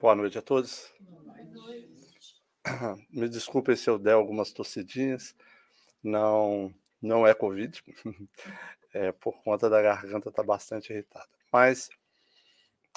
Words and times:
Boa 0.00 0.14
noite 0.14 0.36
a 0.36 0.42
todos. 0.42 0.92
Me 3.10 3.28
desculpem 3.28 3.76
se 3.76 3.88
eu 3.88 3.98
der 3.98 4.14
algumas 4.14 4.52
tossidinhas. 4.52 5.34
Não, 6.02 6.74
não 7.00 7.26
é 7.26 7.34
Covid. 7.34 7.82
É 8.96 9.10
por 9.10 9.42
conta 9.42 9.68
da 9.68 9.82
garganta 9.82 10.30
tá 10.30 10.40
bastante 10.40 10.92
irritada. 10.92 11.26
Mas 11.52 11.90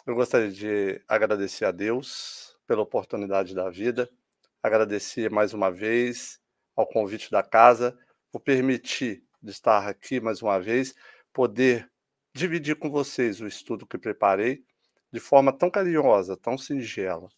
eu 0.05 0.13
gostaria 0.13 0.51
de 0.51 1.01
agradecer 1.07 1.65
a 1.65 1.71
Deus 1.71 2.55
pela 2.67 2.83
oportunidade 2.83 3.55
da 3.55 3.67
vida, 3.71 4.07
agradecer 4.61 5.31
mais 5.31 5.55
uma 5.55 5.71
vez 5.71 6.39
ao 6.75 6.85
convite 6.85 7.31
da 7.31 7.41
casa 7.41 7.97
por 8.31 8.41
permitir 8.41 9.23
de 9.41 9.49
estar 9.49 9.87
aqui 9.87 10.19
mais 10.19 10.43
uma 10.43 10.59
vez, 10.59 10.93
poder 11.33 11.89
dividir 12.31 12.75
com 12.75 12.91
vocês 12.91 13.41
o 13.41 13.47
estudo 13.47 13.87
que 13.87 13.97
preparei 13.97 14.63
de 15.11 15.19
forma 15.19 15.51
tão 15.51 15.69
carinhosa, 15.69 16.37
tão 16.37 16.57
singela, 16.57 17.29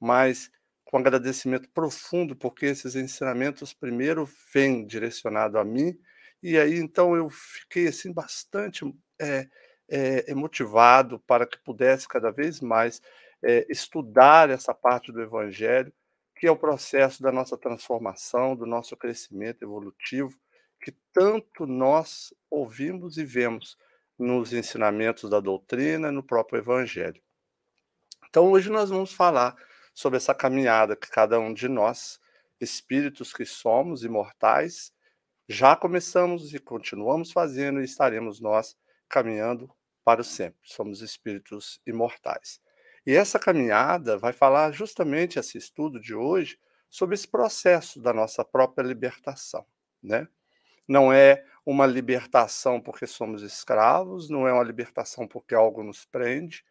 mas 0.00 0.50
com 0.84 0.98
agradecimento 0.98 1.68
profundo, 1.70 2.34
porque 2.34 2.66
esses 2.66 2.96
ensinamentos 2.96 3.74
primeiro 3.74 4.28
vêm 4.52 4.86
direcionado 4.86 5.58
a 5.58 5.64
mim, 5.64 5.98
e 6.42 6.58
aí 6.58 6.78
então 6.78 7.14
eu 7.14 7.28
fiquei 7.28 7.88
assim 7.88 8.12
bastante 8.12 8.84
é, 9.20 9.48
é, 9.88 10.34
motivado 10.34 11.18
para 11.20 11.46
que 11.46 11.58
pudesse 11.58 12.08
cada 12.08 12.30
vez 12.30 12.60
mais 12.60 13.02
é, 13.42 13.66
estudar 13.68 14.50
essa 14.50 14.74
parte 14.74 15.12
do 15.12 15.20
Evangelho, 15.20 15.92
que 16.36 16.46
é 16.46 16.50
o 16.50 16.56
processo 16.56 17.22
da 17.22 17.32
nossa 17.32 17.56
transformação, 17.56 18.54
do 18.54 18.64
nosso 18.64 18.96
crescimento 18.96 19.62
evolutivo, 19.62 20.38
que 20.80 20.92
tanto 21.12 21.66
nós 21.66 22.32
ouvimos 22.48 23.18
e 23.18 23.24
vemos 23.24 23.76
nos 24.18 24.52
ensinamentos 24.52 25.30
da 25.30 25.40
doutrina, 25.40 26.10
no 26.10 26.22
próprio 26.22 26.58
Evangelho. 26.58 27.22
Então, 28.28 28.50
hoje 28.50 28.70
nós 28.70 28.90
vamos 28.90 29.12
falar 29.12 29.56
sobre 29.94 30.16
essa 30.16 30.34
caminhada 30.34 30.96
que 30.96 31.08
cada 31.08 31.38
um 31.38 31.54
de 31.54 31.68
nós, 31.68 32.20
espíritos 32.60 33.32
que 33.32 33.44
somos 33.44 34.04
imortais, 34.04 34.92
já 35.48 35.74
começamos 35.74 36.52
e 36.52 36.58
continuamos 36.58 37.32
fazendo 37.32 37.80
e 37.80 37.84
estaremos 37.84 38.40
nós 38.40 38.76
caminhando 39.08 39.70
para 40.04 40.20
o 40.20 40.24
sempre. 40.24 40.60
Somos 40.62 41.00
espíritos 41.00 41.80
imortais. 41.86 42.60
E 43.06 43.14
essa 43.14 43.38
caminhada 43.38 44.18
vai 44.18 44.32
falar 44.32 44.72
justamente 44.72 45.38
esse 45.38 45.56
estudo 45.56 45.98
de 45.98 46.14
hoje 46.14 46.58
sobre 46.90 47.14
esse 47.14 47.26
processo 47.26 48.00
da 48.00 48.12
nossa 48.12 48.44
própria 48.44 48.82
libertação, 48.82 49.66
né? 50.02 50.28
Não 50.86 51.12
é 51.12 51.44
uma 51.70 51.84
libertação 51.84 52.80
porque 52.80 53.06
somos 53.06 53.42
escravos, 53.42 54.30
não 54.30 54.48
é 54.48 54.52
uma 54.54 54.64
libertação 54.64 55.28
porque 55.28 55.54
algo 55.54 55.82
nos 55.82 56.02
prende, 56.06 56.64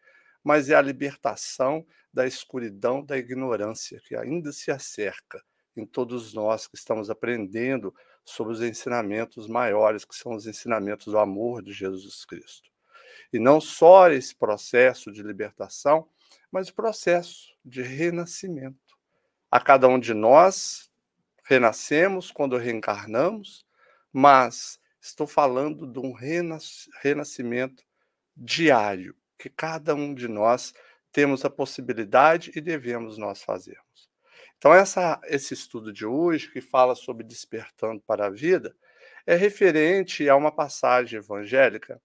mas 0.43 0.71
é 0.71 0.75
a 0.75 0.81
libertação 0.81 1.85
da 2.11 2.25
escuridão, 2.25 3.05
da 3.05 3.15
ignorância 3.15 4.01
que 4.03 4.15
ainda 4.15 4.51
se 4.51 4.71
acerca 4.71 5.39
em 5.75 5.85
todos 5.85 6.33
nós 6.33 6.65
que 6.65 6.75
estamos 6.75 7.11
aprendendo 7.11 7.93
sobre 8.25 8.51
os 8.51 8.59
ensinamentos 8.59 9.47
maiores, 9.47 10.03
que 10.03 10.15
são 10.15 10.33
os 10.33 10.47
ensinamentos 10.47 11.05
do 11.05 11.19
amor 11.19 11.61
de 11.61 11.73
Jesus 11.73 12.25
Cristo. 12.25 12.71
E 13.31 13.37
não 13.37 13.61
só 13.61 14.09
esse 14.09 14.35
processo 14.35 15.11
de 15.11 15.21
libertação, 15.21 16.09
mas 16.51 16.69
o 16.69 16.73
processo 16.73 17.55
de 17.63 17.83
renascimento. 17.83 18.97
A 19.51 19.59
cada 19.59 19.87
um 19.87 19.99
de 19.99 20.15
nós 20.15 20.89
renascemos 21.43 22.31
quando 22.31 22.57
reencarnamos, 22.57 23.63
mas 24.11 24.79
estou 25.07 25.25
falando 25.25 25.87
de 25.87 25.99
um 25.99 26.11
renas 26.11 26.89
renascimento 27.01 27.83
diário, 28.35 29.15
que 29.37 29.49
cada 29.49 29.95
um 29.95 30.13
de 30.13 30.27
nós 30.27 30.73
temos 31.11 31.43
a 31.45 31.49
possibilidade 31.49 32.51
e 32.55 32.61
devemos 32.61 33.17
nós 33.17 33.41
fazermos. 33.41 34.09
Então, 34.57 34.73
essa, 34.73 35.19
esse 35.25 35.53
estudo 35.53 35.93
de 35.93 36.05
hoje, 36.05 36.51
que 36.51 36.61
fala 36.61 36.95
sobre 36.95 37.23
despertando 37.23 38.01
para 38.01 38.25
a 38.25 38.29
vida, 38.29 38.75
é 39.25 39.35
referente 39.35 40.27
a 40.29 40.35
uma 40.35 40.51
passagem 40.51 41.19
evangélica 41.19 42.01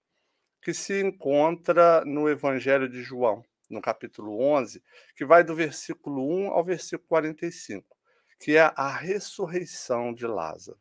que 0.60 0.72
se 0.72 1.00
encontra 1.00 2.05
no 2.05 2.28
Evangelho 2.28 2.88
de 2.88 3.03
João, 3.03 3.44
no 3.69 3.81
capítulo 3.81 4.41
11, 4.41 4.82
que 5.16 5.25
vai 5.25 5.43
do 5.43 5.55
versículo 5.55 6.26
1 6.28 6.50
ao 6.50 6.65
versículo 6.65 7.09
45, 7.09 7.97
que 8.38 8.56
é 8.56 8.72
a 8.76 8.88
ressurreição 8.88 10.15
de 10.15 10.26
Lázaro. 10.26 10.78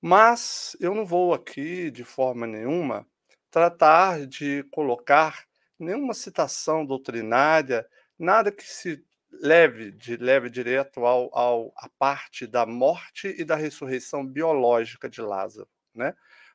Mas 0.00 0.76
eu 0.80 0.94
não 0.94 1.04
vou 1.04 1.34
aqui, 1.34 1.90
de 1.90 2.04
forma 2.04 2.46
nenhuma, 2.46 3.06
tratar 3.50 4.26
de 4.26 4.62
colocar 4.70 5.44
nenhuma 5.78 6.14
citação 6.14 6.86
doutrinária, 6.86 7.86
nada 8.18 8.50
que 8.50 8.64
se 8.64 9.04
leve, 9.30 9.92
de, 9.92 10.16
leve 10.16 10.48
direto 10.50 11.04
ao, 11.04 11.36
ao, 11.36 11.72
à 11.76 11.88
parte 11.98 12.46
da 12.46 12.64
morte 12.66 13.34
e 13.38 13.44
da 13.44 13.56
ressurreição 13.56 14.26
biológica 14.26 15.08
de 15.08 15.20
Lázaro, 15.20 15.68
né? 15.94 16.14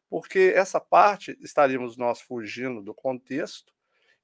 Porque 0.09 0.53
essa 0.55 0.79
parte 0.79 1.37
estaríamos 1.41 1.97
nós 1.97 2.21
fugindo 2.21 2.81
do 2.81 2.93
contexto 2.93 3.73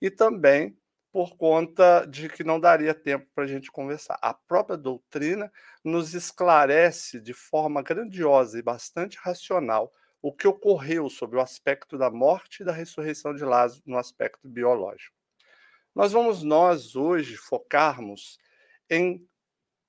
e 0.01 0.09
também 0.09 0.77
por 1.11 1.35
conta 1.35 2.05
de 2.05 2.29
que 2.29 2.43
não 2.43 2.59
daria 2.59 2.93
tempo 2.93 3.27
para 3.35 3.43
a 3.43 3.47
gente 3.47 3.71
conversar. 3.71 4.17
A 4.21 4.33
própria 4.33 4.77
doutrina 4.77 5.51
nos 5.83 6.13
esclarece 6.13 7.19
de 7.19 7.33
forma 7.33 7.81
grandiosa 7.81 8.57
e 8.57 8.61
bastante 8.61 9.17
racional 9.17 9.91
o 10.21 10.31
que 10.31 10.47
ocorreu 10.47 11.09
sobre 11.09 11.37
o 11.37 11.41
aspecto 11.41 11.97
da 11.97 12.09
morte 12.09 12.61
e 12.61 12.65
da 12.65 12.71
ressurreição 12.71 13.33
de 13.33 13.43
Lázaro 13.43 13.81
no 13.85 13.97
aspecto 13.97 14.47
biológico. 14.47 15.15
Nós 15.93 16.11
vamos 16.11 16.43
nós 16.43 16.95
hoje 16.95 17.35
focarmos 17.35 18.39
em 18.89 19.27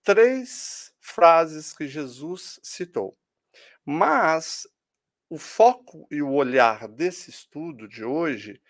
três 0.02 0.92
frases 0.98 1.72
que 1.72 1.86
Jesus 1.86 2.58
citou. 2.62 3.16
Mas 3.84 4.66
o 5.28 5.38
foco 5.38 6.06
e 6.10 6.22
o 6.22 6.32
olhar 6.32 6.88
desse 6.88 7.30
estudo 7.30 7.86
de 7.86 8.04
hoje 8.04 8.60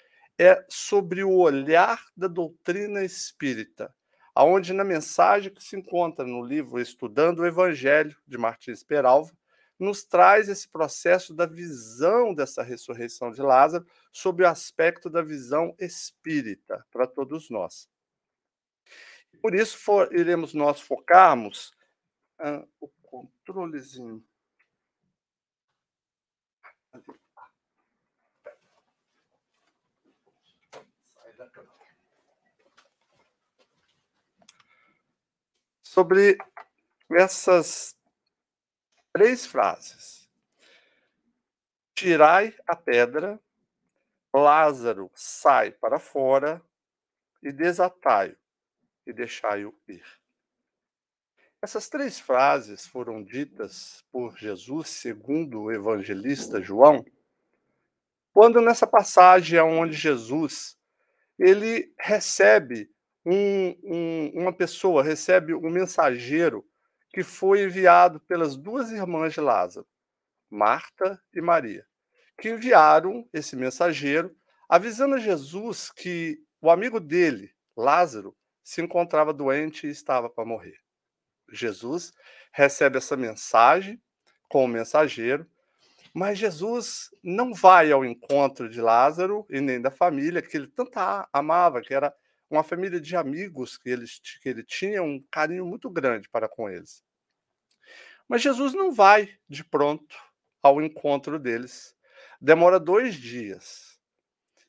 é 0.42 0.66
sobre 0.68 1.22
o 1.22 1.36
olhar 1.36 2.04
da 2.16 2.26
doutrina 2.26 3.04
espírita, 3.04 3.94
aonde 4.34 4.72
na 4.72 4.82
mensagem 4.82 5.54
que 5.54 5.62
se 5.62 5.76
encontra 5.76 6.26
no 6.26 6.42
livro 6.44 6.80
Estudando 6.80 7.40
o 7.40 7.46
Evangelho 7.46 8.16
de 8.26 8.36
Martins 8.36 8.82
Peralva, 8.82 9.32
nos 9.78 10.02
traz 10.02 10.48
esse 10.48 10.68
processo 10.68 11.32
da 11.32 11.46
visão 11.46 12.34
dessa 12.34 12.62
ressurreição 12.62 13.30
de 13.30 13.40
Lázaro 13.40 13.86
sob 14.12 14.42
o 14.42 14.48
aspecto 14.48 15.08
da 15.08 15.22
visão 15.22 15.74
espírita 15.78 16.84
para 16.90 17.06
todos 17.06 17.48
nós. 17.48 17.88
Por 19.40 19.54
isso 19.54 19.78
for, 19.78 20.12
iremos 20.12 20.54
nós 20.54 20.80
focarmos 20.80 21.72
ah, 22.38 22.64
o 22.80 22.88
controlezinho. 23.02 24.24
Sobre 35.92 36.38
essas 37.10 37.94
três 39.12 39.44
frases. 39.44 40.26
Tirai 41.94 42.56
a 42.66 42.74
pedra, 42.74 43.38
Lázaro 44.32 45.10
sai 45.14 45.70
para 45.70 45.98
fora 45.98 46.62
e 47.42 47.52
desatai-o 47.52 48.34
e 49.06 49.12
deixai-o 49.12 49.78
ir. 49.86 50.02
Essas 51.60 51.90
três 51.90 52.18
frases 52.18 52.86
foram 52.86 53.22
ditas 53.22 54.02
por 54.10 54.34
Jesus, 54.38 54.88
segundo 54.88 55.64
o 55.64 55.70
evangelista 55.70 56.62
João, 56.62 57.04
quando 58.32 58.62
nessa 58.62 58.86
passagem 58.86 59.60
onde 59.60 59.92
Jesus 59.92 60.74
ele 61.38 61.94
recebe 62.00 62.90
um, 63.24 63.76
um, 63.84 64.32
uma 64.42 64.52
pessoa, 64.52 65.02
recebe 65.02 65.54
um 65.54 65.70
mensageiro 65.70 66.64
que 67.12 67.22
foi 67.22 67.62
enviado 67.62 68.20
pelas 68.20 68.56
duas 68.56 68.90
irmãs 68.90 69.34
de 69.34 69.40
Lázaro, 69.40 69.86
Marta 70.50 71.22
e 71.32 71.40
Maria, 71.40 71.86
que 72.40 72.50
enviaram 72.50 73.28
esse 73.32 73.54
mensageiro 73.54 74.34
avisando 74.68 75.16
a 75.16 75.18
Jesus 75.18 75.90
que 75.90 76.38
o 76.60 76.70
amigo 76.70 76.98
dele, 76.98 77.52
Lázaro, 77.76 78.34
se 78.62 78.80
encontrava 78.80 79.32
doente 79.32 79.86
e 79.86 79.90
estava 79.90 80.30
para 80.30 80.44
morrer. 80.44 80.78
Jesus 81.52 82.12
recebe 82.52 82.98
essa 82.98 83.16
mensagem 83.16 84.00
com 84.48 84.64
o 84.64 84.68
mensageiro, 84.68 85.46
mas 86.14 86.38
Jesus 86.38 87.10
não 87.22 87.52
vai 87.52 87.90
ao 87.90 88.04
encontro 88.04 88.68
de 88.68 88.80
Lázaro 88.80 89.46
e 89.50 89.60
nem 89.60 89.80
da 89.80 89.90
família 89.90 90.42
que 90.42 90.56
ele 90.56 90.66
tanto 90.68 90.98
amava, 91.32 91.80
que 91.80 91.94
era 91.94 92.14
uma 92.54 92.64
família 92.64 93.00
de 93.00 93.16
amigos 93.16 93.76
que 93.78 93.88
ele, 93.88 94.06
que 94.40 94.48
ele 94.48 94.62
tinha 94.62 95.02
um 95.02 95.22
carinho 95.30 95.66
muito 95.66 95.88
grande 95.90 96.28
para 96.28 96.48
com 96.48 96.68
eles. 96.68 97.02
Mas 98.28 98.42
Jesus 98.42 98.74
não 98.74 98.92
vai 98.92 99.36
de 99.48 99.64
pronto 99.64 100.16
ao 100.62 100.80
encontro 100.80 101.38
deles. 101.38 101.96
Demora 102.40 102.78
dois 102.78 103.14
dias. 103.14 103.98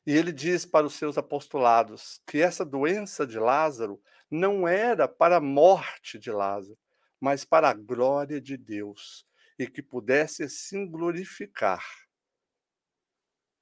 E 0.06 0.12
ele 0.12 0.32
diz 0.32 0.66
para 0.66 0.86
os 0.86 0.94
seus 0.94 1.16
apostolados 1.16 2.20
que 2.26 2.42
essa 2.42 2.64
doença 2.64 3.26
de 3.26 3.38
Lázaro 3.38 4.02
não 4.30 4.68
era 4.68 5.08
para 5.08 5.36
a 5.36 5.40
morte 5.40 6.18
de 6.18 6.30
Lázaro, 6.30 6.78
mas 7.20 7.44
para 7.44 7.70
a 7.70 7.74
glória 7.74 8.40
de 8.40 8.56
Deus, 8.56 9.26
e 9.58 9.66
que 9.66 9.82
pudesse 9.82 10.42
assim 10.42 10.86
glorificar 10.86 11.84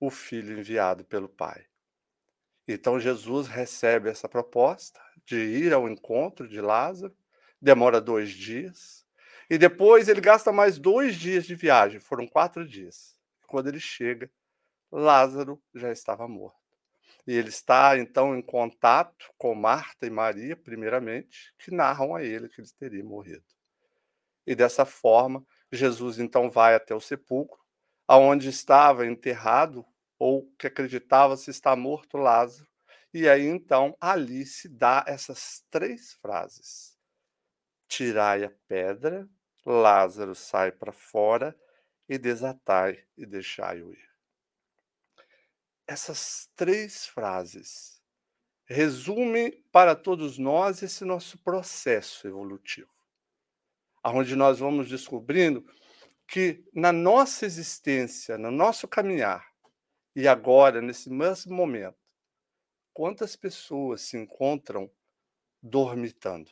o 0.00 0.10
Filho 0.10 0.58
enviado 0.58 1.04
pelo 1.04 1.28
Pai. 1.28 1.64
Então 2.66 3.00
Jesus 3.00 3.48
recebe 3.48 4.08
essa 4.08 4.28
proposta 4.28 5.00
de 5.24 5.36
ir 5.36 5.72
ao 5.72 5.88
encontro 5.88 6.48
de 6.48 6.60
Lázaro, 6.60 7.14
demora 7.60 8.00
dois 8.00 8.30
dias, 8.30 9.06
e 9.50 9.58
depois 9.58 10.08
ele 10.08 10.20
gasta 10.20 10.52
mais 10.52 10.78
dois 10.78 11.16
dias 11.16 11.44
de 11.44 11.54
viagem, 11.54 12.00
foram 12.00 12.26
quatro 12.26 12.66
dias. 12.66 13.16
Quando 13.46 13.68
ele 13.68 13.80
chega, 13.80 14.30
Lázaro 14.90 15.60
já 15.74 15.92
estava 15.92 16.26
morto. 16.26 16.56
E 17.26 17.34
ele 17.34 17.50
está 17.50 17.96
então 17.98 18.36
em 18.36 18.42
contato 18.42 19.30
com 19.38 19.54
Marta 19.54 20.06
e 20.06 20.10
Maria, 20.10 20.56
primeiramente, 20.56 21.54
que 21.58 21.70
narram 21.70 22.14
a 22.14 22.24
ele 22.24 22.48
que 22.48 22.60
ele 22.60 22.68
teria 22.78 23.04
morrido. 23.04 23.44
E 24.46 24.54
dessa 24.54 24.84
forma, 24.84 25.44
Jesus 25.70 26.18
então 26.18 26.50
vai 26.50 26.74
até 26.74 26.94
o 26.94 27.00
sepulcro, 27.00 27.60
aonde 28.08 28.48
estava 28.48 29.06
enterrado 29.06 29.84
ou 30.22 30.48
que 30.56 30.69
acreditava 30.69 31.36
se 31.36 31.50
estar 31.50 31.74
morto 31.74 32.16
Lázaro. 32.16 32.69
E 33.12 33.28
aí 33.28 33.44
então 33.44 33.96
ali 34.00 34.46
se 34.46 34.69
dá 34.69 35.04
essas 35.04 35.66
três 35.69 36.12
frases: 36.12 36.96
Tirai 37.88 38.44
a 38.44 38.52
pedra, 38.69 39.28
Lázaro 39.66 40.36
sai 40.36 40.70
para 40.70 40.92
fora 40.92 41.58
e 42.08 42.19
desatai 42.19 43.04
e 43.16 43.26
deixai-o 43.26 43.92
ir. 43.92 44.08
Essas 45.88 46.48
três 46.54 47.04
frases 47.04 48.00
resumem 48.64 49.50
para 49.72 49.96
todos 49.96 50.38
nós 50.38 50.84
esse 50.84 51.04
nosso 51.04 51.36
processo 51.38 52.28
evolutivo, 52.28 52.94
aonde 54.04 54.36
nós 54.36 54.60
vamos 54.60 54.88
descobrindo 54.88 55.66
que 56.28 56.64
na 56.72 56.92
nossa 56.92 57.44
existência, 57.44 58.38
no 58.38 58.52
nosso 58.52 58.86
caminhar, 58.86 59.51
e 60.14 60.28
agora, 60.28 60.82
nesse 60.82 61.08
mesmo 61.08 61.54
momento, 61.54 61.98
quantas 62.92 63.34
pessoas 63.34 64.02
se 64.02 64.16
encontram 64.16 64.90
dormitando? 65.62 66.50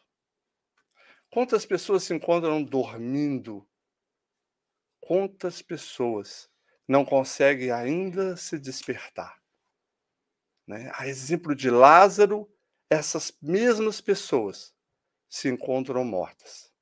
Quantas 1.30 1.66
pessoas 1.66 2.04
se 2.04 2.14
encontram 2.14 2.62
dormindo? 2.62 3.68
Quantas 5.00 5.60
pessoas 5.60 6.50
não 6.88 7.04
conseguem 7.04 7.70
ainda 7.70 8.36
se 8.36 8.58
despertar? 8.58 9.40
Né? 10.66 10.90
A 10.94 11.06
exemplo 11.06 11.54
de 11.54 11.68
Lázaro, 11.68 12.50
essas 12.88 13.36
mesmas 13.42 14.00
pessoas 14.00 14.74
se 15.28 15.48
encontram 15.48 16.04
mortas. 16.04 16.72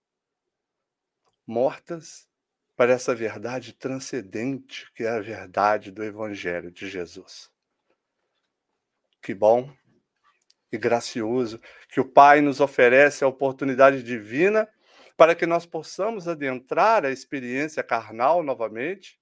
Mortas 1.46 2.27
para 2.78 2.92
essa 2.92 3.12
verdade 3.12 3.72
transcendente 3.72 4.88
que 4.94 5.02
é 5.02 5.08
a 5.08 5.20
verdade 5.20 5.90
do 5.90 6.04
Evangelho 6.04 6.70
de 6.70 6.88
Jesus. 6.88 7.50
Que 9.20 9.34
bom 9.34 9.69
e 10.70 10.78
gracioso 10.78 11.60
que 11.88 11.98
o 11.98 12.08
Pai 12.08 12.40
nos 12.40 12.60
oferece 12.60 13.25
a 13.25 13.26
oportunidade 13.26 14.00
divina 14.04 14.69
para 15.16 15.34
que 15.34 15.44
nós 15.44 15.66
possamos 15.66 16.28
adentrar 16.28 17.04
a 17.04 17.10
experiência 17.10 17.82
carnal 17.82 18.44
novamente. 18.44 19.19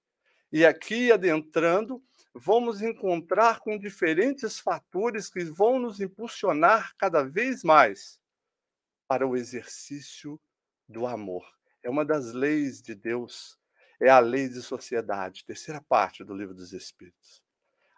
E 0.52 0.66
aqui 0.66 1.10
adentrando, 1.10 2.04
vamos 2.34 2.82
encontrar 2.82 3.60
com 3.60 3.78
diferentes 3.78 4.60
fatores 4.60 5.30
que 5.30 5.42
vão 5.44 5.78
nos 5.78 5.98
impulsionar 5.98 6.94
cada 6.98 7.22
vez 7.22 7.64
mais 7.64 8.20
para 9.08 9.26
o 9.26 9.34
exercício 9.34 10.38
do 10.86 11.06
amor. 11.06 11.55
É 11.86 11.88
uma 11.88 12.04
das 12.04 12.32
leis 12.32 12.82
de 12.82 12.96
Deus, 12.96 13.56
é 14.00 14.10
a 14.10 14.18
lei 14.18 14.48
de 14.48 14.60
sociedade, 14.60 15.44
terceira 15.44 15.80
parte 15.80 16.24
do 16.24 16.34
livro 16.34 16.52
dos 16.52 16.72
Espíritos, 16.72 17.44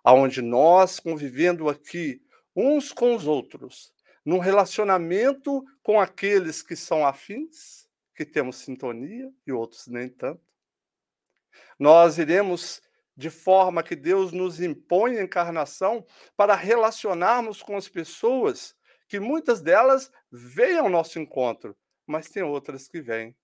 aonde 0.05 0.43
nós 0.43 1.01
convivendo 1.01 1.71
aqui 1.71 2.23
uns 2.55 2.93
com 2.93 3.17
os 3.17 3.27
outros, 3.27 3.91
num 4.23 4.41
relacionamento 4.41 5.65
com 5.83 5.99
aqueles 5.99 6.61
que 6.61 6.77
são 6.77 7.07
afins, 7.07 7.89
que 8.15 8.27
temos 8.27 8.57
sintonia 8.57 9.33
e 9.47 9.53
outros 9.53 9.87
nem 9.87 10.07
tanto. 10.11 10.53
Nós 11.79 12.19
iremos 12.19 12.83
de 13.17 13.31
forma 13.31 13.83
que 13.83 13.97
Deus 13.97 14.33
nos 14.33 14.61
impõe 14.61 15.17
a 15.17 15.23
encarnação 15.23 16.05
para 16.37 16.55
relacionarmos 16.55 17.63
com 17.63 17.75
as 17.75 17.89
pessoas 17.89 18.77
que 19.09 19.19
muitas 19.19 19.63
delas 19.63 20.13
vêm 20.31 20.77
ao 20.77 20.91
nosso 20.91 21.19
encontro, 21.19 21.75
mas 22.07 22.29
tem 22.29 22.43
outras 22.43 22.87
que 22.87 23.01
vêm 23.01 23.35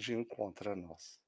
de 0.00 0.14
encontro 0.14 0.70
a 0.70 0.76
nós. 0.76 1.20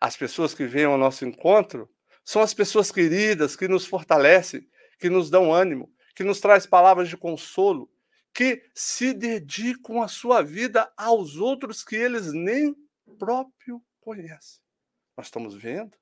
As 0.00 0.16
pessoas 0.16 0.54
que 0.54 0.66
vêm 0.66 0.84
ao 0.84 0.98
nosso 0.98 1.24
encontro 1.24 1.90
são 2.24 2.42
as 2.42 2.52
pessoas 2.52 2.90
queridas 2.90 3.56
que 3.56 3.68
nos 3.68 3.86
fortalecem, 3.86 4.68
que 4.98 5.08
nos 5.08 5.30
dão 5.30 5.52
ânimo, 5.52 5.92
que 6.14 6.24
nos 6.24 6.40
traz 6.40 6.66
palavras 6.66 7.08
de 7.08 7.16
consolo, 7.16 7.90
que 8.34 8.62
se 8.74 9.14
dedicam 9.14 10.02
a 10.02 10.08
sua 10.08 10.42
vida 10.42 10.92
aos 10.96 11.36
outros 11.36 11.82
que 11.82 11.96
eles 11.96 12.32
nem 12.32 12.74
próprio 13.18 13.82
conhecem. 14.00 14.60
Nós 15.16 15.28
estamos 15.28 15.54
vendo 15.54 15.96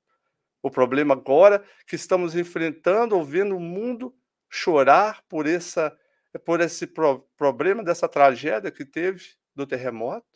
o 0.61 0.69
problema 0.69 1.13
agora 1.13 1.63
que 1.87 1.95
estamos 1.95 2.35
enfrentando, 2.35 3.15
ouvindo 3.15 3.55
o 3.55 3.59
mundo 3.59 4.13
chorar 4.49 5.23
por 5.29 5.45
essa 5.45 5.97
por 6.43 6.59
esse 6.59 6.85
pro, 6.85 7.21
problema 7.37 7.81
dessa 7.81 8.09
tragédia 8.09 8.69
que 8.69 8.83
teve 8.83 9.23
do 9.55 9.65
terremoto 9.65 10.34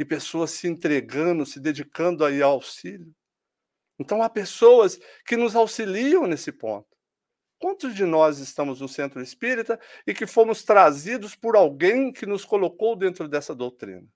e 0.00 0.04
pessoas 0.06 0.52
se 0.52 0.66
entregando, 0.66 1.44
se 1.44 1.60
dedicando 1.60 2.24
aí 2.24 2.40
ao 2.40 2.52
auxílio. 2.52 3.14
Então 3.98 4.22
há 4.22 4.30
pessoas 4.30 4.98
que 5.26 5.36
nos 5.36 5.54
auxiliam 5.54 6.26
nesse 6.26 6.50
ponto. 6.50 6.88
Quantos 7.58 7.94
de 7.94 8.06
nós 8.06 8.38
estamos 8.38 8.80
no 8.80 8.88
centro 8.88 9.20
espírita 9.20 9.78
e 10.06 10.14
que 10.14 10.26
fomos 10.26 10.64
trazidos 10.64 11.36
por 11.36 11.54
alguém 11.54 12.10
que 12.10 12.24
nos 12.24 12.46
colocou 12.46 12.96
dentro 12.96 13.28
dessa 13.28 13.54
doutrina? 13.54 14.08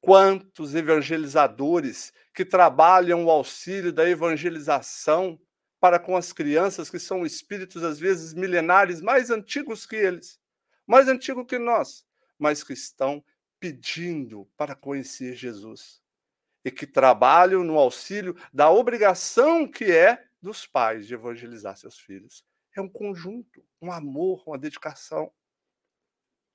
Quantos 0.00 0.74
evangelizadores 0.74 2.12
que 2.34 2.44
trabalham 2.44 3.26
o 3.26 3.30
auxílio 3.30 3.92
da 3.92 4.10
evangelização 4.10 5.40
para 5.78 6.00
com 6.00 6.16
as 6.16 6.32
crianças 6.32 6.90
que 6.90 6.98
são 6.98 7.24
espíritos 7.24 7.84
às 7.84 8.00
vezes 8.00 8.34
milenares 8.34 9.00
mais 9.00 9.30
antigos 9.30 9.86
que 9.86 9.94
eles, 9.94 10.40
mais 10.84 11.06
antigos 11.06 11.46
que 11.46 11.56
nós, 11.56 12.04
mas 12.36 12.64
que 12.64 12.72
estão 12.72 13.24
pedindo 13.64 14.46
para 14.58 14.74
conhecer 14.74 15.34
Jesus 15.34 15.98
e 16.62 16.70
que 16.70 16.86
trabalham 16.86 17.64
no 17.64 17.78
auxílio 17.78 18.36
da 18.52 18.70
obrigação 18.70 19.66
que 19.66 19.90
é 19.90 20.22
dos 20.38 20.66
pais 20.66 21.06
de 21.06 21.14
evangelizar 21.14 21.74
seus 21.74 21.98
filhos. 21.98 22.44
É 22.76 22.80
um 22.82 22.88
conjunto, 22.90 23.64
um 23.80 23.90
amor, 23.90 24.42
uma 24.46 24.58
dedicação. 24.58 25.32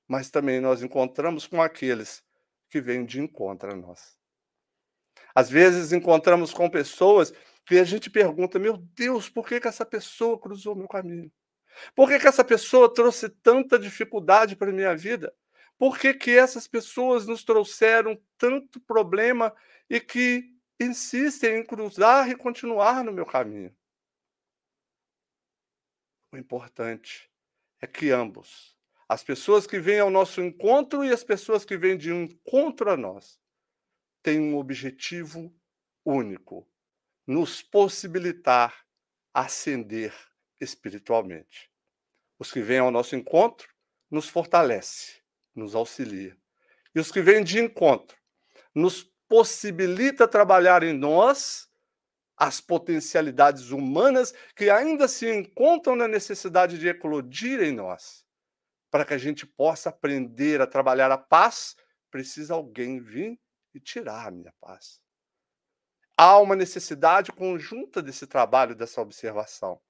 Mas 0.06 0.30
também 0.30 0.60
nós 0.60 0.84
encontramos 0.84 1.48
com 1.48 1.60
aqueles 1.60 2.22
que 2.68 2.80
vêm 2.80 3.04
de 3.04 3.20
encontro 3.20 3.72
a 3.72 3.74
nós. 3.74 4.16
Às 5.34 5.50
vezes 5.50 5.90
encontramos 5.90 6.52
com 6.52 6.70
pessoas 6.70 7.32
que 7.66 7.76
a 7.80 7.84
gente 7.84 8.08
pergunta: 8.08 8.56
meu 8.56 8.76
Deus, 8.76 9.28
por 9.28 9.48
que, 9.48 9.58
que 9.58 9.66
essa 9.66 9.84
pessoa 9.84 10.38
cruzou 10.38 10.76
meu 10.76 10.86
caminho? 10.86 11.32
Por 11.92 12.08
que, 12.08 12.20
que 12.20 12.28
essa 12.28 12.44
pessoa 12.44 12.92
trouxe 12.92 13.28
tanta 13.28 13.80
dificuldade 13.80 14.54
para 14.54 14.70
a 14.70 14.72
minha 14.72 14.96
vida? 14.96 15.34
Por 15.80 15.98
que, 15.98 16.12
que 16.12 16.36
essas 16.36 16.68
pessoas 16.68 17.26
nos 17.26 17.42
trouxeram 17.42 18.22
tanto 18.36 18.78
problema 18.78 19.56
e 19.88 19.98
que 19.98 20.54
insistem 20.78 21.56
em 21.56 21.64
cruzar 21.64 22.28
e 22.28 22.36
continuar 22.36 23.02
no 23.02 23.10
meu 23.10 23.24
caminho? 23.24 23.74
O 26.30 26.36
importante 26.36 27.32
é 27.80 27.86
que 27.86 28.10
ambos, 28.10 28.76
as 29.08 29.24
pessoas 29.24 29.66
que 29.66 29.80
vêm 29.80 30.00
ao 30.00 30.10
nosso 30.10 30.42
encontro 30.42 31.02
e 31.02 31.10
as 31.10 31.24
pessoas 31.24 31.64
que 31.64 31.78
vêm 31.78 31.96
de 31.96 32.12
encontro 32.12 32.90
a 32.90 32.96
nós, 32.96 33.40
têm 34.22 34.38
um 34.38 34.58
objetivo 34.58 35.50
único: 36.04 36.70
nos 37.26 37.62
possibilitar 37.62 38.86
ascender 39.32 40.14
espiritualmente. 40.60 41.72
Os 42.38 42.52
que 42.52 42.60
vêm 42.60 42.80
ao 42.80 42.90
nosso 42.90 43.16
encontro 43.16 43.74
nos 44.10 44.28
fortalece 44.28 45.19
nos 45.54 45.74
auxilia. 45.74 46.36
E 46.94 47.00
os 47.00 47.10
que 47.10 47.20
vêm 47.20 47.44
de 47.44 47.58
encontro 47.58 48.16
nos 48.74 49.04
possibilita 49.28 50.26
trabalhar 50.26 50.82
em 50.82 50.92
nós 50.92 51.68
as 52.36 52.60
potencialidades 52.60 53.70
humanas 53.70 54.32
que 54.56 54.70
ainda 54.70 55.06
se 55.06 55.30
encontram 55.30 55.94
na 55.94 56.08
necessidade 56.08 56.78
de 56.78 56.88
eclodir 56.88 57.60
em 57.60 57.72
nós. 57.72 58.24
Para 58.90 59.04
que 59.04 59.14
a 59.14 59.18
gente 59.18 59.46
possa 59.46 59.90
aprender 59.90 60.60
a 60.60 60.66
trabalhar 60.66 61.12
a 61.12 61.18
paz, 61.18 61.76
precisa 62.10 62.54
alguém 62.54 62.98
vir 62.98 63.38
e 63.74 63.78
tirar 63.78 64.28
a 64.28 64.30
minha 64.30 64.52
paz. 64.60 65.00
Há 66.16 66.38
uma 66.38 66.56
necessidade 66.56 67.30
conjunta 67.30 68.02
desse 68.02 68.26
trabalho, 68.26 68.74
dessa 68.74 69.00
observação. 69.00 69.80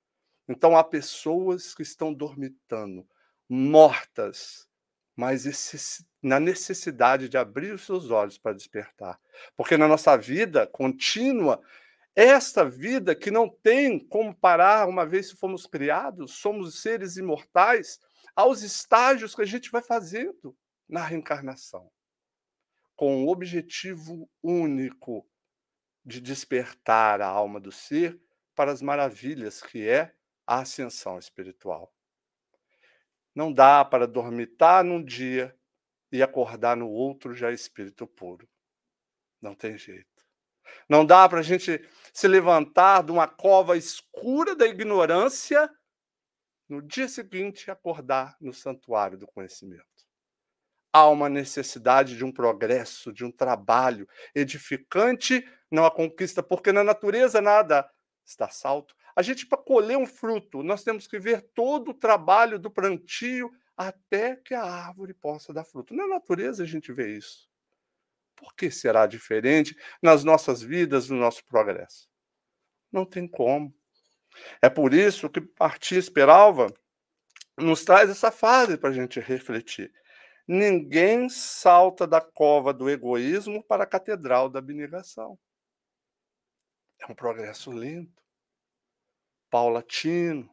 Então 0.48 0.76
há 0.76 0.82
pessoas 0.82 1.74
que 1.74 1.82
estão 1.82 2.12
dormitando, 2.12 3.08
mortas, 3.48 4.68
mas 5.16 6.04
na 6.22 6.40
necessidade 6.40 7.28
de 7.28 7.36
abrir 7.36 7.72
os 7.72 7.84
seus 7.84 8.10
olhos 8.10 8.38
para 8.38 8.54
despertar. 8.54 9.18
Porque 9.56 9.76
na 9.76 9.88
nossa 9.88 10.16
vida 10.16 10.66
contínua, 10.66 11.62
esta 12.14 12.64
vida 12.64 13.14
que 13.14 13.30
não 13.30 13.48
tem 13.48 13.98
como 13.98 14.34
parar, 14.34 14.88
uma 14.88 15.06
vez 15.06 15.30
que 15.30 15.38
fomos 15.38 15.66
criados, 15.66 16.32
somos 16.32 16.80
seres 16.80 17.16
imortais, 17.16 17.98
aos 18.34 18.62
estágios 18.62 19.34
que 19.34 19.42
a 19.42 19.46
gente 19.46 19.70
vai 19.70 19.82
fazendo 19.82 20.56
na 20.88 21.04
reencarnação, 21.04 21.90
com 22.96 23.24
o 23.24 23.28
objetivo 23.28 24.28
único 24.42 25.26
de 26.04 26.20
despertar 26.20 27.20
a 27.20 27.26
alma 27.26 27.60
do 27.60 27.70
ser 27.70 28.20
para 28.54 28.72
as 28.72 28.82
maravilhas 28.82 29.62
que 29.62 29.88
é 29.88 30.12
a 30.46 30.60
ascensão 30.60 31.18
espiritual. 31.18 31.94
Não 33.34 33.52
dá 33.52 33.84
para 33.84 34.06
dormitar 34.06 34.84
num 34.84 35.02
dia 35.02 35.56
e 36.12 36.22
acordar 36.22 36.76
no 36.76 36.88
outro 36.88 37.34
já 37.34 37.52
espírito 37.52 38.06
puro. 38.06 38.48
Não 39.40 39.54
tem 39.54 39.78
jeito. 39.78 40.08
Não 40.88 41.04
dá 41.04 41.28
para 41.28 41.40
a 41.40 41.42
gente 41.42 41.80
se 42.12 42.28
levantar 42.28 43.02
de 43.02 43.12
uma 43.12 43.28
cova 43.28 43.76
escura 43.76 44.54
da 44.54 44.66
ignorância 44.66 45.70
no 46.68 46.80
dia 46.80 47.08
seguinte 47.08 47.70
acordar 47.70 48.36
no 48.40 48.52
santuário 48.52 49.18
do 49.18 49.26
conhecimento. 49.26 49.84
Há 50.92 51.08
uma 51.08 51.28
necessidade 51.28 52.16
de 52.16 52.24
um 52.24 52.32
progresso, 52.32 53.12
de 53.12 53.24
um 53.24 53.30
trabalho 53.30 54.08
edificante, 54.34 55.44
não 55.70 55.84
a 55.84 55.90
conquista, 55.90 56.42
porque 56.42 56.72
na 56.72 56.82
natureza 56.82 57.40
nada 57.40 57.88
está 58.24 58.48
salto. 58.48 58.94
A 59.20 59.22
gente, 59.22 59.44
para 59.44 59.58
colher 59.58 59.98
um 59.98 60.06
fruto, 60.06 60.62
nós 60.62 60.82
temos 60.82 61.06
que 61.06 61.18
ver 61.18 61.42
todo 61.52 61.90
o 61.90 61.94
trabalho 61.94 62.58
do 62.58 62.70
plantio 62.70 63.52
até 63.76 64.34
que 64.34 64.54
a 64.54 64.62
árvore 64.62 65.12
possa 65.12 65.52
dar 65.52 65.62
fruto. 65.62 65.92
Na 65.92 66.08
natureza 66.08 66.62
a 66.62 66.66
gente 66.66 66.90
vê 66.90 67.18
isso. 67.18 67.46
Por 68.34 68.54
que 68.54 68.70
será 68.70 69.06
diferente 69.06 69.76
nas 70.02 70.24
nossas 70.24 70.62
vidas, 70.62 71.10
no 71.10 71.16
nosso 71.16 71.44
progresso? 71.44 72.08
Não 72.90 73.04
tem 73.04 73.28
como. 73.28 73.74
É 74.62 74.70
por 74.70 74.94
isso 74.94 75.28
que 75.28 75.46
Martins 75.60 76.08
Peralva 76.08 76.72
nos 77.58 77.84
traz 77.84 78.08
essa 78.08 78.30
fase 78.30 78.78
para 78.78 78.88
a 78.88 78.94
gente 78.94 79.20
refletir. 79.20 79.92
Ninguém 80.48 81.28
salta 81.28 82.06
da 82.06 82.22
cova 82.22 82.72
do 82.72 82.88
egoísmo 82.88 83.62
para 83.64 83.84
a 83.84 83.86
catedral 83.86 84.48
da 84.48 84.60
abnegação. 84.60 85.38
É 86.98 87.12
um 87.12 87.14
progresso 87.14 87.70
lento, 87.70 88.19
paulatino, 89.50 90.48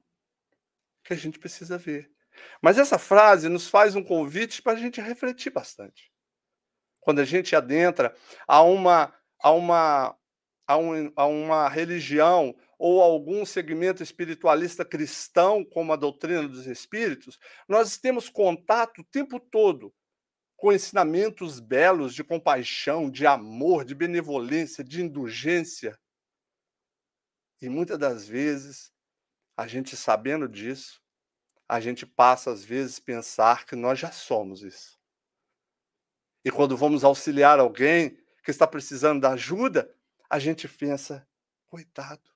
que 1.03 1.13
a 1.13 1.15
gente 1.15 1.39
precisa 1.39 1.77
ver. 1.77 2.11
Mas 2.61 2.77
essa 2.77 2.97
frase 2.97 3.49
nos 3.49 3.67
faz 3.67 3.95
um 3.95 4.03
convite 4.03 4.61
para 4.61 4.73
a 4.73 4.75
gente 4.75 4.99
refletir 5.01 5.51
bastante. 5.51 6.11
Quando 6.99 7.19
a 7.19 7.25
gente 7.25 7.55
adentra 7.55 8.13
a 8.47 8.61
uma, 8.61 9.13
a 9.41 9.51
uma, 9.51 10.17
a, 10.67 10.77
um, 10.77 11.11
a 11.15 11.25
uma 11.25 11.69
religião 11.69 12.55
ou 12.77 13.01
algum 13.01 13.45
segmento 13.45 14.03
espiritualista 14.03 14.83
cristão, 14.83 15.63
como 15.63 15.93
a 15.93 15.95
doutrina 15.95 16.47
dos 16.47 16.67
espíritos, 16.67 17.39
nós 17.67 17.97
temos 17.97 18.29
contato 18.29 19.01
o 19.01 19.05
tempo 19.05 19.39
todo 19.39 19.93
com 20.57 20.73
ensinamentos 20.73 21.59
belos 21.59 22.13
de 22.13 22.23
compaixão, 22.23 23.09
de 23.09 23.25
amor, 23.25 23.85
de 23.85 23.93
benevolência, 23.93 24.83
de 24.83 25.01
indulgência. 25.01 25.97
E 27.61 27.69
muitas 27.69 27.97
das 27.97 28.27
vezes, 28.27 28.91
a 29.55 29.65
gente 29.65 29.95
sabendo 29.95 30.47
disso, 30.47 31.01
a 31.67 31.79
gente 31.79 32.05
passa 32.05 32.51
às 32.51 32.63
vezes 32.63 32.99
pensar 32.99 33.65
que 33.65 33.75
nós 33.75 33.99
já 33.99 34.11
somos 34.11 34.61
isso. 34.61 34.97
E 36.45 36.51
quando 36.51 36.77
vamos 36.77 37.03
auxiliar 37.03 37.59
alguém 37.59 38.17
que 38.43 38.51
está 38.51 38.65
precisando 38.65 39.21
da 39.21 39.31
ajuda, 39.31 39.93
a 40.29 40.39
gente 40.39 40.67
pensa, 40.67 41.27
coitado. 41.65 42.31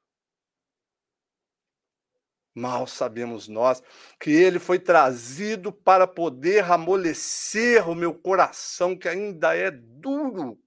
Mal 2.53 2.85
sabemos 2.85 3.47
nós 3.47 3.81
que 4.19 4.29
ele 4.29 4.59
foi 4.59 4.77
trazido 4.77 5.71
para 5.71 6.05
poder 6.05 6.65
amolecer 6.65 7.87
o 7.87 7.95
meu 7.95 8.13
coração, 8.13 8.97
que 8.97 9.07
ainda 9.07 9.55
é 9.55 9.71
duro, 9.71 10.61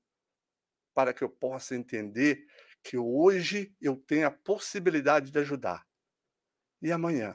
para 0.94 1.12
que 1.12 1.22
eu 1.22 1.28
possa 1.28 1.76
entender 1.76 2.46
que 2.84 2.98
hoje 2.98 3.74
eu 3.80 3.96
tenho 3.96 4.26
a 4.26 4.30
possibilidade 4.30 5.30
de 5.30 5.38
ajudar. 5.38 5.86
E 6.82 6.92
amanhã 6.92 7.34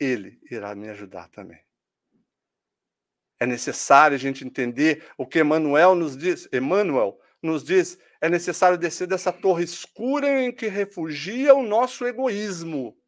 ele 0.00 0.40
irá 0.50 0.74
me 0.74 0.88
ajudar 0.88 1.28
também. 1.28 1.64
É 3.38 3.46
necessário 3.46 4.16
a 4.16 4.18
gente 4.18 4.44
entender 4.44 5.08
o 5.16 5.24
que 5.24 5.38
Emmanuel 5.38 5.94
nos 5.94 6.16
diz. 6.16 6.48
Emmanuel 6.52 7.20
nos 7.40 7.62
diz: 7.62 7.96
é 8.20 8.28
necessário 8.28 8.76
descer 8.76 9.06
dessa 9.06 9.32
torre 9.32 9.62
escura 9.62 10.42
em 10.42 10.52
que 10.52 10.66
refugia 10.66 11.54
o 11.54 11.62
nosso 11.62 12.04
egoísmo 12.04 13.00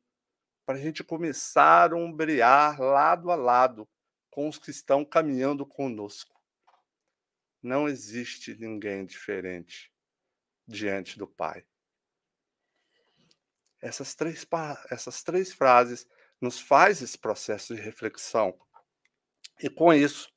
para 0.65 0.79
a 0.79 0.81
gente 0.81 1.03
começar 1.03 1.93
a 1.93 1.97
ombrear 1.97 2.81
lado 2.81 3.33
a 3.33 3.35
lado 3.35 3.89
com 4.31 4.49
os 4.49 4.57
que 4.57 4.71
estão 4.71 5.05
caminhando 5.05 5.67
conosco. 5.67 6.41
Não 7.61 7.89
existe 7.89 8.57
ninguém 8.57 9.05
diferente 9.05 9.93
diante 10.71 11.19
do 11.19 11.27
Pai. 11.27 11.65
Essas 13.81 14.15
três, 14.15 14.47
essas 14.91 15.23
três 15.23 15.53
frases 15.53 16.07
nos 16.41 16.61
faz 16.61 17.03
esse 17.03 17.19
processo 17.19 17.75
de 17.75 17.81
reflexão. 17.81 18.59
E 19.63 19.69
com 19.69 19.93
isso, 19.93 20.33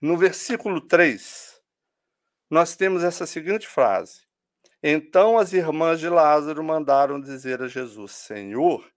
no 0.00 0.16
versículo 0.16 0.80
3, 0.80 1.60
nós 2.48 2.76
temos 2.76 3.04
essa 3.04 3.26
seguinte 3.26 3.66
frase: 3.66 4.26
então 4.82 5.38
as 5.38 5.52
irmãs 5.52 6.00
de 6.00 6.08
Lázaro 6.08 6.64
mandaram 6.64 7.20
dizer 7.20 7.62
a 7.62 7.68
Jesus: 7.68 8.12
Senhor, 8.12 8.90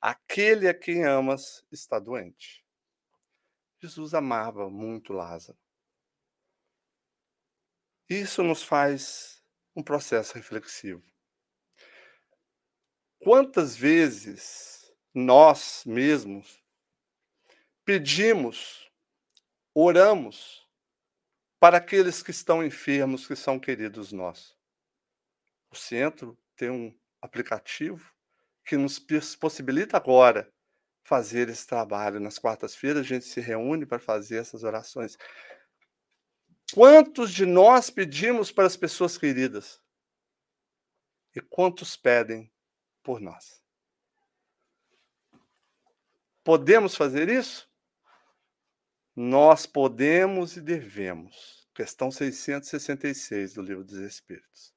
aquele 0.00 0.68
a 0.68 0.74
quem 0.74 1.04
amas 1.04 1.64
está 1.72 1.98
doente. 1.98 2.64
Jesus 3.80 4.12
amava 4.12 4.68
muito 4.68 5.14
Lázaro. 5.14 5.58
Isso 8.10 8.42
nos 8.42 8.62
faz 8.62 9.42
um 9.74 9.82
processo 9.82 10.34
reflexivo. 10.34 11.02
Quantas 13.22 13.76
vezes 13.76 14.92
nós 15.14 15.84
mesmos 15.86 16.60
pedimos, 17.84 18.90
oramos 19.74 20.68
para 21.58 21.78
aqueles 21.78 22.22
que 22.22 22.32
estão 22.32 22.64
enfermos, 22.64 23.26
que 23.26 23.36
são 23.36 23.58
queridos 23.58 24.12
nossos? 24.12 24.60
o 25.70 25.76
centro 25.76 26.36
tem 26.56 26.68
um 26.68 26.94
aplicativo 27.22 28.12
que 28.64 28.76
nos 28.76 28.98
possibilita 29.38 29.96
agora 29.96 30.52
fazer 31.04 31.48
esse 31.48 31.66
trabalho. 31.66 32.20
Nas 32.20 32.38
quartas-feiras 32.38 33.00
a 33.00 33.08
gente 33.08 33.24
se 33.24 33.40
reúne 33.40 33.86
para 33.86 33.98
fazer 33.98 34.38
essas 34.38 34.64
orações. 34.64 35.16
Quantos 36.74 37.32
de 37.32 37.44
nós 37.46 37.90
pedimos 37.90 38.50
para 38.52 38.66
as 38.66 38.76
pessoas 38.76 39.16
queridas? 39.18 39.80
E 41.34 41.40
quantos 41.40 41.96
pedem 41.96 42.50
por 43.02 43.20
nós? 43.20 43.62
Podemos 46.42 46.94
fazer 46.94 47.28
isso? 47.28 47.68
Nós 49.14 49.66
podemos 49.66 50.56
e 50.56 50.60
devemos. 50.60 51.68
Questão 51.74 52.10
666 52.10 53.54
do 53.54 53.62
Livro 53.62 53.84
dos 53.84 53.98
Espíritos 53.98 54.74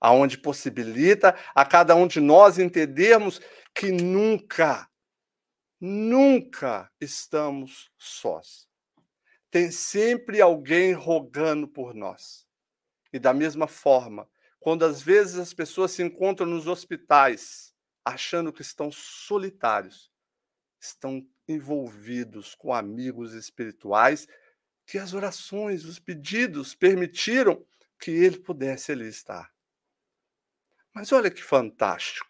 aonde 0.00 0.38
possibilita 0.38 1.36
a 1.54 1.64
cada 1.64 1.94
um 1.94 2.06
de 2.06 2.20
nós 2.20 2.58
entendermos 2.58 3.40
que 3.74 3.90
nunca, 3.90 4.88
nunca 5.80 6.90
estamos 7.00 7.90
sós. 7.96 8.67
Tem 9.50 9.70
sempre 9.70 10.40
alguém 10.40 10.92
rogando 10.92 11.66
por 11.66 11.94
nós. 11.94 12.46
E 13.12 13.18
da 13.18 13.32
mesma 13.32 13.66
forma, 13.66 14.28
quando 14.60 14.84
às 14.84 15.00
vezes 15.00 15.38
as 15.38 15.54
pessoas 15.54 15.92
se 15.92 16.02
encontram 16.02 16.46
nos 16.46 16.66
hospitais 16.66 17.74
achando 18.04 18.52
que 18.52 18.62
estão 18.62 18.90
solitários, 18.90 20.10
estão 20.80 21.26
envolvidos 21.46 22.54
com 22.54 22.72
amigos 22.72 23.32
espirituais 23.32 24.26
que 24.86 24.98
as 24.98 25.12
orações, 25.12 25.84
os 25.84 25.98
pedidos 25.98 26.74
permitiram 26.74 27.64
que 27.98 28.10
ele 28.10 28.38
pudesse 28.38 28.92
ali 28.92 29.08
estar. 29.08 29.52
Mas 30.94 31.12
olha 31.12 31.30
que 31.30 31.42
fantástico. 31.42 32.26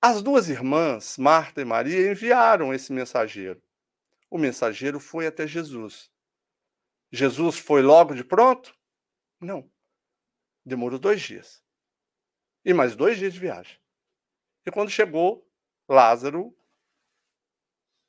As 0.00 0.22
duas 0.22 0.48
irmãs, 0.48 1.18
Marta 1.18 1.60
e 1.60 1.64
Maria, 1.64 2.10
enviaram 2.10 2.72
esse 2.72 2.92
mensageiro. 2.92 3.62
O 4.30 4.38
mensageiro 4.38 4.98
foi 4.98 5.26
até 5.26 5.46
Jesus. 5.46 6.10
Jesus 7.12 7.58
foi 7.58 7.82
logo 7.82 8.14
de 8.14 8.24
pronto? 8.24 8.76
Não. 9.40 9.70
Demorou 10.64 10.98
dois 10.98 11.22
dias. 11.22 11.64
e 12.64 12.74
mais 12.74 12.96
dois 12.96 13.16
dias 13.16 13.32
de 13.32 13.38
viagem. 13.38 13.78
E 14.66 14.72
quando 14.72 14.90
chegou, 14.90 15.48
Lázaro 15.88 16.52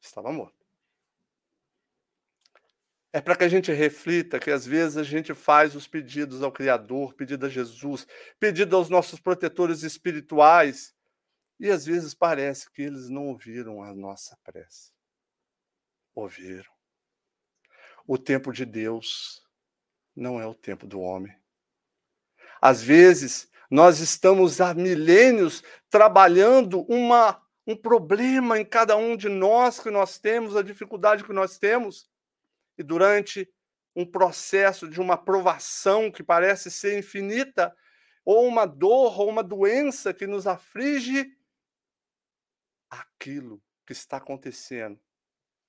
estava 0.01 0.31
morto. 0.31 0.65
É 3.13 3.21
para 3.21 3.35
que 3.35 3.43
a 3.43 3.49
gente 3.49 3.71
reflita 3.71 4.39
que 4.39 4.49
às 4.49 4.65
vezes 4.65 4.97
a 4.97 5.03
gente 5.03 5.33
faz 5.35 5.75
os 5.75 5.87
pedidos 5.87 6.41
ao 6.41 6.51
Criador, 6.51 7.13
pedido 7.13 7.45
a 7.45 7.49
Jesus, 7.49 8.07
pedido 8.39 8.75
aos 8.75 8.89
nossos 8.89 9.19
protetores 9.19 9.83
espirituais, 9.83 10.95
e 11.59 11.69
às 11.69 11.85
vezes 11.85 12.13
parece 12.15 12.69
que 12.71 12.81
eles 12.81 13.09
não 13.09 13.27
ouviram 13.27 13.83
a 13.83 13.93
nossa 13.93 14.35
prece. 14.43 14.91
Ouviram. 16.17 16.73
O 18.07 18.17
tempo 18.17 18.51
de 18.51 18.65
Deus 18.65 19.45
não 20.15 20.41
é 20.41 20.47
o 20.47 20.55
tempo 20.55 20.87
do 20.87 20.99
homem. 20.99 21.31
Às 22.59 22.81
vezes, 22.81 23.47
nós 23.69 23.99
estamos 23.99 24.59
há 24.59 24.73
milênios 24.73 25.63
trabalhando 25.91 26.81
uma, 26.89 27.39
um 27.67 27.75
problema 27.75 28.57
em 28.57 28.65
cada 28.65 28.97
um 28.97 29.15
de 29.15 29.29
nós 29.29 29.79
que 29.79 29.91
nós 29.91 30.17
temos, 30.17 30.55
a 30.55 30.63
dificuldade 30.63 31.23
que 31.23 31.31
nós 31.31 31.59
temos, 31.59 32.09
e 32.79 32.81
durante 32.81 33.47
um 33.95 34.03
processo 34.03 34.89
de 34.89 34.99
uma 34.99 35.23
provação 35.23 36.11
que 36.11 36.23
parece 36.23 36.71
ser 36.71 36.97
infinita, 36.97 37.77
ou 38.25 38.47
uma 38.47 38.65
dor, 38.65 39.19
ou 39.19 39.29
uma 39.29 39.43
doença 39.43 40.15
que 40.15 40.25
nos 40.25 40.47
aflige, 40.47 41.31
aquilo 42.89 43.61
que 43.85 43.93
está 43.93 44.17
acontecendo 44.17 44.99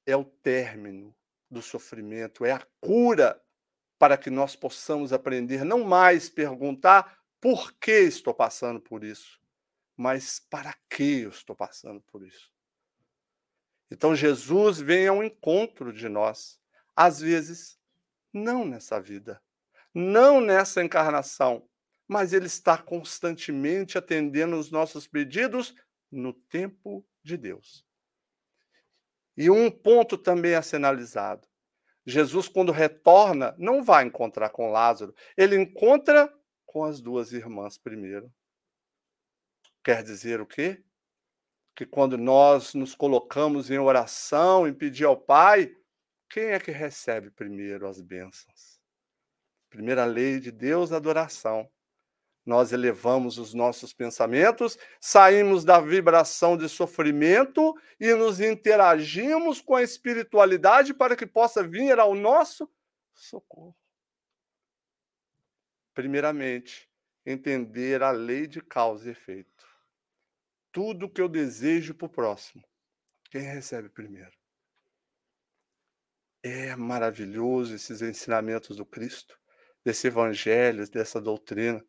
é 0.08 0.16
o 0.16 0.24
término 0.24 1.14
do 1.50 1.60
sofrimento, 1.60 2.42
é 2.42 2.52
a 2.52 2.66
cura 2.80 3.38
para 3.98 4.16
que 4.16 4.30
nós 4.30 4.56
possamos 4.56 5.12
aprender 5.12 5.64
não 5.64 5.84
mais 5.84 6.30
perguntar 6.30 7.18
por 7.38 7.72
que 7.74 7.92
estou 7.92 8.32
passando 8.32 8.80
por 8.80 9.04
isso, 9.04 9.38
mas 9.94 10.40
para 10.48 10.74
que 10.88 11.20
eu 11.20 11.28
estou 11.28 11.54
passando 11.54 12.00
por 12.00 12.26
isso. 12.26 12.50
Então 13.90 14.16
Jesus 14.16 14.80
vem 14.80 15.06
ao 15.08 15.22
encontro 15.22 15.92
de 15.92 16.08
nós, 16.08 16.58
às 16.96 17.20
vezes 17.20 17.78
não 18.32 18.64
nessa 18.64 18.98
vida, 18.98 19.42
não 19.92 20.40
nessa 20.40 20.82
encarnação, 20.82 21.68
mas 22.06 22.32
ele 22.32 22.46
está 22.46 22.78
constantemente 22.78 23.98
atendendo 23.98 24.58
os 24.58 24.70
nossos 24.70 25.06
pedidos 25.06 25.74
no 26.10 26.32
tempo 26.32 27.06
de 27.22 27.36
Deus. 27.36 27.88
E 29.38 29.49
um 29.49 29.71
ponto 29.71 30.18
também 30.18 30.57
a 30.57 30.62
ser 30.62 30.76
analisado. 30.76 31.47
Jesus, 32.04 32.49
quando 32.49 32.73
retorna, 32.73 33.54
não 33.57 33.85
vai 33.85 34.04
encontrar 34.04 34.50
com 34.50 34.73
Lázaro, 34.73 35.14
ele 35.37 35.54
encontra 35.54 36.28
com 36.66 36.83
as 36.83 37.00
duas 37.00 37.33
irmãs 37.33 37.78
primeiro. 37.78 38.33
Quer 39.85 40.02
dizer 40.02 40.40
o 40.40 40.47
quê? 40.47 40.83
Que 41.76 41.87
quando 41.87 42.18
nós 42.18 42.75
nos 42.75 42.97
colocamos 42.97 43.71
em 43.71 43.78
oração, 43.78 44.66
em 44.66 44.75
pedir 44.75 45.04
ao 45.04 45.16
Pai, 45.16 45.73
quem 46.28 46.47
é 46.47 46.59
que 46.59 46.73
recebe 46.73 47.30
primeiro 47.30 47.87
as 47.87 48.00
bênçãos? 48.00 48.80
Primeira 49.71 50.04
lei 50.04 50.40
de 50.40 50.50
Deus, 50.50 50.90
adoração. 50.90 51.71
Nós 52.49 52.73
elevamos 52.73 53.38
os 53.38 53.52
nossos 53.52 53.93
pensamentos, 53.93 54.78
saímos 55.00 55.64
da 55.64 55.81
vibração 55.81 56.57
de 56.57 56.69
sofrimento 56.69 57.76
e 58.00 58.14
nos 58.14 58.40
interagimos 58.40 59.61
com 59.61 59.76
a 59.76 59.83
espiritualidade 59.83 60.95
para 60.95 61.14
que 61.14 61.26
possa 61.26 61.62
vir 61.62 61.99
ao 62.00 62.14
nosso 62.14 62.69
socorro 63.14 63.76
primeiramente, 65.99 66.88
entender 67.26 68.05
a 68.05 68.12
lei 68.12 68.47
de 68.47 68.61
causa 68.61 69.09
e 69.09 69.11
efeito. 69.11 69.67
Tudo 70.71 71.11
que 71.11 71.21
eu 71.21 71.28
desejo 71.28 71.93
para 71.93 72.07
o 72.07 72.09
próximo, 72.09 72.62
quem 73.33 73.43
recebe 73.43 73.88
primeiro? 73.88 74.31
É 76.41 76.76
maravilhoso 76.76 77.75
esses 77.75 78.00
ensinamentos 78.00 78.76
do 78.76 78.87
Cristo, 78.87 79.37
desse 79.84 80.06
evangelho, 80.06 80.89
dessa 80.89 81.21
doutrina, 81.21 81.84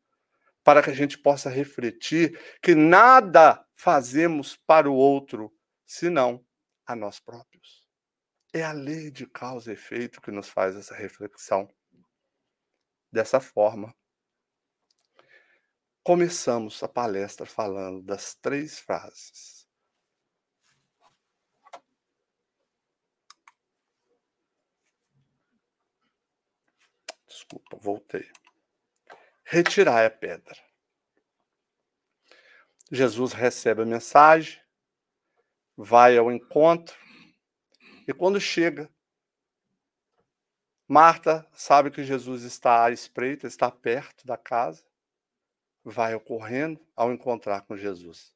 para 0.70 0.84
que 0.84 0.92
a 0.92 0.94
gente 0.94 1.18
possa 1.18 1.50
refletir 1.50 2.40
que 2.62 2.76
nada 2.76 3.66
fazemos 3.74 4.56
para 4.56 4.88
o 4.88 4.94
outro 4.94 5.52
senão 5.84 6.46
a 6.86 6.96
nós 6.96 7.20
próprios. 7.20 7.90
É 8.54 8.62
a 8.62 8.72
lei 8.72 9.10
de 9.10 9.26
causa 9.26 9.72
e 9.72 9.74
efeito 9.74 10.22
que 10.22 10.30
nos 10.30 10.48
faz 10.48 10.76
essa 10.76 10.94
reflexão. 10.94 11.68
Dessa 13.12 13.40
forma, 13.40 13.96
começamos 16.04 16.84
a 16.84 16.88
palestra 16.88 17.48
falando 17.48 18.04
das 18.04 18.36
três 18.36 18.78
frases. 18.78 19.68
Desculpa, 27.28 27.76
voltei. 27.82 28.30
Retirar 29.52 30.06
a 30.06 30.12
pedra. 30.12 30.56
Jesus 32.92 33.34
recebe 33.34 33.82
a 33.82 33.86
mensagem, 33.86 34.62
vai 35.76 36.16
ao 36.16 36.32
encontro, 36.32 36.96
e 38.08 38.14
quando 38.14 38.40
chega, 38.40 38.88
Marta 40.88 41.50
sabe 41.52 41.90
que 41.90 42.04
Jesus 42.04 42.44
está 42.44 42.86
à 42.86 42.92
espreita, 42.92 43.48
está 43.48 43.72
perto 43.72 44.24
da 44.24 44.38
casa, 44.38 44.86
vai 45.84 46.14
ocorrendo 46.14 46.80
ao 46.96 47.12
encontrar 47.12 47.62
com 47.62 47.76
Jesus. 47.76 48.32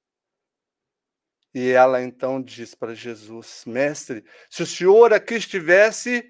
E 1.54 1.70
ela 1.70 2.02
então 2.02 2.42
diz 2.42 2.74
para 2.74 2.96
Jesus: 2.96 3.66
Mestre, 3.68 4.26
se 4.50 4.64
o 4.64 4.66
senhor 4.66 5.14
aqui 5.14 5.36
estivesse, 5.36 6.28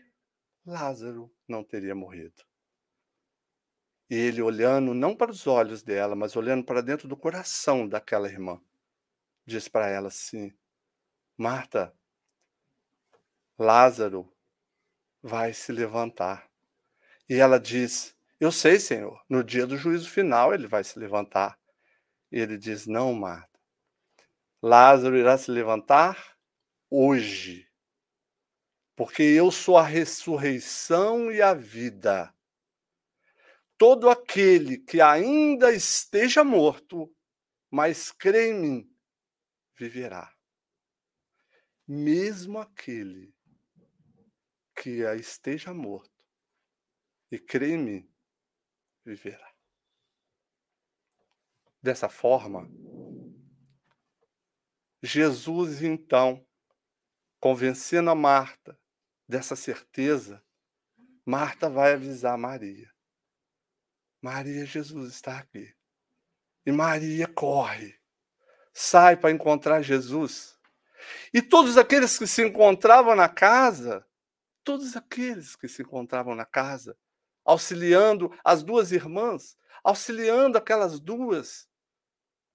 Lázaro 0.65 1.33
não 1.47 1.63
teria 1.63 1.95
morrido. 1.95 2.43
Ele 4.09 4.41
olhando 4.41 4.93
não 4.93 5.15
para 5.15 5.31
os 5.31 5.47
olhos 5.47 5.81
dela, 5.81 6.15
mas 6.15 6.35
olhando 6.35 6.63
para 6.63 6.81
dentro 6.81 7.07
do 7.07 7.17
coração 7.17 7.87
daquela 7.87 8.27
irmã, 8.27 8.61
diz 9.45 9.67
para 9.67 9.89
ela 9.89 10.07
assim: 10.09 10.53
Marta, 11.37 11.93
Lázaro 13.57 14.31
vai 15.21 15.53
se 15.53 15.71
levantar. 15.71 16.47
E 17.29 17.35
ela 17.35 17.59
diz: 17.59 18.15
Eu 18.39 18.51
sei, 18.51 18.79
Senhor, 18.79 19.23
no 19.29 19.43
dia 19.43 19.65
do 19.65 19.77
juízo 19.77 20.09
final 20.09 20.53
ele 20.53 20.67
vai 20.67 20.83
se 20.83 20.99
levantar. 20.99 21.57
E 22.31 22.39
ele 22.39 22.57
diz: 22.57 22.85
Não, 22.85 23.13
Marta. 23.13 23.59
Lázaro 24.61 25.17
irá 25.17 25.37
se 25.37 25.51
levantar 25.51 26.37
hoje, 26.89 27.67
porque 28.95 29.23
eu 29.23 29.51
sou 29.51 29.77
a 29.77 29.83
ressurreição 29.83 31.31
e 31.31 31.41
a 31.41 31.53
vida. 31.53 32.33
Todo 33.77 34.09
aquele 34.09 34.77
que 34.77 35.01
ainda 35.01 35.71
esteja 35.71 36.43
morto, 36.43 37.13
mas 37.69 38.11
crê 38.11 38.51
em 38.51 38.53
mim, 38.53 38.95
viverá. 39.75 40.33
Mesmo 41.87 42.59
aquele 42.59 43.33
que 44.75 45.01
esteja 45.19 45.73
morto 45.73 46.11
e 47.31 47.39
crê 47.39 47.73
em 47.73 47.77
mim, 47.77 48.13
viverá. 49.03 49.51
Dessa 51.81 52.07
forma, 52.07 52.69
Jesus, 55.01 55.81
então, 55.81 56.47
convencendo 57.39 58.09
a 58.09 58.15
Marta 58.15 58.79
dessa 59.27 59.53
certeza, 59.53 60.41
Marta 61.25 61.69
vai 61.69 61.93
avisar 61.93 62.37
Maria. 62.37 62.92
Maria, 64.23 64.65
Jesus 64.65 65.13
está 65.13 65.37
aqui. 65.37 65.71
E 66.65 66.71
Maria 66.71 67.27
corre, 67.27 67.95
sai 68.73 69.17
para 69.17 69.31
encontrar 69.31 69.81
Jesus. 69.81 70.57
E 71.33 71.41
todos 71.41 71.77
aqueles 71.77 72.17
que 72.17 72.25
se 72.25 72.41
encontravam 72.41 73.15
na 73.15 73.27
casa 73.27 74.07
todos 74.63 74.95
aqueles 74.95 75.55
que 75.55 75.67
se 75.67 75.81
encontravam 75.81 76.35
na 76.35 76.45
casa, 76.45 76.97
auxiliando 77.45 78.31
as 78.43 78.63
duas 78.63 78.91
irmãs, 78.91 79.57
auxiliando 79.83 80.57
aquelas 80.57 80.99
duas 80.99 81.69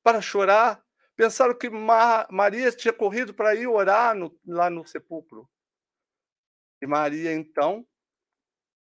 para 0.02 0.20
chorar, 0.20 0.82
pensaram 1.14 1.56
que 1.56 1.68
Ma 1.68 2.26
Maria 2.30 2.72
tinha 2.72 2.92
corrido 2.92 3.34
para 3.34 3.54
ir 3.54 3.66
orar 3.66 4.14
no, 4.14 4.36
lá 4.46 4.70
no 4.70 4.86
sepulcro. 4.86 5.48
E 6.80 6.86
Maria, 6.86 7.34
então, 7.34 7.86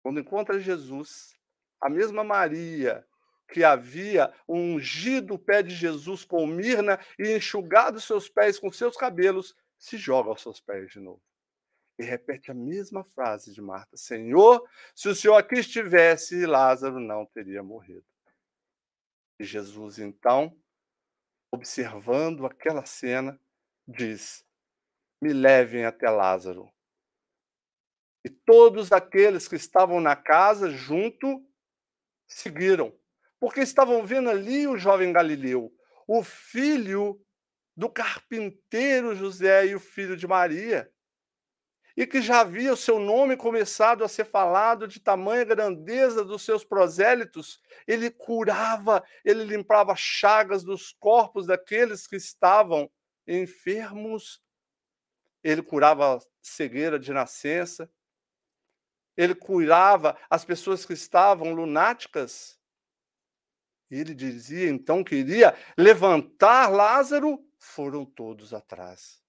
quando 0.02 0.20
encontra 0.20 0.60
Jesus, 0.60 1.37
a 1.82 1.90
mesma 1.90 2.24
Maria 2.24 3.06
que 3.50 3.64
havia 3.64 4.34
ungido 4.48 5.36
o 5.36 5.40
pé 5.40 5.64
de 5.64 5.74
Jesus 5.74 6.26
com 6.26 6.46
mirna 6.46 7.00
e 7.18 7.32
enxugado 7.36 8.00
seus 8.02 8.28
pés 8.28 8.60
com 8.60 8.72
seus 8.72 8.98
cabelos, 8.98 9.56
se 9.78 9.98
joga 9.98 10.30
aos 10.30 10.42
seus 10.42 10.60
pés 10.60 10.92
de 10.92 11.00
novo 11.00 11.22
e 12.00 12.04
repete 12.04 12.52
a 12.52 12.54
mesma 12.54 13.04
frase 13.04 13.54
de 13.54 13.62
Marta: 13.62 13.98
Senhor, 13.98 14.68
se 14.94 15.10
o 15.10 15.16
Senhor 15.16 15.36
aqui 15.36 15.56
estivesse, 15.56 16.46
Lázaro 16.46 17.00
não 17.00 17.26
teria 17.26 17.64
morrido. 17.64 18.06
E 19.40 19.44
Jesus, 19.44 20.00
então, 20.00 20.56
observando 21.52 22.46
aquela 22.46 22.86
cena, 22.86 23.40
diz: 23.88 24.46
Me 25.22 25.34
levem 25.34 25.86
até 25.86 26.10
Lázaro. 26.10 26.72
E 28.24 28.30
todos 28.30 28.92
aqueles 28.92 29.48
que 29.48 29.56
estavam 29.56 30.02
na 30.02 30.16
casa 30.16 30.70
junto 30.70 31.46
seguiram, 32.28 32.94
porque 33.40 33.62
estavam 33.62 34.06
vendo 34.06 34.30
ali 34.30 34.68
o 34.68 34.78
jovem 34.78 35.14
Galileu, 35.14 35.72
o 36.08 36.24
filho 36.24 37.22
do 37.76 37.90
carpinteiro 37.90 39.16
José 39.16 39.68
e 39.68 39.76
o 39.76 39.80
filho 39.80 40.18
de 40.18 40.28
Maria, 40.28 40.92
e 41.96 42.06
que 42.06 42.22
já 42.22 42.42
havia 42.42 42.72
o 42.72 42.78
seu 42.78 43.00
nome 43.00 43.36
começado 43.36 44.04
a 44.04 44.08
ser 44.08 44.26
falado 44.26 44.88
de 44.88 45.00
tamanha 45.00 45.44
grandeza 45.44 46.24
dos 46.24 46.44
seus 46.44 46.64
prosélitos, 46.64 47.60
ele 47.88 48.12
curava, 48.12 49.04
ele 49.26 49.44
limpava 49.44 49.96
chagas 49.96 50.64
dos 50.64 50.92
corpos 51.00 51.48
daqueles 51.48 52.06
que 52.06 52.16
estavam 52.16 52.90
enfermos, 53.28 54.42
ele 55.44 55.64
curava 55.64 56.20
cegueira 56.40 57.00
de 57.00 57.12
nascença, 57.12 57.90
ele 59.18 59.34
curava 59.34 60.16
as 60.30 60.46
pessoas 60.46 60.86
que 60.86 60.94
estavam 60.94 61.54
lunáticas. 61.54 62.60
Ele 63.90 64.14
dizia 64.14 64.70
então 64.70 65.04
que 65.04 65.16
iria 65.16 65.58
levantar 65.76 66.70
Lázaro, 66.70 67.44
foram 67.58 68.06
todos 68.06 68.54
atrás. 68.54 69.20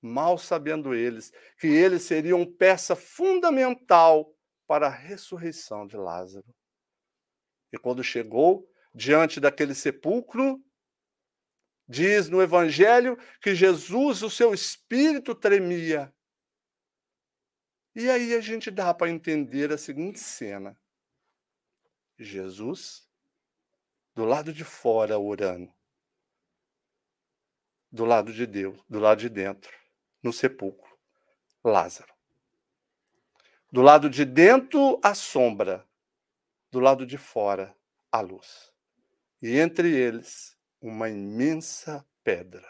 Mal 0.00 0.38
sabendo 0.38 0.94
eles 0.94 1.32
que 1.58 1.66
eles 1.66 2.02
seriam 2.02 2.46
peça 2.46 2.94
fundamental 2.94 4.32
para 4.66 4.86
a 4.86 4.90
ressurreição 4.90 5.86
de 5.86 5.96
Lázaro. 5.96 6.54
E 7.72 7.78
quando 7.78 8.04
chegou 8.04 8.68
diante 8.94 9.40
daquele 9.40 9.74
sepulcro, 9.74 10.62
diz 11.88 12.28
no 12.28 12.42
Evangelho 12.42 13.16
que 13.40 13.54
Jesus, 13.54 14.22
o 14.22 14.30
seu 14.30 14.54
espírito 14.54 15.34
tremia 15.34 16.12
e 17.94 18.08
aí 18.08 18.34
a 18.34 18.40
gente 18.40 18.70
dá 18.70 18.92
para 18.94 19.10
entender 19.10 19.72
a 19.72 19.78
seguinte 19.78 20.18
cena: 20.18 20.76
Jesus 22.18 23.08
do 24.14 24.24
lado 24.24 24.52
de 24.52 24.64
fora 24.64 25.18
orando, 25.18 25.72
do 27.90 28.04
lado 28.04 28.32
de 28.32 28.46
Deus, 28.46 28.78
do 28.88 28.98
lado 28.98 29.20
de 29.20 29.28
dentro, 29.28 29.72
no 30.22 30.32
sepulcro, 30.32 30.98
Lázaro. 31.64 32.12
Do 33.70 33.80
lado 33.80 34.10
de 34.10 34.24
dentro, 34.24 35.00
a 35.02 35.14
sombra, 35.14 35.88
do 36.70 36.78
lado 36.78 37.06
de 37.06 37.16
fora, 37.16 37.74
a 38.10 38.20
luz. 38.20 38.70
E 39.40 39.58
entre 39.58 39.90
eles, 39.90 40.58
uma 40.80 41.08
imensa 41.08 42.06
pedra 42.22 42.68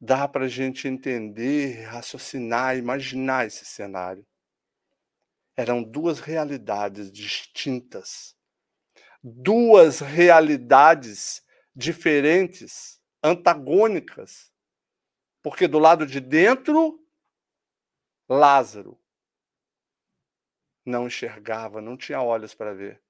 dá 0.00 0.28
para 0.28 0.44
a 0.44 0.48
gente 0.48 0.86
entender, 0.86 1.84
raciocinar, 1.84 2.76
imaginar 2.76 3.46
esse 3.46 3.64
cenário. 3.64 4.26
Eram 5.56 5.82
duas 5.82 6.20
realidades 6.20 7.10
distintas, 7.10 8.36
duas 9.22 10.00
realidades 10.00 11.42
diferentes, 11.74 13.00
antagônicas. 13.22 14.52
Porque 15.42 15.66
do 15.66 15.78
lado 15.78 16.06
de 16.06 16.20
dentro, 16.20 17.02
Lázaro 18.28 19.00
não 20.84 21.06
enxergava, 21.06 21.80
não 21.80 21.96
tinha 21.96 22.20
olhos 22.20 22.54
para 22.54 22.74
ver, 22.74 23.02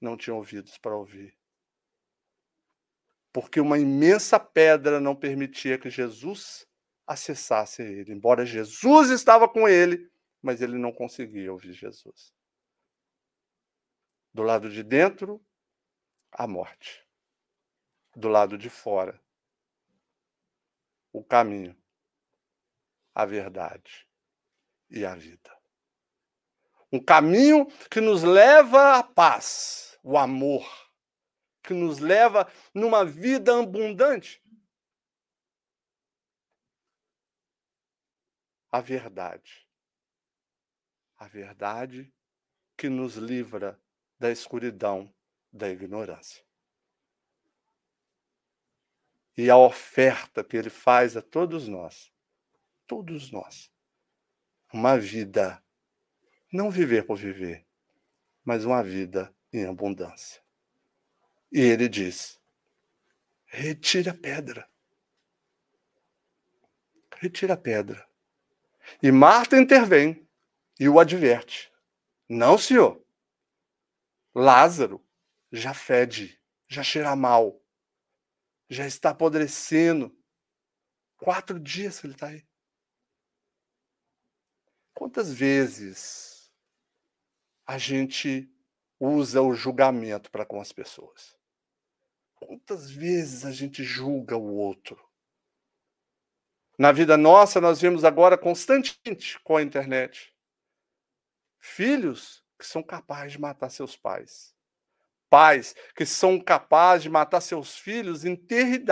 não 0.00 0.16
tinha 0.16 0.34
ouvidos 0.34 0.76
para 0.78 0.96
ouvir 0.96 1.37
porque 3.32 3.60
uma 3.60 3.78
imensa 3.78 4.38
pedra 4.40 5.00
não 5.00 5.14
permitia 5.14 5.78
que 5.78 5.90
Jesus 5.90 6.66
acessasse 7.06 7.82
ele. 7.82 8.12
Embora 8.12 8.46
Jesus 8.46 9.10
estava 9.10 9.48
com 9.48 9.68
ele, 9.68 10.10
mas 10.42 10.60
ele 10.60 10.78
não 10.78 10.92
conseguia 10.92 11.52
ouvir 11.52 11.72
Jesus. 11.72 12.34
Do 14.32 14.42
lado 14.42 14.70
de 14.70 14.82
dentro, 14.82 15.44
a 16.30 16.46
morte. 16.46 17.06
Do 18.14 18.28
lado 18.28 18.58
de 18.58 18.68
fora, 18.68 19.20
o 21.12 21.22
caminho, 21.22 21.76
a 23.14 23.24
verdade 23.24 24.08
e 24.90 25.04
a 25.04 25.14
vida. 25.14 25.56
Um 26.90 26.98
caminho 26.98 27.66
que 27.90 28.00
nos 28.00 28.22
leva 28.22 28.96
à 28.96 29.02
paz, 29.02 29.98
o 30.02 30.16
amor 30.16 30.87
que 31.68 31.74
nos 31.74 31.98
leva 31.98 32.50
numa 32.72 33.04
vida 33.04 33.60
abundante. 33.60 34.42
A 38.72 38.80
verdade. 38.80 39.68
A 41.18 41.28
verdade 41.28 42.10
que 42.74 42.88
nos 42.88 43.16
livra 43.16 43.78
da 44.18 44.30
escuridão, 44.30 45.14
da 45.52 45.68
ignorância. 45.68 46.42
E 49.36 49.50
a 49.50 49.58
oferta 49.58 50.42
que 50.42 50.56
ele 50.56 50.70
faz 50.70 51.18
a 51.18 51.22
todos 51.22 51.68
nós, 51.68 52.10
todos 52.86 53.30
nós, 53.30 53.70
uma 54.72 54.98
vida, 54.98 55.62
não 56.50 56.70
viver 56.70 57.04
por 57.04 57.18
viver, 57.18 57.66
mas 58.42 58.64
uma 58.64 58.82
vida 58.82 59.34
em 59.52 59.66
abundância. 59.66 60.47
E 61.50 61.60
ele 61.60 61.88
diz: 61.88 62.38
retira 63.46 64.12
a 64.12 64.14
pedra. 64.14 64.68
Retira 67.16 67.54
a 67.54 67.56
pedra. 67.56 68.06
E 69.02 69.10
Marta 69.10 69.58
intervém 69.58 70.28
e 70.78 70.88
o 70.88 71.00
adverte: 71.00 71.72
Não, 72.28 72.56
senhor. 72.56 73.02
Lázaro 74.34 75.04
já 75.50 75.74
fede, 75.74 76.40
já 76.68 76.82
cheira 76.82 77.16
mal, 77.16 77.60
já 78.68 78.86
está 78.86 79.10
apodrecendo. 79.10 80.14
Quatro 81.16 81.58
dias 81.58 81.98
que 81.98 82.06
ele 82.06 82.14
está 82.14 82.28
aí. 82.28 82.46
Quantas 84.94 85.32
vezes 85.32 86.52
a 87.66 87.78
gente 87.78 88.52
usa 89.00 89.42
o 89.42 89.54
julgamento 89.54 90.30
para 90.30 90.46
com 90.46 90.60
as 90.60 90.72
pessoas? 90.72 91.37
Quantas 92.40 92.90
vezes 92.90 93.44
a 93.44 93.50
gente 93.50 93.82
julga 93.82 94.36
o 94.36 94.54
outro? 94.54 94.98
Na 96.78 96.92
vida 96.92 97.16
nossa, 97.16 97.60
nós 97.60 97.80
vemos 97.80 98.04
agora 98.04 98.38
constantemente 98.38 99.38
com 99.40 99.56
a 99.56 99.62
internet 99.62 100.32
filhos 101.58 102.44
que 102.58 102.64
são 102.64 102.82
capazes 102.82 103.32
de 103.32 103.40
matar 103.40 103.70
seus 103.70 103.96
pais, 103.96 104.54
pais 105.28 105.74
que 105.94 106.06
são 106.06 106.40
capazes 106.40 107.02
de 107.02 107.10
matar 107.10 107.40
seus 107.40 107.76
filhos 107.76 108.24
em 108.24 108.36
ter. 108.36 108.84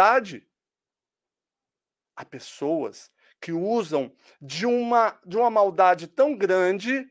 Há 2.16 2.24
pessoas 2.24 3.10
que 3.40 3.52
usam 3.52 4.14
de 4.40 4.66
uma, 4.66 5.20
de 5.24 5.36
uma 5.36 5.50
maldade 5.50 6.08
tão 6.08 6.36
grande 6.36 7.08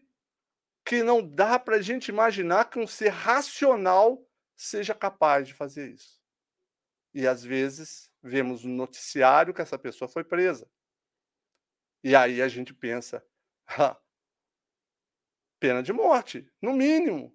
que 0.84 1.02
não 1.02 1.26
dá 1.26 1.58
para 1.58 1.78
a 1.78 1.82
gente 1.82 2.10
imaginar 2.10 2.69
que 2.69 2.80
um 2.80 2.86
ser 2.88 3.10
racional 3.10 4.24
seja 4.56 4.93
capaz 4.93 5.48
de 5.48 5.54
fazer 5.54 5.91
isso. 5.91 6.25
E 7.15 7.25
às 7.25 7.45
vezes 7.45 8.12
vemos 8.21 8.65
no 8.65 8.75
noticiário 8.75 9.54
que 9.54 9.62
essa 9.62 9.80
pessoa 9.80 10.10
foi 10.10 10.21
presa. 10.21 10.69
E 12.04 12.13
aí 12.13 12.41
a 12.41 12.49
gente 12.49 12.73
pensa, 12.73 13.25
ah, 13.65 13.97
pena 15.58 15.82
de 15.82 15.93
morte, 15.93 16.45
no 16.62 16.73
mínimo. 16.73 17.34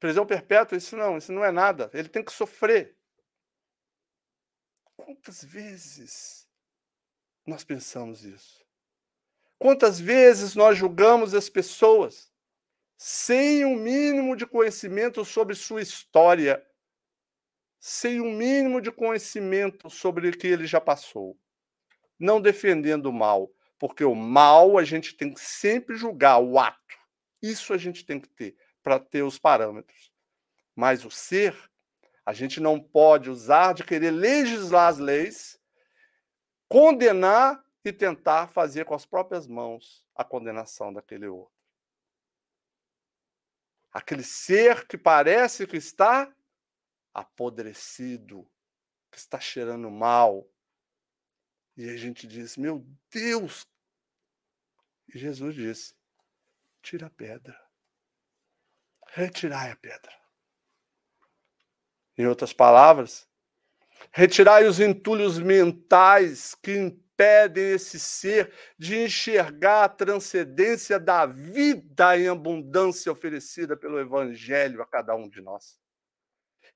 Prisão 0.00 0.26
perpétua, 0.26 0.78
isso 0.78 0.96
não, 0.96 1.18
isso 1.18 1.30
não 1.30 1.44
é 1.44 1.52
nada. 1.52 1.90
Ele 1.92 2.08
tem 2.08 2.24
que 2.24 2.32
sofrer. 2.32 2.96
Quantas 4.96 5.44
vezes 5.44 6.48
nós 7.46 7.62
pensamos 7.64 8.24
isso? 8.24 8.64
Quantas 9.58 10.00
vezes 10.00 10.54
nós 10.54 10.78
julgamos 10.78 11.34
as 11.34 11.50
pessoas 11.50 12.32
sem 12.96 13.62
o 13.66 13.68
um 13.68 13.76
mínimo 13.76 14.34
de 14.34 14.46
conhecimento 14.46 15.22
sobre 15.22 15.54
sua 15.54 15.82
história, 15.82 16.66
sem 17.84 18.20
o 18.20 18.26
um 18.26 18.32
mínimo 18.32 18.80
de 18.80 18.92
conhecimento 18.92 19.90
sobre 19.90 20.28
o 20.28 20.38
que 20.38 20.46
ele 20.46 20.68
já 20.68 20.80
passou. 20.80 21.36
Não 22.16 22.40
defendendo 22.40 23.06
o 23.06 23.12
mal, 23.12 23.52
porque 23.76 24.04
o 24.04 24.14
mal 24.14 24.78
a 24.78 24.84
gente 24.84 25.16
tem 25.16 25.34
que 25.34 25.40
sempre 25.40 25.96
julgar 25.96 26.38
o 26.38 26.60
ato. 26.60 26.78
Isso 27.42 27.72
a 27.72 27.76
gente 27.76 28.06
tem 28.06 28.20
que 28.20 28.28
ter 28.28 28.56
para 28.84 29.00
ter 29.00 29.24
os 29.24 29.36
parâmetros. 29.36 30.12
Mas 30.76 31.04
o 31.04 31.10
ser, 31.10 31.56
a 32.24 32.32
gente 32.32 32.60
não 32.60 32.78
pode 32.78 33.28
usar 33.28 33.72
de 33.72 33.82
querer 33.82 34.12
legislar 34.12 34.86
as 34.86 34.98
leis, 34.98 35.60
condenar 36.68 37.64
e 37.84 37.92
tentar 37.92 38.46
fazer 38.46 38.84
com 38.84 38.94
as 38.94 39.04
próprias 39.04 39.48
mãos 39.48 40.06
a 40.14 40.22
condenação 40.22 40.92
daquele 40.92 41.26
outro. 41.26 41.52
Aquele 43.92 44.22
ser 44.22 44.86
que 44.86 44.96
parece 44.96 45.66
que 45.66 45.76
está 45.76 46.32
apodrecido, 47.14 48.48
que 49.10 49.18
está 49.18 49.38
cheirando 49.38 49.90
mal. 49.90 50.48
E 51.76 51.88
a 51.88 51.96
gente 51.96 52.26
diz: 52.26 52.56
Meu 52.56 52.86
Deus! 53.10 53.66
E 55.14 55.18
Jesus 55.18 55.54
diz: 55.54 55.96
Tira 56.82 57.06
a 57.06 57.10
pedra. 57.10 57.58
Retirai 59.08 59.70
a 59.70 59.76
pedra. 59.76 60.12
Em 62.16 62.26
outras 62.26 62.52
palavras, 62.52 63.28
retirai 64.10 64.66
os 64.66 64.80
entulhos 64.80 65.38
mentais 65.38 66.54
que 66.54 66.72
impedem 66.76 67.72
esse 67.72 67.98
ser 67.98 68.52
de 68.78 68.98
enxergar 68.98 69.84
a 69.84 69.88
transcendência 69.88 70.98
da 70.98 71.24
vida 71.26 72.18
em 72.18 72.28
abundância 72.28 73.12
oferecida 73.12 73.76
pelo 73.76 73.98
Evangelho 73.98 74.82
a 74.82 74.86
cada 74.86 75.14
um 75.14 75.28
de 75.28 75.40
nós. 75.40 75.81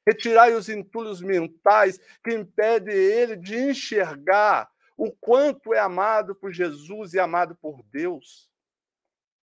Retirai 0.06 0.54
os 0.54 0.68
entulhos 0.68 1.20
mentais 1.20 1.98
que 2.22 2.32
impedem 2.32 2.94
ele 2.94 3.36
de 3.36 3.56
enxergar 3.56 4.70
o 4.96 5.10
quanto 5.10 5.74
é 5.74 5.80
amado 5.80 6.34
por 6.34 6.52
Jesus 6.52 7.12
e 7.12 7.18
amado 7.18 7.56
por 7.56 7.82
Deus. 7.84 8.48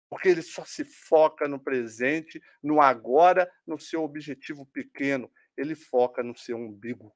Porque 0.10 0.30
ele 0.30 0.41
só 0.41 0.63
se 0.63 0.86
foca 0.86 1.47
no 1.47 1.60
presente, 1.60 2.41
no 2.62 2.80
agora, 2.82 3.52
no 3.67 3.78
seu 3.78 4.04
objetivo 4.04 4.65
pequeno. 4.67 5.30
Ele 5.58 5.76
foca 5.76 6.23
no 6.23 6.36
seu 6.36 6.58
umbigo. 6.58 7.13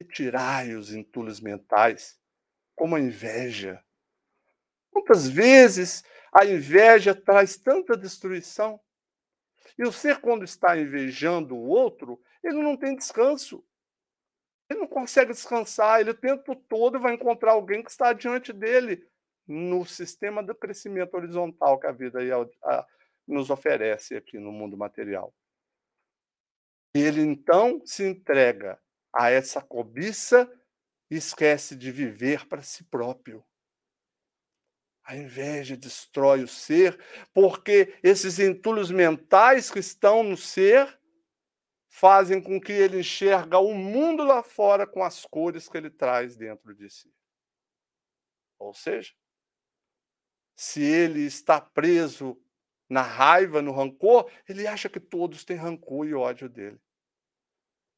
Retirai 0.00 0.74
os 0.74 0.92
entulhos 0.92 1.40
mentais, 1.40 2.20
como 2.74 2.94
a 2.94 3.00
inveja. 3.00 3.82
Quantas 4.90 5.28
vezes 5.28 6.04
a 6.32 6.44
inveja 6.46 7.14
traz 7.14 7.56
tanta 7.56 7.96
destruição? 7.96 8.80
E 9.76 9.82
o 9.82 9.92
ser, 9.92 10.20
quando 10.20 10.44
está 10.44 10.78
invejando 10.78 11.56
o 11.56 11.66
outro, 11.66 12.20
ele 12.42 12.62
não 12.62 12.76
tem 12.76 12.96
descanso. 12.96 13.64
Ele 14.70 14.80
não 14.80 14.86
consegue 14.86 15.32
descansar, 15.32 16.00
ele 16.00 16.10
o 16.10 16.14
tempo 16.14 16.54
todo 16.54 17.00
vai 17.00 17.14
encontrar 17.14 17.52
alguém 17.52 17.82
que 17.82 17.90
está 17.90 18.12
diante 18.12 18.52
dele 18.52 19.08
no 19.46 19.86
sistema 19.86 20.42
do 20.42 20.54
crescimento 20.54 21.14
horizontal 21.14 21.78
que 21.78 21.86
a 21.86 21.92
vida 21.92 22.18
nos 23.26 23.48
oferece 23.48 24.14
aqui 24.14 24.38
no 24.38 24.52
mundo 24.52 24.76
material. 24.76 25.34
Ele 26.94 27.22
então 27.22 27.80
se 27.84 28.06
entrega 28.06 28.78
a 29.12 29.30
essa 29.30 29.62
cobiça 29.62 30.50
e 31.10 31.16
esquece 31.16 31.74
de 31.74 31.90
viver 31.90 32.46
para 32.46 32.62
si 32.62 32.84
próprio. 32.84 33.42
A 35.08 35.16
inveja 35.16 35.74
destrói 35.74 36.42
o 36.42 36.46
ser, 36.46 37.02
porque 37.32 37.98
esses 38.02 38.38
entulhos 38.38 38.90
mentais 38.90 39.70
que 39.70 39.78
estão 39.78 40.22
no 40.22 40.36
ser 40.36 41.00
fazem 41.88 42.42
com 42.42 42.60
que 42.60 42.72
ele 42.72 43.00
enxerga 43.00 43.58
o 43.58 43.72
mundo 43.72 44.22
lá 44.22 44.42
fora 44.42 44.86
com 44.86 45.02
as 45.02 45.24
cores 45.24 45.66
que 45.66 45.78
ele 45.78 45.88
traz 45.88 46.36
dentro 46.36 46.74
de 46.74 46.90
si. 46.90 47.10
Ou 48.58 48.74
seja, 48.74 49.14
se 50.54 50.82
ele 50.82 51.22
está 51.22 51.58
preso 51.58 52.38
na 52.86 53.00
raiva, 53.00 53.62
no 53.62 53.72
rancor, 53.72 54.30
ele 54.46 54.66
acha 54.66 54.90
que 54.90 55.00
todos 55.00 55.42
têm 55.42 55.56
rancor 55.56 56.06
e 56.06 56.12
ódio 56.12 56.50
dele 56.50 56.78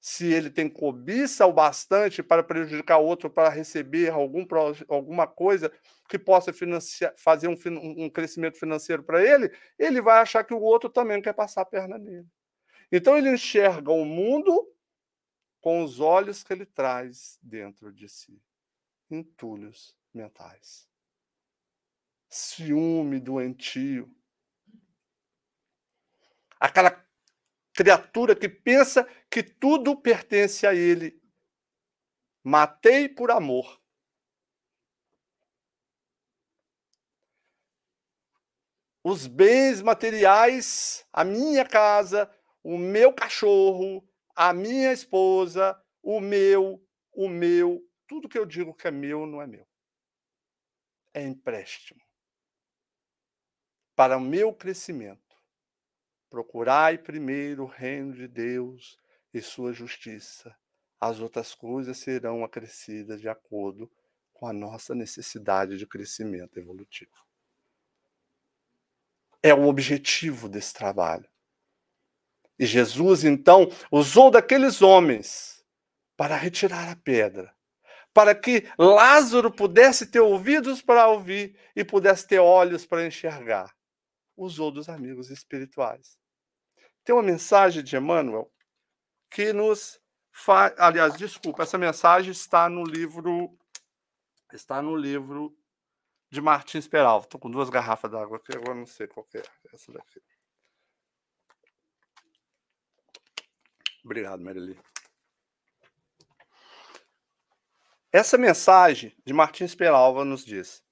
se 0.00 0.32
ele 0.32 0.48
tem 0.48 0.68
cobiça 0.68 1.44
o 1.46 1.52
bastante 1.52 2.22
para 2.22 2.42
prejudicar 2.42 2.98
outro, 2.98 3.28
para 3.28 3.50
receber 3.50 4.10
algum, 4.10 4.46
alguma 4.88 5.26
coisa 5.26 5.70
que 6.08 6.18
possa 6.18 6.52
fazer 7.16 7.48
um, 7.48 7.56
um 8.04 8.08
crescimento 8.08 8.58
financeiro 8.58 9.02
para 9.02 9.22
ele, 9.22 9.54
ele 9.78 10.00
vai 10.00 10.20
achar 10.20 10.42
que 10.42 10.54
o 10.54 10.60
outro 10.60 10.88
também 10.88 11.20
quer 11.20 11.34
passar 11.34 11.60
a 11.62 11.66
perna 11.66 11.98
nele. 11.98 12.26
Então 12.90 13.16
ele 13.16 13.30
enxerga 13.30 13.92
o 13.92 14.04
mundo 14.04 14.66
com 15.60 15.84
os 15.84 16.00
olhos 16.00 16.42
que 16.42 16.52
ele 16.52 16.64
traz 16.64 17.38
dentro 17.42 17.92
de 17.92 18.08
si 18.08 18.42
entulhos 19.10 19.94
mentais. 20.14 20.88
Ciúme 22.28 23.20
doentio. 23.20 24.10
Aquela 26.58 27.04
criatura 27.80 28.36
que 28.36 28.46
pensa 28.46 29.04
que 29.30 29.42
tudo 29.42 29.96
pertence 29.96 30.66
a 30.66 30.74
ele. 30.74 31.18
Matei 32.44 33.08
por 33.08 33.30
amor. 33.30 33.80
Os 39.02 39.26
bens 39.26 39.80
materiais, 39.80 41.06
a 41.10 41.24
minha 41.24 41.66
casa, 41.66 42.30
o 42.62 42.76
meu 42.76 43.14
cachorro, 43.14 44.06
a 44.36 44.52
minha 44.52 44.92
esposa, 44.92 45.82
o 46.02 46.20
meu, 46.20 46.86
o 47.12 47.30
meu, 47.30 47.82
tudo 48.06 48.28
que 48.28 48.38
eu 48.38 48.44
digo 48.44 48.74
que 48.74 48.88
é 48.88 48.90
meu 48.90 49.24
não 49.24 49.40
é 49.40 49.46
meu. 49.46 49.66
É 51.14 51.22
empréstimo 51.22 52.02
para 53.96 54.18
o 54.18 54.20
meu 54.20 54.52
crescimento 54.54 55.29
Procurai 56.30 56.96
primeiro 56.96 57.64
o 57.64 57.66
reino 57.66 58.14
de 58.14 58.28
Deus 58.28 58.96
e 59.34 59.42
sua 59.42 59.72
justiça. 59.72 60.56
As 61.00 61.18
outras 61.18 61.56
coisas 61.56 61.98
serão 61.98 62.44
acrescidas 62.44 63.20
de 63.20 63.28
acordo 63.28 63.90
com 64.32 64.46
a 64.46 64.52
nossa 64.52 64.94
necessidade 64.94 65.76
de 65.76 65.86
crescimento 65.86 66.56
evolutivo. 66.56 67.10
É 69.42 69.52
o 69.52 69.66
objetivo 69.66 70.48
desse 70.48 70.72
trabalho. 70.72 71.28
E 72.56 72.64
Jesus, 72.64 73.24
então, 73.24 73.68
usou 73.90 74.30
daqueles 74.30 74.82
homens 74.82 75.64
para 76.16 76.36
retirar 76.36 76.90
a 76.90 76.96
pedra, 76.96 77.52
para 78.12 78.34
que 78.34 78.70
Lázaro 78.78 79.50
pudesse 79.50 80.06
ter 80.06 80.20
ouvidos 80.20 80.80
para 80.80 81.08
ouvir 81.08 81.58
e 81.74 81.82
pudesse 81.82 82.26
ter 82.26 82.38
olhos 82.38 82.86
para 82.86 83.06
enxergar. 83.06 83.74
Usou 84.36 84.70
dos 84.70 84.88
amigos 84.88 85.30
espirituais. 85.30 86.19
Tem 87.04 87.14
uma 87.14 87.22
mensagem 87.22 87.82
de 87.82 87.96
Emmanuel 87.96 88.52
que 89.30 89.52
nos 89.52 90.00
faz. 90.30 90.74
Aliás, 90.78 91.16
desculpa, 91.16 91.62
essa 91.62 91.78
mensagem 91.78 92.32
está 92.32 92.68
no 92.68 92.84
livro. 92.84 93.56
Está 94.52 94.82
no 94.82 94.96
livro 94.96 95.56
de 96.30 96.40
Martins 96.40 96.88
Peralta. 96.88 97.26
Estou 97.26 97.40
com 97.40 97.50
duas 97.50 97.70
garrafas 97.70 98.10
d'água 98.10 98.36
aqui, 98.36 98.56
agora 98.56 98.74
não 98.74 98.86
sei 98.86 99.06
qual 99.06 99.26
é 99.34 99.42
essa 99.72 99.92
daqui. 99.92 100.20
Obrigado, 104.04 104.42
Marili. 104.42 104.78
Essa 108.12 108.36
mensagem 108.36 109.16
de 109.24 109.32
Martins 109.32 109.74
Peralva 109.74 110.24
nos 110.24 110.44
diz: 110.44 110.82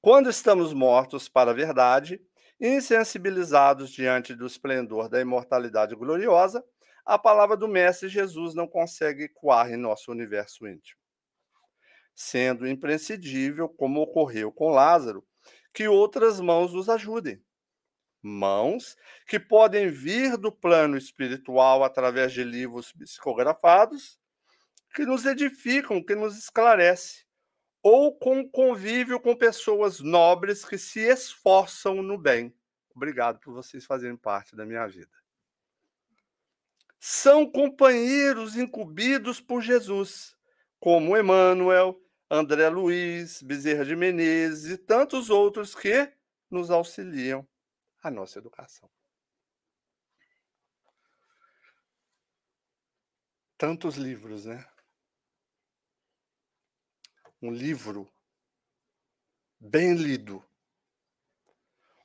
quando 0.00 0.30
estamos 0.30 0.72
mortos 0.72 1.28
para 1.28 1.50
a 1.50 1.54
verdade, 1.54 2.20
Insensibilizados 2.64 3.90
diante 3.90 4.36
do 4.36 4.46
esplendor 4.46 5.08
da 5.08 5.20
imortalidade 5.20 5.96
gloriosa, 5.96 6.64
a 7.04 7.18
palavra 7.18 7.56
do 7.56 7.66
Mestre 7.66 8.08
Jesus 8.08 8.54
não 8.54 8.68
consegue 8.68 9.24
ecoar 9.24 9.72
em 9.72 9.76
nosso 9.76 10.12
universo 10.12 10.68
íntimo. 10.68 11.00
Sendo 12.14 12.68
imprescindível, 12.68 13.68
como 13.68 14.00
ocorreu 14.00 14.52
com 14.52 14.70
Lázaro, 14.70 15.26
que 15.74 15.88
outras 15.88 16.38
mãos 16.38 16.72
nos 16.72 16.88
ajudem. 16.88 17.42
Mãos 18.22 18.96
que 19.26 19.40
podem 19.40 19.88
vir 19.90 20.36
do 20.36 20.52
plano 20.52 20.96
espiritual 20.96 21.82
através 21.82 22.32
de 22.32 22.44
livros 22.44 22.92
psicografados, 22.92 24.20
que 24.94 25.04
nos 25.04 25.26
edificam, 25.26 26.00
que 26.00 26.14
nos 26.14 26.38
esclarece, 26.38 27.24
ou 27.82 28.16
com 28.16 28.48
convívio 28.48 29.18
com 29.18 29.34
pessoas 29.34 30.00
nobres 30.00 30.64
que 30.64 30.78
se 30.78 31.00
esforçam 31.00 32.02
no 32.02 32.16
bem. 32.16 32.54
Obrigado 32.94 33.40
por 33.40 33.52
vocês 33.52 33.84
fazerem 33.84 34.16
parte 34.16 34.54
da 34.54 34.64
minha 34.64 34.86
vida. 34.86 35.10
São 37.00 37.50
companheiros 37.50 38.56
incumbidos 38.56 39.40
por 39.40 39.60
Jesus, 39.60 40.36
como 40.78 41.16
Emmanuel, 41.16 42.00
André 42.30 42.68
Luiz, 42.68 43.42
Bezerra 43.42 43.84
de 43.84 43.96
Menezes 43.96 44.70
e 44.70 44.78
tantos 44.78 45.28
outros 45.28 45.74
que 45.74 46.12
nos 46.48 46.70
auxiliam 46.70 47.46
a 48.02 48.10
nossa 48.10 48.38
educação. 48.38 48.88
Tantos 53.58 53.96
livros, 53.96 54.44
né? 54.44 54.64
Um 57.42 57.50
livro 57.50 58.08
bem 59.58 59.94
lido, 59.94 60.44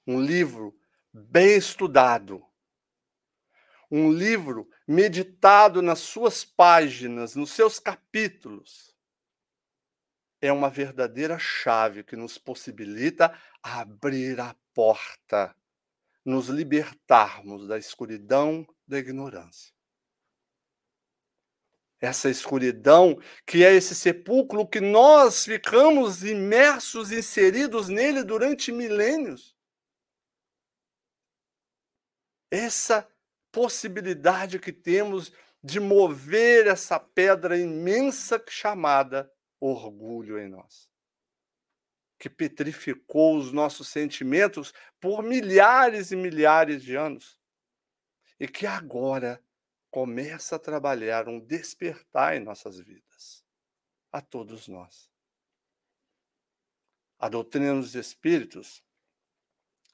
um 0.05 0.19
livro 0.19 0.75
bem 1.13 1.55
estudado, 1.55 2.43
um 3.89 4.11
livro 4.11 4.67
meditado 4.87 5.79
nas 5.83 5.99
suas 5.99 6.43
páginas, 6.43 7.35
nos 7.35 7.51
seus 7.51 7.77
capítulos, 7.77 8.97
é 10.41 10.51
uma 10.51 10.71
verdadeira 10.71 11.37
chave 11.37 12.03
que 12.03 12.15
nos 12.15 12.39
possibilita 12.39 13.39
abrir 13.61 14.39
a 14.39 14.55
porta, 14.73 15.55
nos 16.25 16.47
libertarmos 16.47 17.67
da 17.67 17.77
escuridão 17.77 18.65
da 18.87 18.97
ignorância. 18.97 19.76
Essa 21.99 22.29
escuridão, 22.29 23.19
que 23.45 23.63
é 23.63 23.73
esse 23.73 23.95
sepulcro 23.95 24.67
que 24.67 24.79
nós 24.79 25.45
ficamos 25.45 26.23
imersos, 26.23 27.11
inseridos 27.11 27.89
nele 27.89 28.23
durante 28.23 28.71
milênios. 28.71 29.55
Essa 32.51 33.07
possibilidade 33.51 34.59
que 34.59 34.71
temos 34.71 35.31
de 35.63 35.79
mover 35.79 36.67
essa 36.67 36.99
pedra 36.99 37.57
imensa 37.57 38.41
chamada 38.47 39.31
orgulho 39.59 40.39
em 40.39 40.47
nós, 40.47 40.89
que 42.19 42.29
petrificou 42.29 43.37
os 43.37 43.51
nossos 43.51 43.87
sentimentos 43.87 44.71
por 44.99 45.23
milhares 45.23 46.11
e 46.11 46.15
milhares 46.15 46.83
de 46.83 46.95
anos, 46.95 47.39
e 48.39 48.47
que 48.47 48.67
agora 48.67 49.43
começa 49.97 50.57
a 50.57 50.59
trabalhar 50.59 51.27
um 51.27 51.39
despertar 51.39 52.37
em 52.37 52.39
nossas 52.39 52.77
vidas, 52.77 53.43
a 54.11 54.21
todos 54.21 54.67
nós. 54.67 55.09
A 57.17 57.27
doutrina 57.27 57.73
dos 57.73 57.95
espíritos, 57.95 58.83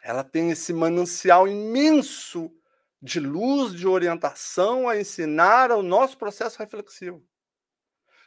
ela 0.03 0.21
tem 0.21 0.51
esse 0.51 0.73
manancial 0.73 1.47
imenso 1.47 2.53
de 3.01 3.21
luz, 3.21 3.73
de 3.73 3.87
orientação 3.87 4.89
a 4.89 4.99
ensinar 4.99 5.71
ao 5.71 5.81
nosso 5.81 6.17
processo 6.17 6.59
reflexivo. 6.59 7.25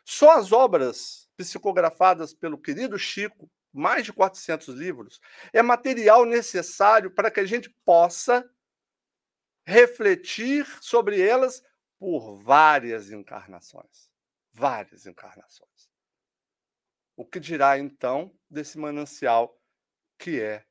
Só 0.02 0.38
as 0.38 0.52
obras 0.52 1.28
psicografadas 1.36 2.32
pelo 2.32 2.56
querido 2.56 2.98
Chico, 2.98 3.50
mais 3.70 4.02
de 4.02 4.14
400 4.14 4.74
livros, 4.74 5.20
é 5.52 5.60
material 5.60 6.24
necessário 6.24 7.10
para 7.10 7.30
que 7.30 7.40
a 7.40 7.44
gente 7.44 7.68
possa 7.84 8.50
refletir 9.66 10.64
sobre 10.80 11.20
elas 11.20 11.62
por 11.98 12.37
várias 12.37 13.11
encarnações. 13.11 14.11
Várias 14.52 15.06
encarnações. 15.06 15.90
O 17.14 17.24
que 17.24 17.40
dirá 17.40 17.78
então 17.78 18.35
desse 18.48 18.78
manancial 18.78 19.59
que 20.18 20.40
é 20.40 20.66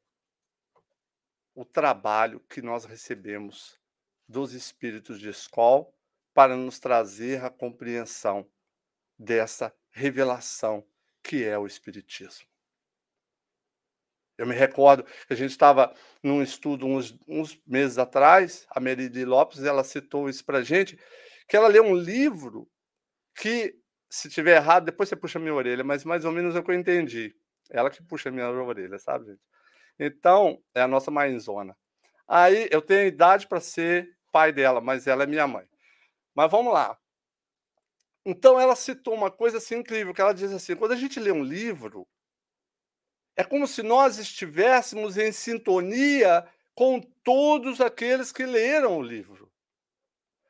o 1.54 1.64
trabalho 1.64 2.40
que 2.42 2.62
nós 2.62 2.86
recebemos 2.86 3.80
dos 4.28 4.54
espíritos 4.54 5.20
de 5.20 5.30
escola 5.30 5.88
para 6.34 6.58
nos 6.58 6.80
trazer 6.80 7.44
a 7.44 7.50
compreensão 7.50 8.50
dessa 9.18 9.74
revelação 9.90 10.86
que 11.24 11.44
é 11.44 11.58
o 11.58 11.66
Espiritismo. 11.66 12.48
Eu 14.38 14.46
me 14.46 14.54
recordo 14.54 15.04
que 15.04 15.34
a 15.34 15.36
gente 15.36 15.52
estava 15.52 15.94
num 16.22 16.42
estudo 16.42 16.86
uns, 16.86 17.18
uns 17.28 17.60
meses 17.66 17.98
atrás, 17.98 18.66
a 18.70 18.80
Meridi 18.80 19.24
Lopes, 19.24 19.64
ela 19.64 19.84
citou 19.84 20.30
isso 20.30 20.44
para 20.44 20.62
gente, 20.62 21.00
que 21.48 21.56
ela 21.56 21.68
leu 21.68 21.84
um 21.84 21.96
livro 21.96 22.68
que, 23.36 23.76
se 24.10 24.30
tiver 24.30 24.58
errado, 24.58 24.86
depois 24.86 25.08
você 25.08 25.16
puxa 25.16 25.40
minha 25.40 25.54
orelha, 25.54 25.84
mas 25.84 26.04
mais 26.04 26.26
ou 26.26 26.32
menos 26.32 26.56
é 26.56 26.60
o 26.60 26.64
que 26.64 26.72
eu 26.72 26.76
entendi. 26.76 27.34
Ela 27.70 27.90
que 27.90 28.04
puxa 28.04 28.32
minha 28.32 28.50
orelha, 28.50 29.00
sabe, 29.00 29.26
gente? 29.26 29.42
Então, 30.00 30.62
é 30.74 30.82
a 30.82 30.88
nossa 30.88 31.10
mãezona. 31.10 31.76
Aí, 32.28 32.68
eu 32.72 32.82
tenho 32.82 33.08
idade 33.08 33.48
para 33.48 33.60
ser 33.62 34.10
pai 34.32 34.52
dela, 34.52 34.82
mas 34.82 35.08
ela 35.08 35.24
é 35.24 35.28
minha 35.28 35.48
mãe. 35.48 35.66
Mas 36.36 36.52
vamos 36.52 36.74
lá. 36.74 36.98
Então, 38.26 38.60
ela 38.60 38.76
citou 38.76 39.14
uma 39.14 39.32
coisa 39.32 39.58
assim 39.58 39.78
incrível, 39.78 40.14
que 40.14 40.22
ela 40.22 40.34
diz 40.34 40.52
assim, 40.52 40.76
quando 40.76 40.92
a 40.92 40.98
gente 40.98 41.20
lê 41.20 41.32
um 41.32 41.44
livro, 41.44 42.06
é 43.36 43.44
como 43.44 43.68
se 43.68 43.84
nós 43.84 44.18
estivéssemos 44.18 45.18
em 45.18 45.32
sintonia 45.32 46.48
com 46.74 47.00
todos 47.24 47.82
aqueles 47.82 48.32
que 48.32 48.46
leram 48.46 48.98
o 48.98 49.02
livro. 49.02 49.52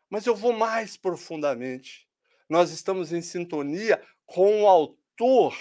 Mas 0.10 0.26
eu 0.26 0.36
vou 0.36 0.54
mais 0.54 0.96
profundamente. 0.96 2.08
Nós 2.48 2.72
estamos 2.72 3.12
em 3.12 3.22
sintonia 3.22 4.02
com 4.26 4.64
o 4.64 4.68
autor, 4.68 5.58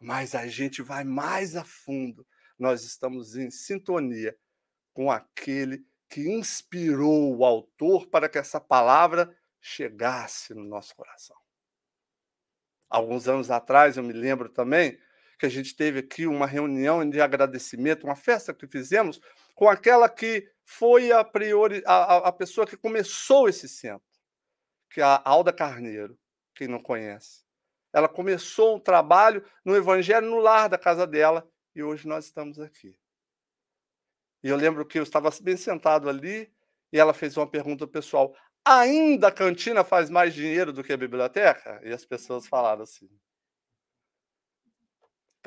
mas 0.00 0.34
a 0.34 0.46
gente 0.46 0.82
vai 0.82 1.02
mais 1.02 1.56
a 1.56 1.64
fundo. 1.64 2.26
Nós 2.58 2.84
estamos 2.84 3.36
em 3.36 3.50
sintonia 3.50 4.36
com 4.92 5.10
aquele 5.10 5.84
que 6.08 6.28
inspirou 6.28 7.36
o 7.36 7.44
autor 7.44 8.06
para 8.06 8.28
que 8.28 8.38
essa 8.38 8.60
palavra 8.60 9.36
chegasse 9.60 10.54
no 10.54 10.64
nosso 10.64 10.94
coração. 10.94 11.36
Alguns 12.88 13.28
anos 13.28 13.50
atrás, 13.50 13.96
eu 13.96 14.02
me 14.02 14.12
lembro 14.12 14.48
também, 14.48 14.98
que 15.38 15.46
a 15.46 15.48
gente 15.48 15.74
teve 15.76 16.00
aqui 16.00 16.26
uma 16.26 16.46
reunião 16.46 17.08
de 17.08 17.20
agradecimento, 17.20 18.04
uma 18.04 18.16
festa 18.16 18.52
que 18.52 18.66
fizemos 18.66 19.20
com 19.54 19.68
aquela 19.68 20.08
que 20.08 20.50
foi 20.64 21.12
a 21.12 21.22
priori 21.22 21.82
a, 21.86 22.16
a 22.28 22.32
pessoa 22.32 22.66
que 22.66 22.76
começou 22.76 23.48
esse 23.48 23.68
centro, 23.68 24.02
que 24.90 25.00
é 25.00 25.04
a 25.04 25.22
Alda 25.24 25.52
Carneiro, 25.52 26.18
quem 26.54 26.66
não 26.66 26.82
conhece. 26.82 27.44
Ela 27.92 28.08
começou 28.08 28.76
um 28.76 28.80
trabalho 28.80 29.44
no 29.64 29.76
Evangelho 29.76 30.28
no 30.28 30.38
lar 30.38 30.68
da 30.68 30.76
casa 30.76 31.06
dela 31.06 31.48
e 31.74 31.82
hoje 31.82 32.06
nós 32.08 32.26
estamos 32.26 32.58
aqui. 32.58 32.98
E 34.42 34.48
eu 34.48 34.56
lembro 34.56 34.84
que 34.84 34.98
eu 34.98 35.02
estava 35.02 35.30
bem 35.40 35.56
sentado 35.56 36.08
ali 36.08 36.52
e 36.92 36.98
ela 36.98 37.14
fez 37.14 37.36
uma 37.36 37.46
pergunta 37.48 37.86
pessoal: 37.86 38.34
ainda 38.64 39.28
a 39.28 39.32
cantina 39.32 39.84
faz 39.84 40.10
mais 40.10 40.34
dinheiro 40.34 40.72
do 40.72 40.82
que 40.82 40.92
a 40.92 40.96
biblioteca? 40.96 41.80
E 41.84 41.92
as 41.92 42.04
pessoas 42.04 42.46
falaram 42.46 42.82
assim 42.82 43.08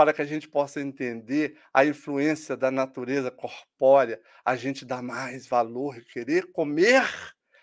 para 0.02 0.14
que 0.14 0.22
a 0.24 0.26
gente 0.26 0.50
possa 0.50 0.82
entender 0.82 1.60
a 1.72 1.86
influência 1.86 2.58
da 2.58 2.72
natureza 2.72 3.30
corpórea, 3.30 4.20
a 4.44 4.56
gente 4.56 4.84
dá 4.84 5.00
mais 5.00 5.46
valor 5.46 5.96
e 5.96 6.04
querer 6.04 6.52
comer 6.52 7.04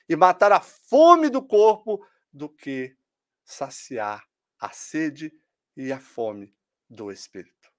e 0.09 0.15
matar 0.15 0.53
a 0.53 0.61
fome 0.61 1.31
do 1.31 1.43
corpo 1.43 2.01
do 2.33 2.49
que 2.49 2.97
saciar 3.45 4.25
a 4.57 4.71
sede 4.71 5.33
e 5.77 5.91
a 5.91 5.99
fome 5.99 6.55
do 6.89 7.11
espírito. 7.11 7.73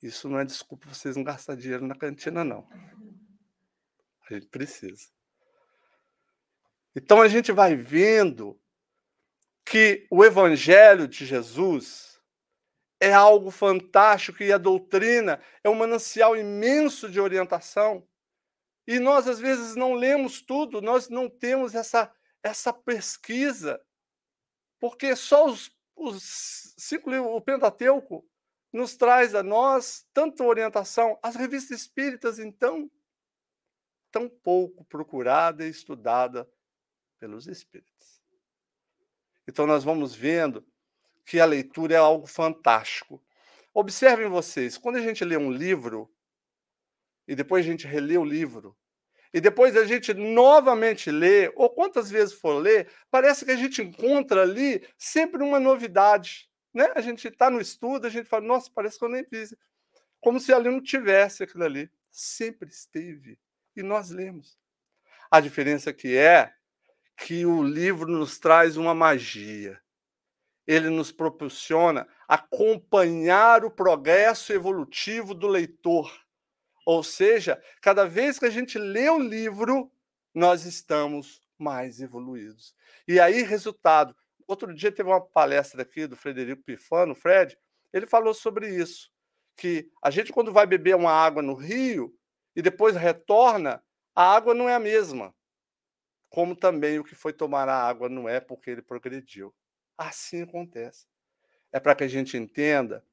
Isso 0.00 0.28
não 0.28 0.38
é 0.38 0.44
desculpa 0.44 0.86
para 0.86 0.94
vocês 0.94 1.16
não 1.16 1.24
gastar 1.24 1.56
dinheiro 1.56 1.84
na 1.84 1.96
cantina, 1.96 2.44
não. 2.44 2.64
A 4.30 4.34
gente 4.34 4.46
precisa. 4.46 5.08
Então 6.94 7.20
a 7.20 7.26
gente 7.26 7.50
vai 7.50 7.74
vendo 7.74 8.56
que 9.64 10.06
o 10.08 10.24
evangelho 10.24 11.08
de 11.08 11.26
Jesus 11.26 12.11
é 13.02 13.12
algo 13.12 13.50
fantástico 13.50 14.44
e 14.44 14.52
a 14.52 14.58
doutrina 14.58 15.42
é 15.64 15.68
um 15.68 15.74
manancial 15.74 16.36
imenso 16.36 17.10
de 17.10 17.20
orientação. 17.20 18.06
E 18.86 19.00
nós, 19.00 19.26
às 19.26 19.40
vezes, 19.40 19.74
não 19.74 19.94
lemos 19.94 20.40
tudo, 20.40 20.80
nós 20.80 21.08
não 21.08 21.28
temos 21.28 21.74
essa, 21.74 22.14
essa 22.44 22.72
pesquisa, 22.72 23.84
porque 24.78 25.16
só 25.16 25.46
os, 25.46 25.76
os 25.96 26.74
cinco 26.78 27.10
o 27.10 27.40
Pentateuco, 27.40 28.24
nos 28.72 28.94
traz 28.94 29.34
a 29.34 29.42
nós 29.42 30.06
tanta 30.14 30.44
orientação. 30.44 31.18
As 31.20 31.34
revistas 31.34 31.80
espíritas, 31.80 32.38
então, 32.38 32.88
tão 34.12 34.28
pouco 34.28 34.84
procurada 34.84 35.66
e 35.66 35.70
estudada 35.70 36.48
pelos 37.18 37.48
espíritos. 37.48 38.22
Então, 39.46 39.66
nós 39.66 39.82
vamos 39.82 40.14
vendo 40.14 40.64
que 41.24 41.40
a 41.40 41.44
leitura 41.44 41.94
é 41.94 41.98
algo 41.98 42.26
fantástico. 42.26 43.22
Observem 43.74 44.28
vocês, 44.28 44.76
quando 44.76 44.96
a 44.96 45.00
gente 45.00 45.24
lê 45.24 45.36
um 45.36 45.50
livro, 45.50 46.12
e 47.26 47.34
depois 47.34 47.64
a 47.64 47.68
gente 47.68 47.86
relê 47.86 48.18
o 48.18 48.24
livro, 48.24 48.76
e 49.32 49.40
depois 49.40 49.76
a 49.76 49.84
gente 49.84 50.12
novamente 50.12 51.10
lê, 51.10 51.50
ou 51.56 51.70
quantas 51.70 52.10
vezes 52.10 52.34
for 52.34 52.58
ler, 52.58 52.90
parece 53.10 53.46
que 53.46 53.50
a 53.50 53.56
gente 53.56 53.80
encontra 53.80 54.42
ali 54.42 54.86
sempre 54.98 55.42
uma 55.42 55.58
novidade. 55.58 56.50
Né? 56.74 56.92
A 56.94 57.00
gente 57.00 57.26
está 57.28 57.48
no 57.48 57.60
estudo, 57.60 58.06
a 58.06 58.10
gente 58.10 58.28
fala, 58.28 58.44
nossa, 58.44 58.70
parece 58.74 58.98
que 58.98 59.04
eu 59.04 59.08
nem 59.08 59.24
fiz. 59.24 59.54
Como 60.20 60.38
se 60.38 60.52
ali 60.52 60.68
não 60.68 60.82
tivesse 60.82 61.42
aquilo 61.42 61.64
ali. 61.64 61.90
Sempre 62.10 62.68
esteve. 62.68 63.38
E 63.74 63.82
nós 63.82 64.10
lemos. 64.10 64.58
A 65.30 65.40
diferença 65.40 65.94
que 65.94 66.14
é 66.14 66.52
que 67.16 67.46
o 67.46 67.62
livro 67.62 68.06
nos 68.06 68.38
traz 68.38 68.76
uma 68.76 68.94
magia 68.94 69.81
ele 70.66 70.88
nos 70.90 71.10
proporciona 71.10 72.06
acompanhar 72.28 73.64
o 73.64 73.70
progresso 73.70 74.52
evolutivo 74.52 75.34
do 75.34 75.48
leitor. 75.48 76.12
Ou 76.86 77.02
seja, 77.02 77.62
cada 77.80 78.06
vez 78.06 78.38
que 78.38 78.46
a 78.46 78.50
gente 78.50 78.78
lê 78.78 79.08
o 79.08 79.18
livro, 79.18 79.90
nós 80.34 80.64
estamos 80.64 81.40
mais 81.58 82.00
evoluídos. 82.00 82.74
E 83.06 83.20
aí, 83.20 83.42
resultado. 83.42 84.16
Outro 84.46 84.74
dia 84.74 84.90
teve 84.90 85.08
uma 85.08 85.20
palestra 85.20 85.82
aqui 85.82 86.06
do 86.06 86.16
Frederico 86.16 86.62
Pifano, 86.62 87.14
Fred, 87.14 87.56
ele 87.92 88.06
falou 88.06 88.34
sobre 88.34 88.68
isso, 88.74 89.10
que 89.56 89.90
a 90.02 90.10
gente 90.10 90.32
quando 90.32 90.52
vai 90.52 90.66
beber 90.66 90.96
uma 90.96 91.12
água 91.12 91.42
no 91.42 91.54
rio 91.54 92.14
e 92.56 92.62
depois 92.62 92.96
retorna, 92.96 93.82
a 94.14 94.34
água 94.34 94.54
não 94.54 94.68
é 94.68 94.74
a 94.74 94.80
mesma. 94.80 95.34
Como 96.28 96.56
também 96.56 96.98
o 96.98 97.04
que 97.04 97.14
foi 97.14 97.32
tomar 97.32 97.68
a 97.68 97.86
água 97.86 98.08
não 98.08 98.28
é 98.28 98.40
porque 98.40 98.70
ele 98.70 98.82
progrediu. 98.82 99.54
Assim 99.96 100.42
acontece. 100.42 101.06
É 101.72 101.80
para 101.80 101.94
que 101.94 102.04
a 102.04 102.08
gente 102.08 102.36
entenda 102.36 103.04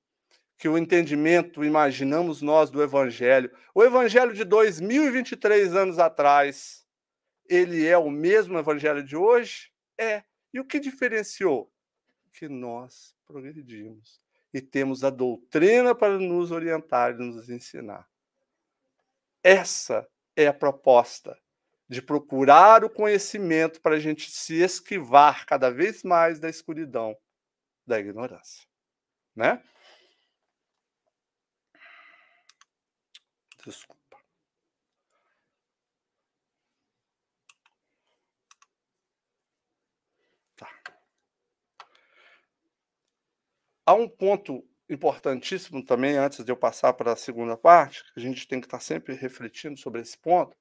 que 0.57 0.67
o 0.67 0.77
entendimento, 0.77 1.63
imaginamos 1.63 2.41
nós 2.41 2.69
do 2.69 2.83
Evangelho, 2.83 3.49
o 3.73 3.81
Evangelho 3.81 4.33
de 4.33 4.43
2023 4.43 5.73
anos 5.73 5.97
atrás, 5.99 6.85
ele 7.47 7.85
é 7.85 7.97
o 7.97 8.09
mesmo 8.09 8.59
Evangelho 8.59 9.01
de 9.01 9.15
hoje? 9.15 9.71
É. 9.97 10.23
E 10.53 10.59
o 10.59 10.65
que 10.65 10.79
diferenciou? 10.79 11.71
Que 12.33 12.49
nós 12.49 13.15
progredimos 13.25 14.21
e 14.53 14.61
temos 14.61 15.03
a 15.03 15.09
doutrina 15.09 15.95
para 15.95 16.17
nos 16.17 16.51
orientar 16.51 17.11
e 17.11 17.23
nos 17.23 17.49
ensinar. 17.49 18.09
Essa 19.43 20.07
é 20.35 20.47
a 20.47 20.53
proposta 20.53 21.37
de 21.89 22.01
procurar 22.01 22.83
o 22.83 22.89
conhecimento 22.89 23.81
para 23.81 23.95
a 23.95 23.99
gente 23.99 24.29
se 24.31 24.61
esquivar 24.61 25.45
cada 25.45 25.71
vez 25.71 26.03
mais 26.03 26.39
da 26.39 26.47
escuridão, 26.47 27.17
da 27.87 27.99
ignorância, 27.99 28.67
né? 29.35 29.63
Desculpa. 33.65 34.17
Tá. 40.55 40.67
Há 43.85 43.93
um 43.93 44.07
ponto 44.07 44.63
importantíssimo 44.89 45.83
também, 45.83 46.17
antes 46.17 46.43
de 46.43 46.51
eu 46.51 46.57
passar 46.57 46.93
para 46.93 47.13
a 47.13 47.15
segunda 47.15 47.57
parte, 47.57 48.03
que 48.13 48.19
a 48.19 48.23
gente 48.23 48.47
tem 48.47 48.59
que 48.59 48.67
estar 48.67 48.79
sempre 48.79 49.13
refletindo 49.15 49.77
sobre 49.79 50.01
esse 50.01 50.17
ponto, 50.17 50.55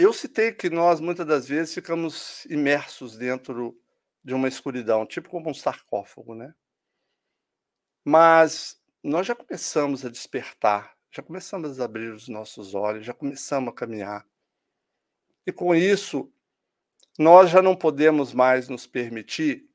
Eu 0.00 0.12
citei 0.12 0.52
que 0.52 0.70
nós, 0.70 1.00
muitas 1.00 1.26
das 1.26 1.48
vezes, 1.48 1.74
ficamos 1.74 2.44
imersos 2.44 3.16
dentro 3.16 3.76
de 4.22 4.32
uma 4.32 4.46
escuridão, 4.46 5.04
tipo 5.04 5.28
como 5.28 5.50
um 5.50 5.54
sarcófago, 5.54 6.36
né? 6.36 6.54
Mas 8.04 8.80
nós 9.02 9.26
já 9.26 9.34
começamos 9.34 10.04
a 10.04 10.08
despertar, 10.08 10.96
já 11.10 11.20
começamos 11.20 11.80
a 11.80 11.84
abrir 11.84 12.12
os 12.12 12.28
nossos 12.28 12.76
olhos, 12.76 13.04
já 13.04 13.12
começamos 13.12 13.70
a 13.70 13.74
caminhar. 13.74 14.24
E 15.44 15.50
com 15.50 15.74
isso, 15.74 16.32
nós 17.18 17.50
já 17.50 17.60
não 17.60 17.74
podemos 17.74 18.32
mais 18.32 18.68
nos 18.68 18.86
permitir 18.86 19.68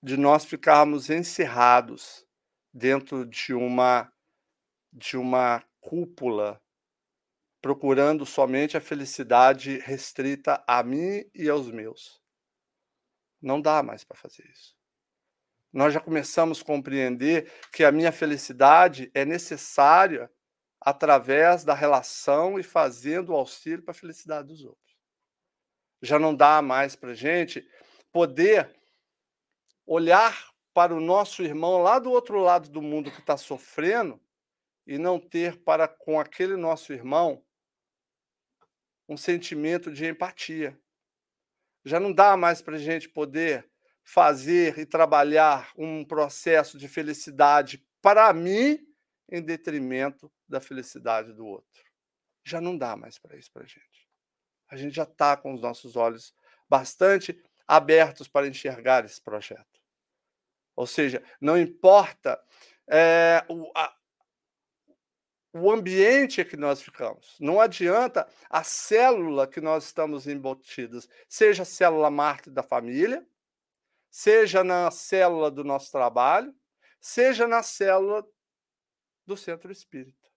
de 0.00 0.16
nós 0.16 0.44
ficarmos 0.44 1.10
encerrados 1.10 2.24
dentro 2.72 3.26
de 3.26 3.52
uma 3.52 4.12
de 4.92 5.16
uma 5.16 5.64
cúpula 5.80 6.61
procurando 7.62 8.26
somente 8.26 8.76
a 8.76 8.80
felicidade 8.80 9.78
restrita 9.78 10.62
a 10.66 10.82
mim 10.82 11.24
e 11.32 11.48
aos 11.48 11.70
meus. 11.70 12.20
Não 13.40 13.60
dá 13.60 13.84
mais 13.84 14.02
para 14.02 14.18
fazer 14.18 14.44
isso. 14.50 14.76
Nós 15.72 15.94
já 15.94 16.00
começamos 16.00 16.60
a 16.60 16.64
compreender 16.64 17.50
que 17.72 17.84
a 17.84 17.92
minha 17.92 18.10
felicidade 18.10 19.10
é 19.14 19.24
necessária 19.24 20.28
através 20.80 21.62
da 21.62 21.72
relação 21.72 22.58
e 22.58 22.64
fazendo 22.64 23.30
o 23.30 23.36
auxílio 23.36 23.82
para 23.82 23.92
a 23.92 23.94
felicidade 23.94 24.48
dos 24.48 24.64
outros. 24.64 24.96
Já 26.02 26.18
não 26.18 26.34
dá 26.34 26.60
mais 26.60 26.96
para 26.96 27.12
a 27.12 27.14
gente 27.14 27.66
poder 28.10 28.74
olhar 29.86 30.52
para 30.74 30.92
o 30.92 31.00
nosso 31.00 31.42
irmão 31.44 31.80
lá 31.80 32.00
do 32.00 32.10
outro 32.10 32.40
lado 32.40 32.68
do 32.68 32.82
mundo 32.82 33.10
que 33.10 33.20
está 33.20 33.36
sofrendo 33.36 34.20
e 34.84 34.98
não 34.98 35.20
ter 35.20 35.62
para 35.62 35.86
com 35.86 36.18
aquele 36.18 36.56
nosso 36.56 36.92
irmão 36.92 37.42
um 39.08 39.16
sentimento 39.16 39.92
de 39.92 40.06
empatia. 40.06 40.78
Já 41.84 41.98
não 41.98 42.12
dá 42.12 42.36
mais 42.36 42.62
para 42.62 42.76
a 42.76 42.80
gente 42.80 43.08
poder 43.08 43.68
fazer 44.04 44.78
e 44.78 44.86
trabalhar 44.86 45.72
um 45.76 46.04
processo 46.04 46.78
de 46.78 46.88
felicidade 46.88 47.84
para 48.00 48.32
mim 48.32 48.78
em 49.28 49.40
detrimento 49.40 50.30
da 50.48 50.60
felicidade 50.60 51.32
do 51.32 51.46
outro. 51.46 51.82
Já 52.44 52.60
não 52.60 52.76
dá 52.76 52.96
mais 52.96 53.18
para 53.18 53.36
isso 53.36 53.50
para 53.52 53.62
a 53.62 53.66
gente. 53.66 54.08
A 54.68 54.76
gente 54.76 54.94
já 54.94 55.04
está 55.04 55.36
com 55.36 55.54
os 55.54 55.60
nossos 55.60 55.96
olhos 55.96 56.34
bastante 56.68 57.40
abertos 57.66 58.26
para 58.26 58.46
enxergar 58.46 59.04
esse 59.04 59.20
projeto. 59.20 59.80
Ou 60.74 60.86
seja, 60.86 61.22
não 61.40 61.58
importa 61.58 62.42
é, 62.88 63.44
o, 63.48 63.70
a, 63.76 63.94
o 65.52 65.70
ambiente 65.70 66.44
que 66.44 66.56
nós 66.56 66.80
ficamos. 66.80 67.36
Não 67.38 67.60
adianta 67.60 68.26
a 68.48 68.64
célula 68.64 69.46
que 69.46 69.60
nós 69.60 69.84
estamos 69.84 70.26
embutidos, 70.26 71.08
seja 71.28 71.62
a 71.62 71.66
célula 71.66 72.10
Marte 72.10 72.50
da 72.50 72.62
família, 72.62 73.26
seja 74.10 74.64
na 74.64 74.90
célula 74.90 75.50
do 75.50 75.62
nosso 75.62 75.92
trabalho, 75.92 76.54
seja 77.00 77.46
na 77.46 77.62
célula 77.62 78.26
do 79.26 79.36
centro 79.36 79.70
espírita. 79.70 80.30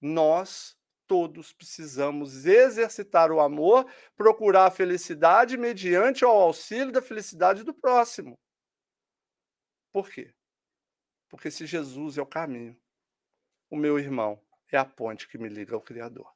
Nós 0.00 0.76
todos 1.06 1.52
precisamos 1.52 2.46
exercitar 2.46 3.32
o 3.32 3.40
amor, 3.40 3.90
procurar 4.16 4.66
a 4.66 4.70
felicidade 4.70 5.56
mediante 5.56 6.24
o 6.24 6.28
auxílio 6.28 6.92
da 6.92 7.02
felicidade 7.02 7.64
do 7.64 7.74
próximo. 7.74 8.38
Por 9.92 10.08
quê? 10.08 10.32
Porque 11.28 11.50
se 11.50 11.66
Jesus 11.66 12.16
é 12.16 12.22
o 12.22 12.26
caminho, 12.26 12.80
o 13.70 13.76
meu 13.76 13.98
irmão 13.98 14.38
é 14.70 14.76
a 14.76 14.84
ponte 14.84 15.28
que 15.28 15.38
me 15.38 15.48
liga 15.48 15.74
ao 15.74 15.80
Criador. 15.80 16.28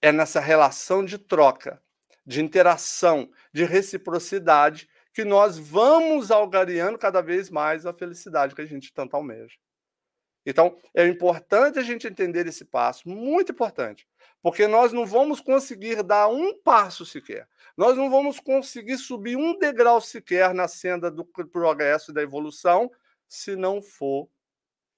É 0.00 0.12
nessa 0.12 0.38
relação 0.38 1.04
de 1.04 1.16
troca, 1.16 1.82
de 2.24 2.42
interação, 2.42 3.30
de 3.52 3.64
reciprocidade, 3.64 4.88
que 5.12 5.24
nós 5.24 5.58
vamos 5.58 6.30
algareando 6.30 6.98
cada 6.98 7.22
vez 7.22 7.48
mais 7.48 7.86
a 7.86 7.94
felicidade 7.94 8.54
que 8.54 8.60
a 8.60 8.66
gente 8.66 8.92
tanto 8.92 9.16
almeja. 9.16 9.56
Então, 10.46 10.78
é 10.94 11.06
importante 11.06 11.78
a 11.78 11.82
gente 11.82 12.06
entender 12.06 12.46
esse 12.46 12.66
passo, 12.66 13.08
muito 13.08 13.52
importante, 13.52 14.06
porque 14.42 14.66
nós 14.66 14.92
não 14.92 15.06
vamos 15.06 15.40
conseguir 15.40 16.02
dar 16.02 16.28
um 16.28 16.60
passo 16.60 17.06
sequer, 17.06 17.48
nós 17.76 17.96
não 17.96 18.10
vamos 18.10 18.38
conseguir 18.38 18.98
subir 18.98 19.36
um 19.36 19.58
degrau 19.58 20.02
sequer 20.02 20.52
na 20.52 20.68
senda 20.68 21.10
do 21.10 21.24
progresso 21.24 22.10
e 22.10 22.14
da 22.14 22.22
evolução 22.22 22.90
se 23.26 23.56
não 23.56 23.80
for 23.80 24.28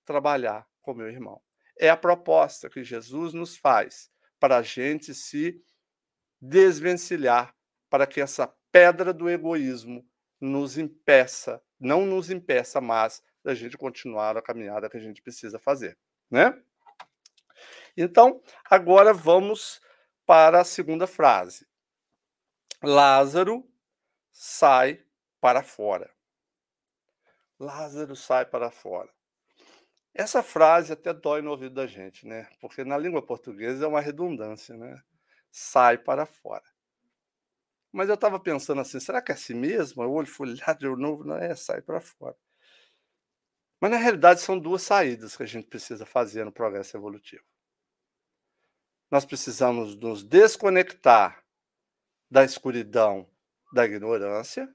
trabalhar 0.04 0.66
com 0.86 0.94
meu 0.94 1.08
irmão. 1.08 1.42
É 1.76 1.90
a 1.90 1.96
proposta 1.96 2.70
que 2.70 2.84
Jesus 2.84 3.34
nos 3.34 3.56
faz 3.56 4.08
para 4.38 4.58
a 4.58 4.62
gente 4.62 5.12
se 5.12 5.60
desvencilhar, 6.40 7.54
para 7.90 8.06
que 8.06 8.20
essa 8.20 8.46
pedra 8.70 9.12
do 9.12 9.28
egoísmo 9.28 10.08
nos 10.40 10.78
impeça, 10.78 11.60
não 11.78 12.06
nos 12.06 12.30
impeça 12.30 12.80
mais 12.80 13.22
da 13.42 13.52
gente 13.52 13.76
continuar 13.76 14.36
a 14.36 14.42
caminhada 14.42 14.88
que 14.88 14.96
a 14.96 15.00
gente 15.00 15.20
precisa 15.20 15.58
fazer, 15.58 15.98
né? 16.30 16.62
Então, 17.96 18.40
agora 18.70 19.12
vamos 19.12 19.80
para 20.24 20.60
a 20.60 20.64
segunda 20.64 21.06
frase. 21.06 21.66
Lázaro 22.82 23.68
sai 24.30 25.04
para 25.40 25.62
fora. 25.62 26.14
Lázaro 27.58 28.14
sai 28.14 28.44
para 28.44 28.70
fora. 28.70 29.15
Essa 30.18 30.42
frase 30.42 30.94
até 30.94 31.12
dói 31.12 31.42
no 31.42 31.50
ouvido 31.50 31.74
da 31.74 31.86
gente, 31.86 32.26
né? 32.26 32.48
Porque 32.58 32.82
na 32.82 32.96
língua 32.96 33.20
portuguesa 33.20 33.84
é 33.84 33.88
uma 33.88 34.00
redundância, 34.00 34.74
né? 34.74 34.98
Sai 35.50 35.98
para 35.98 36.24
fora. 36.24 36.64
Mas 37.92 38.08
eu 38.08 38.14
estava 38.14 38.40
pensando 38.40 38.80
assim, 38.80 38.98
será 38.98 39.20
que 39.20 39.30
é 39.30 39.34
assim 39.34 39.52
mesmo? 39.52 40.02
O 40.02 40.10
olho 40.10 40.26
folhado 40.26 40.78
de 40.78 41.02
novo, 41.02 41.22
não 41.22 41.36
é, 41.36 41.54
sai 41.54 41.82
para 41.82 42.00
fora. 42.00 42.34
Mas 43.78 43.90
na 43.90 43.98
realidade 43.98 44.40
são 44.40 44.58
duas 44.58 44.80
saídas 44.80 45.36
que 45.36 45.42
a 45.42 45.46
gente 45.46 45.68
precisa 45.68 46.06
fazer 46.06 46.46
no 46.46 46.52
progresso 46.52 46.96
evolutivo. 46.96 47.44
Nós 49.10 49.26
precisamos 49.26 49.94
nos 49.96 50.24
desconectar 50.24 51.44
da 52.30 52.42
escuridão, 52.42 53.28
da 53.70 53.84
ignorância, 53.84 54.74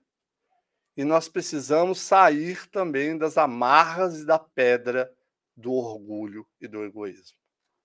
e 0.95 1.03
nós 1.03 1.27
precisamos 1.27 1.99
sair 1.99 2.67
também 2.67 3.17
das 3.17 3.39
amarras 3.39 4.19
e 4.19 4.25
da 4.25 4.37
pedra 4.37 5.11
do 5.55 5.71
orgulho 5.73 6.47
e 6.59 6.67
do 6.67 6.83
egoísmo. 6.83 7.37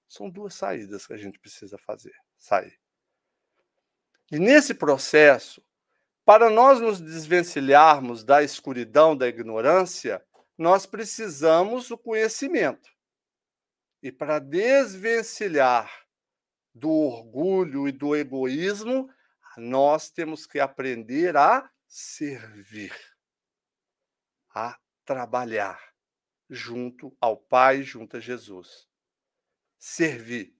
São 0.09 0.31
duas 0.31 0.55
saídas 0.55 1.07
que 1.07 1.13
a 1.13 1.17
gente 1.17 1.39
precisa 1.39 1.77
fazer, 1.79 2.15
sair. 2.37 2.79
E 4.31 4.39
nesse 4.39 4.75
processo, 4.75 5.63
para 6.25 6.51
nós 6.51 6.81
nos 6.81 7.01
desvencilharmos 7.01 8.25
da 8.25 8.43
escuridão, 8.43 9.17
da 9.17 9.29
ignorância, 9.29 10.25
nós 10.59 10.87
precisamos 10.87 11.89
do 11.89 11.99
conhecimento. 11.99 12.91
E 14.03 14.11
para 14.11 14.39
desvencilhar 14.39 15.91
do 16.75 16.91
orgulho 16.91 17.89
e 17.89 17.93
do 17.93 18.15
egoísmo, 18.15 19.09
nós 19.57 20.11
temos 20.11 20.47
que 20.47 20.61
aprender 20.61 21.37
a 21.37 21.71
servir, 21.89 22.95
a 24.55 24.79
trabalhar 25.05 25.96
junto 26.49 27.17
ao 27.21 27.37
Pai, 27.37 27.83
junto 27.83 28.17
a 28.17 28.21
Jesus. 28.21 28.89
Servir. 29.79 30.57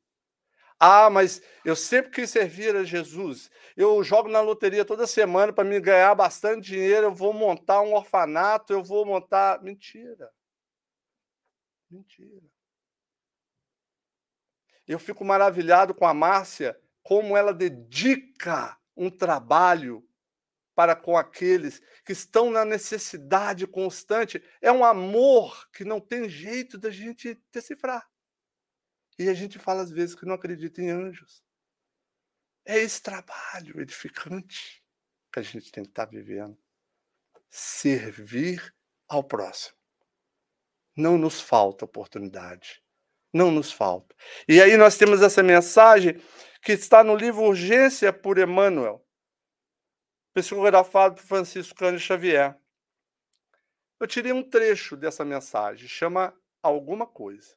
Ah, 0.79 1.09
mas 1.09 1.41
eu 1.65 1.75
sempre 1.75 2.11
quis 2.11 2.31
servir 2.31 2.77
a 2.77 2.85
Jesus. 2.85 3.51
Eu 3.77 4.03
jogo 4.05 4.29
na 4.29 4.41
loteria 4.41 4.85
toda 4.85 5.07
semana 5.07 5.53
para 5.53 5.65
me 5.65 5.81
ganhar 5.81 6.15
bastante 6.15 6.73
dinheiro. 6.73 7.07
Eu 7.07 7.15
vou 7.15 7.33
montar 7.33 7.81
um 7.81 7.95
orfanato, 7.95 8.73
eu 8.73 8.83
vou 8.83 9.07
montar. 9.07 9.63
Mentira. 9.63 10.31
Mentira. 11.91 12.43
Eu 14.87 14.99
fico 14.99 15.25
maravilhado 15.25 15.95
com 15.95 16.07
a 16.07 16.13
Márcia 16.15 16.79
como 17.03 17.37
ela 17.37 17.55
dedica 17.55 18.79
um 18.97 19.11
trabalho 19.11 20.07
para 20.77 20.95
com 20.95 21.17
aqueles 21.17 21.81
que 22.05 22.13
estão 22.13 22.51
na 22.51 22.63
necessidade 22.63 23.67
constante. 23.67 24.45
É 24.61 24.71
um 24.71 24.85
amor 24.85 25.69
que 25.73 25.85
não 25.85 25.99
tem 25.99 26.29
jeito 26.29 26.77
da 26.77 26.91
gente 26.91 27.43
decifrar. 27.51 28.07
E 29.19 29.31
a 29.31 29.35
gente 29.35 29.59
fala 29.59 29.81
às 29.81 29.91
vezes 29.91 30.15
que 30.15 30.27
não 30.27 30.35
acredita 30.35 30.83
em 30.83 30.91
anjos. 30.91 31.43
É 32.63 32.79
esse 32.79 33.01
trabalho 33.01 33.81
edificante 33.81 34.85
que 35.33 35.39
a 35.39 35.43
gente 35.43 35.73
tem 35.73 35.83
que 35.83 35.91
estar 35.91 36.05
vivendo. 36.05 36.59
Servir 37.49 38.75
ao 39.09 39.25
próximo. 39.25 39.79
Não 40.95 41.17
nos 41.17 41.41
falta 41.41 41.87
oportunidade. 41.87 42.83
Não 43.33 43.51
nos 43.51 43.73
falta. 43.73 44.15
E 44.47 44.61
aí 44.61 44.77
nós 44.77 44.99
temos 44.99 45.23
essa 45.23 45.43
mensagem 45.43 46.21
que 46.61 46.73
está 46.73 47.03
no 47.03 47.17
livro 47.17 47.45
Urgência 47.45 48.13
por 48.13 48.39
Emmanuel, 48.39 49.06
psicografado 50.37 51.15
por 51.15 51.25
Francisco 51.25 51.75
Cândido 51.75 52.01
Xavier. 52.01 52.55
Eu 53.99 54.07
tirei 54.07 54.33
um 54.33 54.43
trecho 54.43 54.95
dessa 54.95 55.25
mensagem, 55.25 55.89
chama 55.89 56.35
Alguma 56.63 57.07
Coisa. 57.07 57.57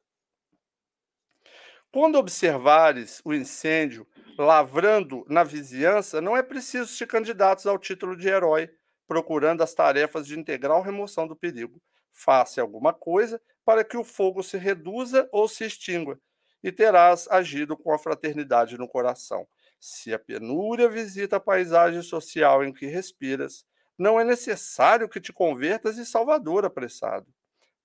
Quando 1.92 2.18
observares 2.18 3.22
o 3.26 3.34
incêndio 3.34 4.08
lavrando 4.38 5.26
na 5.28 5.44
vizinhança, 5.44 6.22
não 6.22 6.38
é 6.38 6.42
preciso 6.42 6.96
te 6.96 7.06
candidatos 7.06 7.68
ao 7.68 7.78
título 7.78 8.16
de 8.16 8.30
herói, 8.30 8.74
procurando 9.06 9.62
as 9.62 9.74
tarefas 9.74 10.26
de 10.26 10.40
integral 10.40 10.82
remoção 10.82 11.28
do 11.28 11.36
perigo. 11.36 11.82
Faça 12.14 12.62
alguma 12.62 12.94
coisa 12.94 13.42
para 13.66 13.84
que 13.84 13.98
o 13.98 14.06
fogo 14.06 14.42
se 14.42 14.58
reduza 14.58 15.28
ou 15.34 15.50
se 15.50 15.66
extingua, 15.66 16.18
e 16.64 16.72
terás 16.72 17.28
agido 17.30 17.76
com 17.76 17.92
a 17.92 18.00
fraternidade 18.00 18.78
no 18.78 18.88
coração. 18.88 19.46
Se 19.80 20.14
a 20.14 20.20
penúria 20.20 20.90
visita 20.90 21.38
a 21.38 21.40
paisagem 21.40 22.02
social 22.02 22.64
em 22.64 22.74
que 22.74 22.86
respiras, 22.86 23.66
não 23.98 24.20
é 24.20 24.24
necessário 24.24 25.08
que 25.08 25.22
te 25.22 25.32
convertas 25.32 25.98
em 25.98 26.06
salvador 26.06 26.66
apressado. 26.66 27.34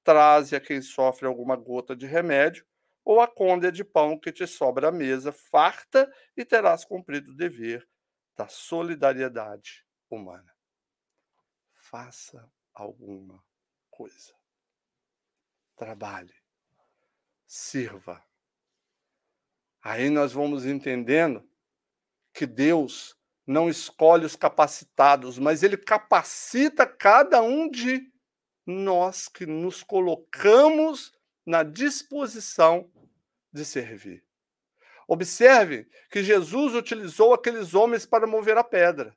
Traze 0.02 0.54
a 0.56 0.60
quem 0.60 0.82
sofre 0.82 1.26
alguma 1.26 1.56
gota 1.56 1.94
de 1.94 2.06
remédio 2.06 2.66
ou 3.04 3.20
a 3.20 3.28
côndea 3.28 3.70
de 3.70 3.84
pão 3.84 4.18
que 4.18 4.32
te 4.32 4.46
sobra 4.46 4.88
à 4.88 4.92
mesa, 4.92 5.30
farta, 5.30 6.10
e 6.36 6.44
terás 6.44 6.84
cumprido 6.84 7.32
o 7.32 7.36
dever 7.36 7.86
da 8.36 8.48
solidariedade 8.48 9.84
humana. 10.10 10.52
Faça 11.74 12.50
alguma 12.72 13.44
coisa. 13.90 14.34
Trabalhe. 15.76 16.34
Sirva. 17.46 18.24
Aí 19.82 20.08
nós 20.08 20.32
vamos 20.32 20.64
entendendo 20.64 21.46
que 22.34 22.44
Deus 22.44 23.16
não 23.46 23.68
escolhe 23.68 24.26
os 24.26 24.34
capacitados, 24.34 25.38
mas 25.38 25.62
ele 25.62 25.76
capacita 25.76 26.84
cada 26.84 27.40
um 27.40 27.70
de 27.70 28.12
nós 28.66 29.28
que 29.28 29.46
nos 29.46 29.82
colocamos 29.82 31.12
na 31.46 31.62
disposição 31.62 32.90
de 33.52 33.64
servir. 33.64 34.24
Observe 35.06 35.86
que 36.10 36.24
Jesus 36.24 36.74
utilizou 36.74 37.34
aqueles 37.34 37.74
homens 37.74 38.06
para 38.06 38.26
mover 38.26 38.56
a 38.56 38.64
pedra. 38.64 39.14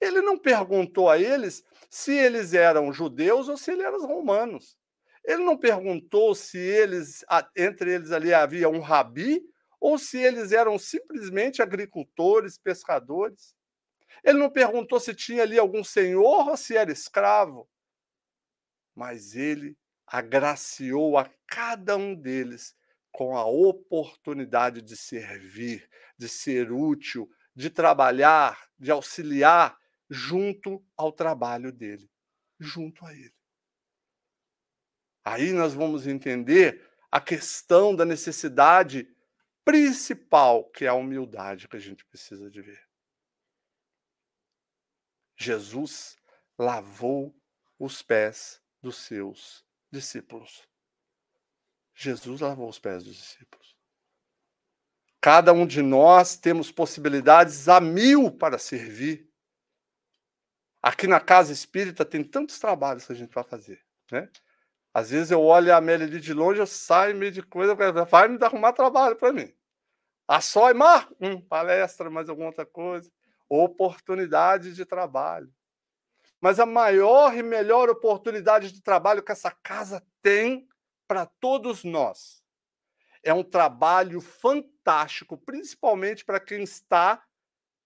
Ele 0.00 0.22
não 0.22 0.38
perguntou 0.38 1.10
a 1.10 1.18
eles 1.18 1.64
se 1.90 2.12
eles 2.12 2.54
eram 2.54 2.92
judeus 2.92 3.48
ou 3.48 3.56
se 3.56 3.72
eles 3.72 3.84
eram 3.84 4.06
romanos. 4.06 4.78
Ele 5.24 5.42
não 5.42 5.58
perguntou 5.58 6.34
se 6.34 6.56
eles, 6.56 7.24
entre 7.56 7.92
eles 7.92 8.12
ali 8.12 8.32
havia 8.32 8.68
um 8.68 8.78
rabi 8.78 9.42
ou 9.80 9.98
se 9.98 10.18
eles 10.18 10.52
eram 10.52 10.78
simplesmente 10.78 11.62
agricultores, 11.62 12.58
pescadores. 12.58 13.54
Ele 14.24 14.38
não 14.38 14.50
perguntou 14.50 14.98
se 14.98 15.14
tinha 15.14 15.42
ali 15.42 15.58
algum 15.58 15.84
senhor 15.84 16.48
ou 16.48 16.56
se 16.56 16.76
era 16.76 16.90
escravo. 16.90 17.68
Mas 18.94 19.36
ele 19.36 19.76
agraciou 20.06 21.16
a 21.16 21.30
cada 21.46 21.96
um 21.96 22.14
deles 22.14 22.76
com 23.12 23.36
a 23.36 23.46
oportunidade 23.46 24.82
de 24.82 24.96
servir, 24.96 25.88
de 26.16 26.28
ser 26.28 26.72
útil, 26.72 27.30
de 27.54 27.70
trabalhar, 27.70 28.68
de 28.78 28.90
auxiliar 28.90 29.78
junto 30.08 30.84
ao 30.96 31.12
trabalho 31.12 31.70
dele, 31.72 32.10
junto 32.58 33.04
a 33.04 33.12
ele. 33.12 33.34
Aí 35.24 35.52
nós 35.52 35.74
vamos 35.74 36.06
entender 36.06 36.88
a 37.10 37.20
questão 37.20 37.94
da 37.94 38.04
necessidade 38.04 39.08
principal, 39.68 40.64
que 40.64 40.86
é 40.86 40.88
a 40.88 40.94
humildade 40.94 41.68
que 41.68 41.76
a 41.76 41.78
gente 41.78 42.02
precisa 42.02 42.50
de 42.50 42.62
ver. 42.62 42.88
Jesus 45.36 46.16
lavou 46.58 47.38
os 47.78 48.00
pés 48.00 48.62
dos 48.80 48.96
seus 48.96 49.62
discípulos. 49.90 50.66
Jesus 51.94 52.40
lavou 52.40 52.66
os 52.66 52.78
pés 52.78 53.04
dos 53.04 53.14
discípulos. 53.14 53.76
Cada 55.20 55.52
um 55.52 55.66
de 55.66 55.82
nós 55.82 56.38
temos 56.38 56.72
possibilidades 56.72 57.68
a 57.68 57.78
mil 57.78 58.30
para 58.30 58.56
servir. 58.56 59.30
Aqui 60.80 61.06
na 61.06 61.20
casa 61.20 61.52
espírita 61.52 62.06
tem 62.06 62.24
tantos 62.24 62.58
trabalhos 62.58 63.04
que 63.04 63.12
a 63.12 63.16
gente 63.16 63.34
vai 63.34 63.44
fazer, 63.44 63.84
né? 64.10 64.30
Às 64.94 65.10
vezes 65.10 65.30
eu 65.30 65.42
olho 65.42 65.74
a 65.74 65.76
Amélia 65.76 66.08
de 66.08 66.32
longe, 66.32 66.58
eu 66.58 66.66
saio 66.66 67.14
meio 67.14 67.30
de 67.30 67.42
coisa, 67.42 67.74
vai 68.06 68.28
me 68.28 68.42
arrumar 68.42 68.72
trabalho 68.72 69.14
para 69.14 69.30
mim. 69.30 69.57
A 70.28 70.42
só 70.42 70.70
e 70.70 70.74
Marco, 70.74 71.16
hum, 71.18 71.40
palestra, 71.40 72.10
mais 72.10 72.28
alguma 72.28 72.48
outra 72.48 72.66
coisa. 72.66 73.10
Oportunidade 73.48 74.74
de 74.74 74.84
trabalho. 74.84 75.50
Mas 76.38 76.60
a 76.60 76.66
maior 76.66 77.34
e 77.34 77.42
melhor 77.42 77.88
oportunidade 77.88 78.70
de 78.70 78.82
trabalho 78.82 79.22
que 79.22 79.32
essa 79.32 79.50
casa 79.50 80.06
tem 80.20 80.68
para 81.08 81.24
todos 81.24 81.82
nós. 81.82 82.44
É 83.22 83.32
um 83.32 83.42
trabalho 83.42 84.20
fantástico, 84.20 85.38
principalmente 85.38 86.24
para 86.26 86.38
quem 86.38 86.62
está 86.62 87.24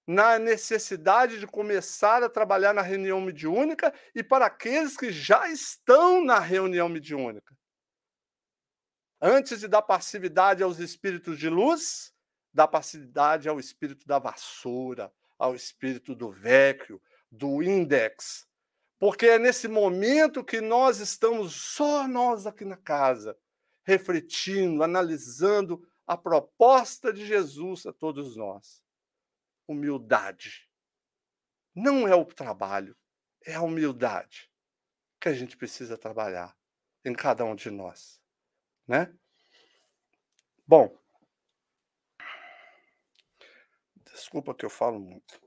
na 0.05 0.37
necessidade 0.37 1.39
de 1.39 1.47
começar 1.47 2.25
a 2.25 2.29
trabalhar 2.29 2.75
na 2.75 2.83
reunião 2.83 3.21
mediúnica 3.21 3.95
e 4.15 4.23
para 4.23 4.47
aqueles 4.47 4.97
que 4.97 5.13
já 5.13 5.49
estão 5.49 6.25
na 6.25 6.41
reunião 6.41 6.89
mediúnica. 6.89 7.57
Antes 9.21 9.61
de 9.61 9.69
dar 9.69 9.83
passividade 9.83 10.65
aos 10.65 10.81
espíritos 10.81 11.39
de 11.39 11.49
luz, 11.49 12.12
dá 12.53 12.69
passividade 12.69 13.49
ao 13.49 13.59
espírito 13.59 14.07
da 14.07 14.19
vassoura, 14.19 15.13
ao 15.39 15.55
espírito 15.55 16.15
do 16.15 16.31
vecchio, 16.31 17.01
do 17.31 17.63
index, 17.63 18.47
porque 18.99 19.27
é 19.27 19.39
nesse 19.39 19.67
momento 19.67 20.45
que 20.45 20.61
nós 20.61 21.01
estamos, 21.01 21.55
só 21.55 22.07
nós 22.07 22.47
aqui 22.47 22.65
na 22.65 22.77
casa, 22.77 23.37
refletindo, 23.83 24.83
analisando 24.83 25.85
a 26.07 26.17
proposta 26.17 27.13
de 27.13 27.27
Jesus 27.27 27.85
a 27.85 27.93
todos 27.93 28.37
nós. 28.37 28.81
Humildade. 29.67 30.71
Não 31.75 32.07
é 32.07 32.15
o 32.15 32.25
trabalho, 32.25 32.97
é 33.45 33.55
a 33.55 33.63
humildade 33.63 34.49
que 35.19 35.29
a 35.29 35.33
gente 35.33 35.57
precisa 35.57 35.99
trabalhar 35.99 36.57
em 37.05 37.13
cada 37.13 37.45
um 37.45 37.57
de 37.57 37.71
nós, 37.71 38.21
né? 38.87 39.13
Bom, 40.65 40.97
desculpa 44.13 44.55
que 44.55 44.65
eu 44.65 44.71
falo 44.71 45.01
muito. 45.01 45.41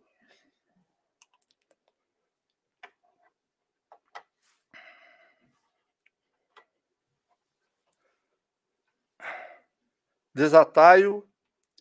desatai-o 10.36 11.26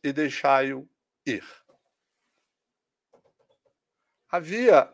e 0.03 0.13
deixai-o 0.13 0.89
ir. 1.27 1.45
Havia, 4.31 4.93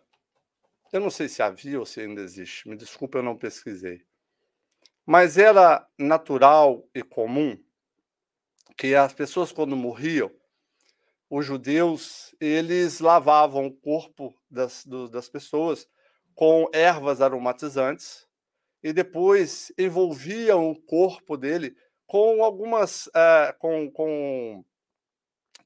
eu 0.90 1.00
não 1.00 1.10
sei 1.10 1.28
se 1.28 1.42
havia 1.42 1.78
ou 1.78 1.84
se 1.84 2.00
ainda 2.00 2.22
existe, 2.22 2.66
me 2.66 2.74
desculpe, 2.74 3.18
eu 3.18 3.22
não 3.22 3.36
pesquisei, 3.36 4.02
mas 5.04 5.36
era 5.36 5.86
natural 5.98 6.88
e 6.94 7.02
comum 7.02 7.62
que 8.78 8.94
as 8.94 9.12
pessoas, 9.12 9.52
quando 9.52 9.76
morriam, 9.76 10.30
os 11.30 11.46
judeus, 11.46 12.34
eles 12.40 12.98
lavavam 12.98 13.66
o 13.66 13.72
corpo 13.72 14.34
das, 14.50 14.84
do, 14.84 15.08
das 15.08 15.28
pessoas 15.28 15.88
com 16.34 16.68
ervas 16.74 17.20
aromatizantes 17.20 18.26
e 18.82 18.92
depois 18.92 19.72
envolviam 19.78 20.68
o 20.68 20.82
corpo 20.82 21.36
dele 21.36 21.76
com 22.04 22.42
algumas 22.42 23.08
é, 23.14 23.54
com, 23.60 23.88
com, 23.92 24.64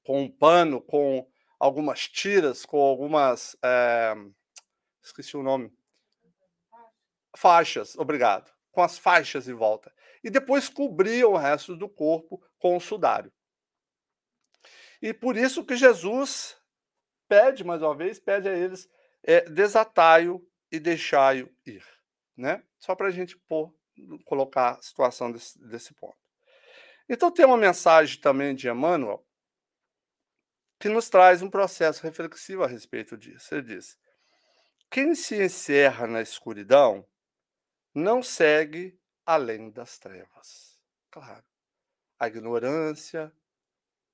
com 0.05 0.23
um 0.25 0.31
pano, 0.31 0.83
com 0.83 1.27
algumas 1.59 2.07
tiras, 2.09 2.67
com 2.67 2.79
algumas 2.79 3.57
é, 3.65 4.15
esqueci 5.03 5.35
o 5.35 5.43
nome. 5.43 5.73
Faixas, 7.35 7.97
obrigado, 7.97 8.53
com 8.71 8.83
as 8.83 8.99
faixas 8.99 9.49
em 9.49 9.55
volta. 9.55 9.91
E 10.23 10.29
depois 10.29 10.69
cobriam 10.69 11.33
o 11.33 11.39
resto 11.39 11.75
do 11.75 11.89
corpo 11.89 12.43
com 12.59 12.77
o 12.77 12.81
sudário. 12.81 13.33
E 15.01 15.13
por 15.13 15.37
isso 15.37 15.65
que 15.65 15.77
Jesus 15.77 16.57
pede, 17.29 17.65
mais 17.65 17.83
uma 17.83 17.95
vez, 17.95 18.19
pede 18.19 18.49
a 18.49 18.57
eles, 18.57 18.89
é, 19.23 19.43
desatai-o 19.43 20.47
e 20.71 20.79
deixai-o 20.79 21.51
ir. 21.67 21.85
Né? 22.37 22.63
Só 22.79 22.95
para 22.95 23.09
a 23.09 23.11
gente 23.11 23.37
pôr, 23.37 23.75
colocar 24.25 24.73
a 24.73 24.83
situação 24.83 25.31
desse, 25.31 25.59
desse 25.67 25.95
ponto. 25.95 26.19
Então 27.09 27.31
tem 27.31 27.45
uma 27.45 27.57
mensagem 27.57 28.21
também 28.21 28.55
de 28.55 28.69
Emmanuel 28.69 29.25
que 30.79 30.89
nos 30.89 31.09
traz 31.09 31.43
um 31.43 31.51
processo 31.51 32.03
reflexivo 32.03 32.65
a 32.65 32.67
respeito 32.67 33.17
disso. 33.17 33.55
Ele 33.55 33.63
diz: 33.63 33.99
quem 34.91 35.15
se 35.15 35.43
encerra 35.43 36.07
na 36.07 36.21
escuridão 36.21 37.07
não 37.95 38.23
segue 38.23 38.99
além 39.25 39.71
das 39.71 39.99
trevas. 39.99 40.79
Claro, 41.11 41.45
a 42.19 42.27
ignorância 42.27 43.33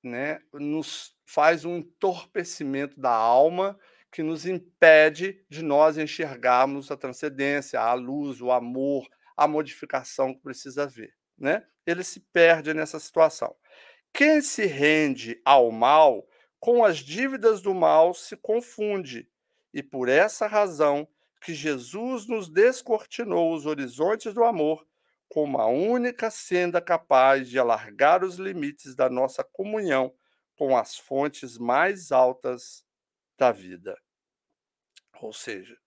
né, 0.03 0.39
nos 0.53 1.15
faz 1.25 1.65
um 1.65 1.77
entorpecimento 1.77 2.99
da 2.99 3.11
alma 3.11 3.77
que 4.11 4.21
nos 4.21 4.45
impede 4.45 5.43
de 5.49 5.63
nós 5.63 5.97
enxergarmos 5.97 6.91
a 6.91 6.97
transcendência, 6.97 7.79
a 7.79 7.93
luz, 7.93 8.41
o 8.41 8.51
amor, 8.51 9.07
a 9.37 9.47
modificação 9.47 10.33
que 10.33 10.41
precisa 10.41 10.83
haver. 10.83 11.13
Né? 11.37 11.65
Ele 11.85 12.03
se 12.03 12.19
perde 12.19 12.73
nessa 12.73 12.99
situação. 12.99 13.55
Quem 14.13 14.41
se 14.41 14.65
rende 14.65 15.41
ao 15.45 15.71
mal, 15.71 16.27
com 16.59 16.83
as 16.83 16.97
dívidas 16.97 17.61
do 17.61 17.73
mal, 17.73 18.13
se 18.13 18.35
confunde, 18.35 19.29
e 19.73 19.81
por 19.81 20.09
essa 20.09 20.47
razão 20.47 21.07
que 21.41 21.53
Jesus 21.53 22.27
nos 22.27 22.49
descortinou 22.49 23.53
os 23.55 23.65
horizontes 23.65 24.33
do 24.33 24.43
amor 24.43 24.85
como 25.31 25.59
a 25.59 25.65
única 25.65 26.29
senda 26.29 26.81
capaz 26.81 27.47
de 27.47 27.57
alargar 27.57 28.21
os 28.21 28.35
limites 28.35 28.93
da 28.95 29.09
nossa 29.09 29.41
comunhão 29.45 30.13
com 30.57 30.75
as 30.75 30.97
fontes 30.97 31.57
mais 31.57 32.11
altas 32.11 32.83
da 33.37 33.49
vida. 33.49 33.97
Ou 35.21 35.31
seja, 35.31 35.77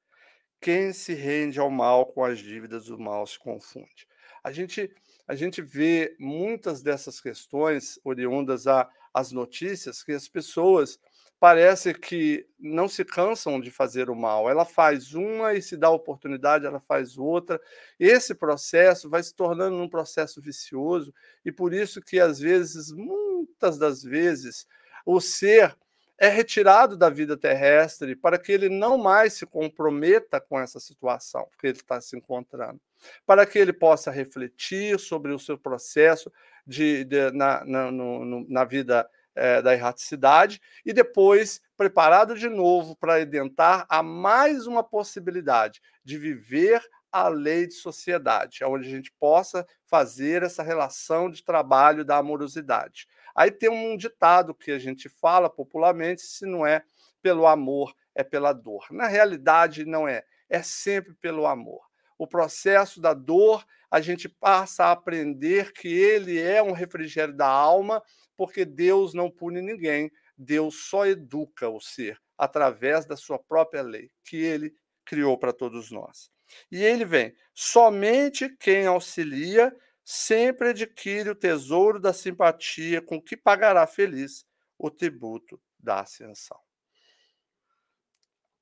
quem 0.63 0.95
se 0.95 1.13
rende 1.13 1.61
ao 1.61 1.71
mal 1.71 2.07
com 2.07 2.25
as 2.25 2.39
dívidas 2.39 2.87
do 2.87 2.99
mal 2.99 3.27
se 3.27 3.39
confunde. 3.39 4.09
A 4.43 4.51
gente, 4.51 4.91
a 5.29 5.35
gente 5.35 5.61
vê 5.61 6.17
muitas 6.19 6.83
dessas 6.83 7.21
questões 7.21 8.01
oriundas 8.03 8.65
às 9.13 9.31
notícias 9.31 10.03
que 10.03 10.13
as 10.13 10.27
pessoas 10.27 10.99
parece 11.45 11.93
que 11.93 12.49
não 12.59 12.89
se 12.89 13.05
cansam 13.05 13.61
de 13.61 13.71
fazer 13.71 14.09
o 14.09 14.17
mal. 14.17 14.49
Ela 14.49 14.65
faz 14.65 15.13
uma 15.13 15.53
e 15.53 15.61
se 15.61 15.77
dá 15.77 15.91
oportunidade, 15.91 16.65
ela 16.65 16.81
faz 16.81 17.19
outra. 17.19 17.61
Esse 18.01 18.35
processo 18.35 19.11
vai 19.11 19.23
se 19.23 19.35
tornando 19.35 19.77
um 19.77 19.87
processo 19.87 20.41
vicioso 20.41 21.13
e 21.45 21.53
por 21.53 21.75
isso 21.75 22.01
que 22.01 22.19
às 22.19 22.39
vezes, 22.41 22.91
muitas 22.91 23.77
das 23.77 24.03
vezes, 24.03 24.67
o 25.05 25.21
ser 25.21 25.77
é 26.17 26.29
retirado 26.29 26.97
da 26.97 27.11
vida 27.11 27.37
terrestre 27.37 28.17
para 28.17 28.39
que 28.39 28.51
ele 28.51 28.71
não 28.71 28.97
mais 28.97 29.35
se 29.35 29.45
comprometa 29.45 30.41
com 30.41 30.59
essa 30.59 30.81
situação 30.81 31.47
que 31.61 31.67
ele 31.67 31.77
está 31.77 32.01
se 32.01 32.17
encontrando, 32.17 32.81
para 33.27 33.45
que 33.45 33.59
ele 33.59 33.75
possa 33.75 34.11
refletir 34.11 34.99
sobre 34.99 35.31
o 35.31 35.39
seu 35.39 35.59
processo 35.59 36.33
de, 36.67 37.05
de 37.05 37.31
na, 37.33 37.63
na, 37.67 37.91
no, 37.91 38.49
na 38.49 38.65
vida 38.65 39.07
é, 39.35 39.61
da 39.61 39.73
erraticidade 39.75 40.61
e 40.85 40.93
depois 40.93 41.61
preparado 41.77 42.37
de 42.37 42.49
novo 42.49 42.97
para 42.97 43.21
adentar 43.21 43.87
a 43.89 44.03
mais 44.03 44.67
uma 44.67 44.83
possibilidade 44.83 45.81
de 46.05 46.17
viver 46.19 46.83
a 47.11 47.29
lei 47.29 47.67
de 47.67 47.75
sociedade, 47.75 48.65
onde 48.65 48.89
a 48.89 48.91
gente 48.91 49.13
possa 49.21 49.65
fazer 49.87 50.43
essa 50.43 50.63
relação 50.63 51.31
de 51.31 51.45
trabalho 51.45 52.05
da 52.05 52.17
amorosidade. 52.17 53.07
Aí 53.35 53.51
tem 53.51 53.71
um 53.71 53.97
ditado 53.97 54.55
que 54.55 54.73
a 54.73 54.79
gente 54.79 55.09
fala 55.09 55.49
popularmente: 55.49 56.23
se 56.23 56.45
não 56.45 56.67
é 56.67 56.83
pelo 57.23 57.47
amor, 57.47 57.95
é 58.15 58.23
pela 58.23 58.53
dor. 58.53 58.87
Na 58.91 59.07
realidade, 59.07 59.85
não 59.85 60.07
é. 60.07 60.25
É 60.49 60.63
sempre 60.63 61.15
pelo 61.15 61.47
amor. 61.47 61.83
O 62.25 62.27
processo 62.27 63.03
da 63.03 63.13
dor, 63.13 63.67
a 63.91 64.01
gente 64.01 64.31
passa 64.31 64.87
a 64.87 64.93
aprender 64.93 65.75
que 65.75 65.89
ele 65.89 66.41
é 66.41 66.63
um 66.63 66.73
refrigério 66.73 67.37
da 67.37 67.47
alma 67.47 68.03
porque 68.35 68.65
Deus 68.65 69.13
não 69.13 69.31
pune 69.31 69.61
ninguém, 69.61 70.11
Deus 70.39 70.87
só 70.89 71.05
educa 71.05 71.69
o 71.69 71.79
ser 71.79 72.19
através 72.39 73.05
da 73.05 73.15
sua 73.15 73.39
própria 73.39 73.83
lei, 73.83 74.11
que 74.25 74.39
ele 74.39 74.75
criou 75.05 75.37
para 75.37 75.53
todos 75.53 75.91
nós. 75.91 76.31
E 76.73 76.83
ele 76.83 77.05
vem: 77.05 77.37
somente 77.53 78.49
quem 78.57 78.87
auxilia 78.87 79.71
sempre 80.03 80.71
adquire 80.71 81.29
o 81.29 81.35
tesouro 81.35 82.01
da 82.01 82.15
simpatia 82.15 83.03
com 83.03 83.21
que 83.21 83.37
pagará 83.37 83.87
feliz 83.87 84.47
o 84.79 84.91
tributo 84.91 85.61
da 85.79 86.01
ascensão. 86.01 86.59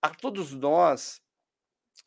A 0.02 0.10
todos 0.10 0.52
nós 0.52 1.22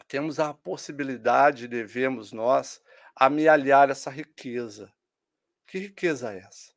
temos 0.08 0.40
a 0.40 0.54
possibilidade, 0.54 1.68
devemos 1.68 2.32
nós, 2.32 2.82
amealhar 3.16 3.90
essa 3.90 4.10
riqueza. 4.10 4.92
Que 5.68 5.80
riqueza 5.80 6.34
é 6.34 6.40
essa? 6.40 6.76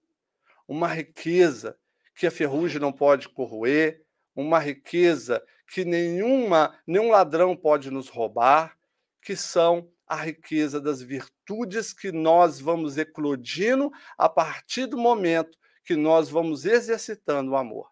uma 0.68 0.86
riqueza 0.86 1.78
que 2.14 2.26
a 2.26 2.30
ferrugem 2.30 2.78
não 2.78 2.92
pode 2.92 3.28
corroer, 3.30 4.04
uma 4.36 4.58
riqueza 4.58 5.42
que 5.72 5.84
nenhuma, 5.84 6.78
nenhum 6.86 7.10
ladrão 7.10 7.56
pode 7.56 7.90
nos 7.90 8.08
roubar, 8.08 8.76
que 9.22 9.34
são 9.34 9.90
a 10.06 10.16
riqueza 10.16 10.80
das 10.80 11.00
virtudes 11.00 11.92
que 11.92 12.12
nós 12.12 12.60
vamos 12.60 12.98
eclodindo 12.98 13.90
a 14.16 14.28
partir 14.28 14.86
do 14.86 14.98
momento 14.98 15.56
que 15.84 15.96
nós 15.96 16.28
vamos 16.28 16.66
exercitando 16.66 17.52
o 17.52 17.56
amor. 17.56 17.90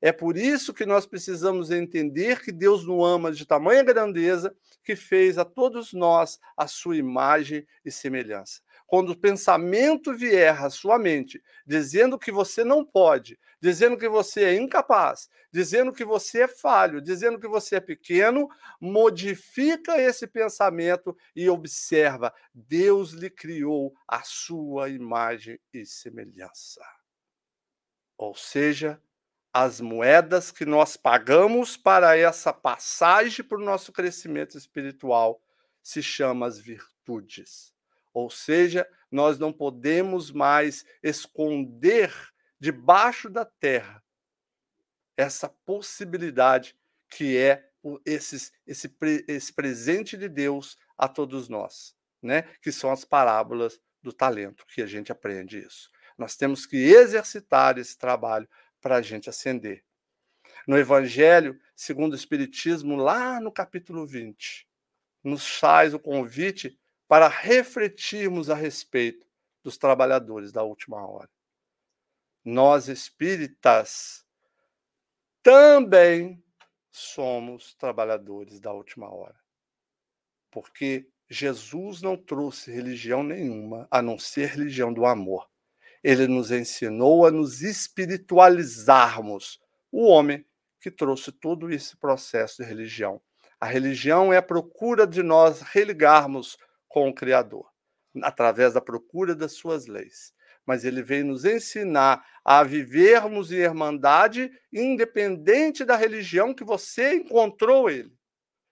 É 0.00 0.12
por 0.12 0.36
isso 0.36 0.74
que 0.74 0.84
nós 0.84 1.06
precisamos 1.06 1.70
entender 1.70 2.42
que 2.42 2.52
Deus 2.52 2.86
nos 2.86 3.06
ama 3.06 3.32
de 3.32 3.46
tamanha 3.46 3.82
grandeza 3.82 4.54
que 4.84 4.94
fez 4.94 5.38
a 5.38 5.44
todos 5.44 5.92
nós 5.92 6.38
a 6.56 6.66
sua 6.66 6.96
imagem 6.96 7.66
e 7.84 7.90
semelhança. 7.90 8.60
Quando 8.86 9.10
o 9.10 9.18
pensamento 9.18 10.14
vier 10.14 10.62
à 10.62 10.70
sua 10.70 10.98
mente, 10.98 11.42
dizendo 11.66 12.18
que 12.18 12.30
você 12.30 12.62
não 12.62 12.84
pode, 12.84 13.38
dizendo 13.60 13.96
que 13.96 14.08
você 14.08 14.44
é 14.44 14.54
incapaz, 14.54 15.28
dizendo 15.50 15.92
que 15.92 16.04
você 16.04 16.42
é 16.42 16.48
falho, 16.48 17.00
dizendo 17.00 17.40
que 17.40 17.48
você 17.48 17.76
é 17.76 17.80
pequeno, 17.80 18.48
modifica 18.80 20.00
esse 20.00 20.26
pensamento 20.26 21.16
e 21.34 21.48
observa: 21.48 22.32
Deus 22.54 23.10
lhe 23.10 23.30
criou 23.30 23.92
a 24.06 24.22
sua 24.22 24.88
imagem 24.88 25.58
e 25.72 25.84
semelhança. 25.84 26.82
Ou 28.16 28.34
seja, 28.34 29.02
as 29.58 29.80
moedas 29.80 30.52
que 30.52 30.66
nós 30.66 30.98
pagamos 30.98 31.78
para 31.78 32.14
essa 32.14 32.52
passagem 32.52 33.42
para 33.42 33.56
o 33.56 33.64
nosso 33.64 33.90
crescimento 33.90 34.58
espiritual 34.58 35.42
se 35.82 36.02
chama 36.02 36.46
as 36.46 36.58
virtudes. 36.58 37.72
Ou 38.12 38.28
seja, 38.28 38.86
nós 39.10 39.38
não 39.38 39.54
podemos 39.54 40.30
mais 40.30 40.84
esconder 41.02 42.12
debaixo 42.60 43.30
da 43.30 43.46
terra 43.46 44.04
essa 45.16 45.48
possibilidade 45.48 46.76
que 47.08 47.38
é 47.38 47.66
esses, 48.04 48.52
esse, 48.66 48.94
esse 49.26 49.54
presente 49.54 50.18
de 50.18 50.28
Deus 50.28 50.76
a 50.98 51.08
todos 51.08 51.48
nós, 51.48 51.96
né? 52.20 52.42
que 52.60 52.70
são 52.70 52.90
as 52.90 53.06
parábolas 53.06 53.80
do 54.02 54.12
talento, 54.12 54.66
que 54.66 54.82
a 54.82 54.86
gente 54.86 55.10
aprende 55.10 55.58
isso. 55.58 55.90
Nós 56.18 56.36
temos 56.36 56.66
que 56.66 56.76
exercitar 56.76 57.78
esse 57.78 57.96
trabalho 57.96 58.46
para 58.86 58.98
a 58.98 59.02
gente 59.02 59.28
ascender. 59.28 59.84
No 60.64 60.78
Evangelho, 60.78 61.60
segundo 61.74 62.12
o 62.12 62.14
Espiritismo, 62.14 62.94
lá 62.94 63.40
no 63.40 63.50
capítulo 63.50 64.06
20, 64.06 64.64
nos 65.24 65.58
faz 65.58 65.92
o 65.92 65.98
convite 65.98 66.78
para 67.08 67.26
refletirmos 67.26 68.48
a 68.48 68.54
respeito 68.54 69.26
dos 69.60 69.76
trabalhadores 69.76 70.52
da 70.52 70.62
última 70.62 71.04
hora. 71.04 71.28
Nós 72.44 72.86
espíritas 72.86 74.24
também 75.42 76.40
somos 76.92 77.74
trabalhadores 77.74 78.60
da 78.60 78.72
última 78.72 79.12
hora. 79.12 79.40
Porque 80.48 81.10
Jesus 81.28 82.00
não 82.00 82.16
trouxe 82.16 82.70
religião 82.70 83.24
nenhuma 83.24 83.88
a 83.90 84.00
não 84.00 84.16
ser 84.16 84.50
religião 84.50 84.92
do 84.92 85.04
amor. 85.04 85.50
Ele 86.06 86.28
nos 86.28 86.52
ensinou 86.52 87.26
a 87.26 87.32
nos 87.32 87.62
espiritualizarmos. 87.62 89.58
O 89.90 90.06
homem 90.06 90.46
que 90.80 90.88
trouxe 90.88 91.32
todo 91.32 91.68
esse 91.68 91.96
processo 91.96 92.62
de 92.62 92.68
religião. 92.68 93.20
A 93.58 93.66
religião 93.66 94.32
é 94.32 94.36
a 94.36 94.42
procura 94.42 95.04
de 95.04 95.20
nós 95.20 95.62
religarmos 95.62 96.56
com 96.86 97.08
o 97.08 97.12
Criador, 97.12 97.68
através 98.22 98.74
da 98.74 98.80
procura 98.80 99.34
das 99.34 99.54
suas 99.54 99.88
leis. 99.88 100.32
Mas 100.64 100.84
ele 100.84 101.02
veio 101.02 101.24
nos 101.24 101.44
ensinar 101.44 102.24
a 102.44 102.62
vivermos 102.62 103.50
em 103.50 103.56
irmandade, 103.56 104.48
independente 104.72 105.84
da 105.84 105.96
religião 105.96 106.54
que 106.54 106.62
você 106.62 107.14
encontrou 107.14 107.90
ele, 107.90 108.16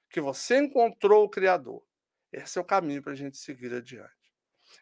que 0.09 0.21
você 0.21 0.59
encontrou 0.59 1.25
o 1.25 1.29
Criador. 1.29 1.85
Esse 2.33 2.59
é 2.59 2.61
o 2.61 2.65
caminho 2.65 3.03
para 3.03 3.11
a 3.11 3.17
gente 3.17 3.37
seguir 3.39 3.75
adiante. 3.75 4.13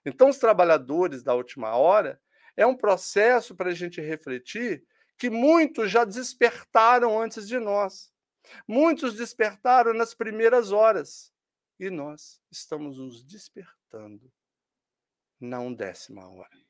Então, 0.04 0.28
os 0.28 0.36
trabalhadores 0.36 1.22
da 1.22 1.34
última 1.34 1.74
hora 1.76 2.20
é 2.56 2.66
um 2.66 2.76
processo 2.76 3.54
para 3.54 3.70
a 3.70 3.74
gente 3.74 4.00
refletir 4.00 4.84
que 5.18 5.30
muitos 5.30 5.90
já 5.90 6.04
despertaram 6.04 7.20
antes 7.20 7.46
de 7.46 7.58
nós. 7.58 8.12
Muitos 8.66 9.14
despertaram 9.14 9.94
nas 9.94 10.14
primeiras 10.14 10.72
horas 10.72 11.32
e 11.78 11.90
nós 11.90 12.40
estamos 12.50 12.98
nos 12.98 13.22
despertando 13.24 14.32
na 15.40 15.60
undécima 15.60 16.28
hora 16.28 16.62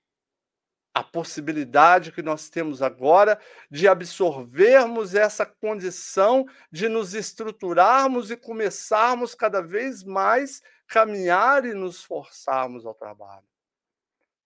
a 0.94 1.02
possibilidade 1.02 2.12
que 2.12 2.22
nós 2.22 2.50
temos 2.50 2.82
agora 2.82 3.40
de 3.70 3.88
absorvermos 3.88 5.14
essa 5.14 5.46
condição, 5.46 6.46
de 6.70 6.88
nos 6.88 7.14
estruturarmos 7.14 8.30
e 8.30 8.36
começarmos 8.36 9.34
cada 9.34 9.62
vez 9.62 10.02
mais 10.02 10.62
caminhar 10.86 11.64
e 11.64 11.72
nos 11.72 12.04
forçarmos 12.04 12.84
ao 12.84 12.94
trabalho. 12.94 13.46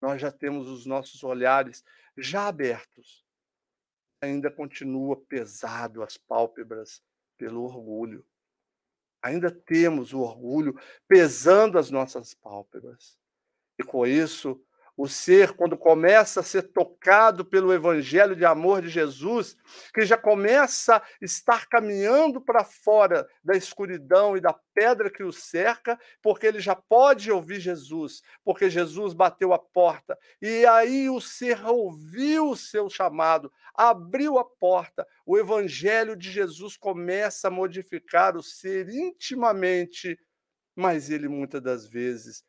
Nós 0.06 0.20
já 0.20 0.30
temos 0.30 0.68
os 0.68 0.86
nossos 0.86 1.24
olhares 1.24 1.84
já 2.16 2.46
abertos. 2.46 3.26
Ainda 4.20 4.52
continua 4.52 5.16
pesado 5.16 6.00
as 6.00 6.16
pálpebras 6.16 7.02
pelo 7.36 7.64
orgulho. 7.64 8.24
Ainda 9.20 9.50
temos 9.50 10.12
o 10.12 10.20
orgulho 10.20 10.80
pesando 11.08 11.76
as 11.76 11.90
nossas 11.90 12.34
pálpebras. 12.34 13.18
E 13.76 13.82
com 13.82 14.06
isso, 14.06 14.64
o 14.96 15.06
ser, 15.06 15.52
quando 15.52 15.76
começa 15.76 16.40
a 16.40 16.42
ser 16.42 16.62
tocado 16.72 17.44
pelo 17.44 17.72
evangelho 17.72 18.34
de 18.34 18.46
amor 18.46 18.80
de 18.80 18.88
Jesus, 18.88 19.56
que 19.92 20.06
já 20.06 20.16
começa 20.16 20.96
a 20.96 21.02
estar 21.20 21.66
caminhando 21.66 22.40
para 22.40 22.64
fora 22.64 23.28
da 23.44 23.54
escuridão 23.54 24.36
e 24.36 24.40
da 24.40 24.54
pedra 24.74 25.10
que 25.10 25.22
o 25.22 25.32
cerca, 25.32 25.98
porque 26.22 26.46
ele 26.46 26.60
já 26.60 26.74
pode 26.74 27.30
ouvir 27.30 27.60
Jesus, 27.60 28.22
porque 28.42 28.70
Jesus 28.70 29.12
bateu 29.12 29.52
a 29.52 29.58
porta. 29.58 30.18
E 30.40 30.64
aí 30.64 31.10
o 31.10 31.20
ser 31.20 31.64
ouviu 31.66 32.50
o 32.50 32.56
seu 32.56 32.88
chamado, 32.88 33.52
abriu 33.74 34.38
a 34.38 34.44
porta. 34.44 35.06
O 35.26 35.36
evangelho 35.36 36.16
de 36.16 36.30
Jesus 36.30 36.76
começa 36.76 37.48
a 37.48 37.50
modificar 37.50 38.36
o 38.36 38.42
ser 38.42 38.88
intimamente, 38.88 40.18
mas 40.74 41.10
ele 41.10 41.28
muitas 41.28 41.62
das 41.62 41.86
vezes 41.86 42.42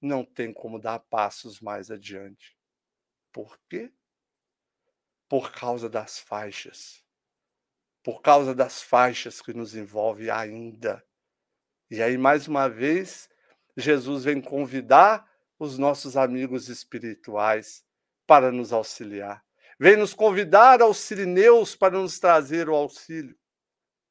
não 0.00 0.24
tem 0.24 0.52
como 0.52 0.78
dar 0.78 0.98
passos 0.98 1.60
mais 1.60 1.90
adiante. 1.90 2.56
Por 3.32 3.58
quê? 3.68 3.92
Por 5.28 5.52
causa 5.52 5.88
das 5.88 6.18
faixas. 6.18 7.02
Por 8.02 8.20
causa 8.20 8.54
das 8.54 8.82
faixas 8.82 9.40
que 9.40 9.54
nos 9.54 9.74
envolve 9.74 10.30
ainda. 10.30 11.04
E 11.90 12.02
aí, 12.02 12.18
mais 12.18 12.46
uma 12.46 12.68
vez, 12.68 13.28
Jesus 13.76 14.24
vem 14.24 14.40
convidar 14.40 15.30
os 15.58 15.78
nossos 15.78 16.16
amigos 16.16 16.68
espirituais 16.68 17.84
para 18.26 18.52
nos 18.52 18.72
auxiliar. 18.72 19.44
Vem 19.78 19.96
nos 19.96 20.14
convidar 20.14 20.80
aos 20.80 20.98
sirineus 20.98 21.74
para 21.74 21.98
nos 21.98 22.18
trazer 22.18 22.68
o 22.68 22.74
auxílio. 22.74 23.36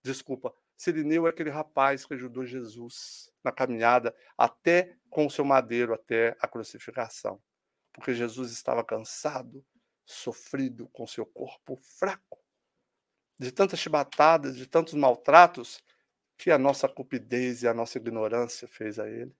Desculpa, 0.03 0.53
Sirineu 0.75 1.25
é 1.25 1.29
aquele 1.29 1.49
rapaz 1.49 2.05
que 2.05 2.13
ajudou 2.13 2.45
Jesus 2.45 3.32
na 3.43 3.51
caminhada 3.51 4.15
até 4.37 4.95
com 5.09 5.25
o 5.25 5.31
seu 5.31 5.45
madeiro, 5.45 5.93
até 5.93 6.35
a 6.39 6.47
crucificação. 6.47 7.41
Porque 7.93 8.13
Jesus 8.13 8.51
estava 8.51 8.83
cansado, 8.83 9.63
sofrido, 10.05 10.87
com 10.89 11.05
seu 11.05 11.25
corpo 11.25 11.77
fraco, 11.99 12.39
de 13.39 13.51
tantas 13.51 13.79
chibatadas, 13.79 14.55
de 14.55 14.67
tantos 14.67 14.93
maltratos 14.93 15.83
que 16.37 16.51
a 16.51 16.57
nossa 16.57 16.89
cupidez 16.89 17.63
e 17.63 17.67
a 17.67 17.73
nossa 17.73 17.97
ignorância 17.97 18.67
fez 18.67 18.99
a 18.99 19.07
ele. 19.07 19.35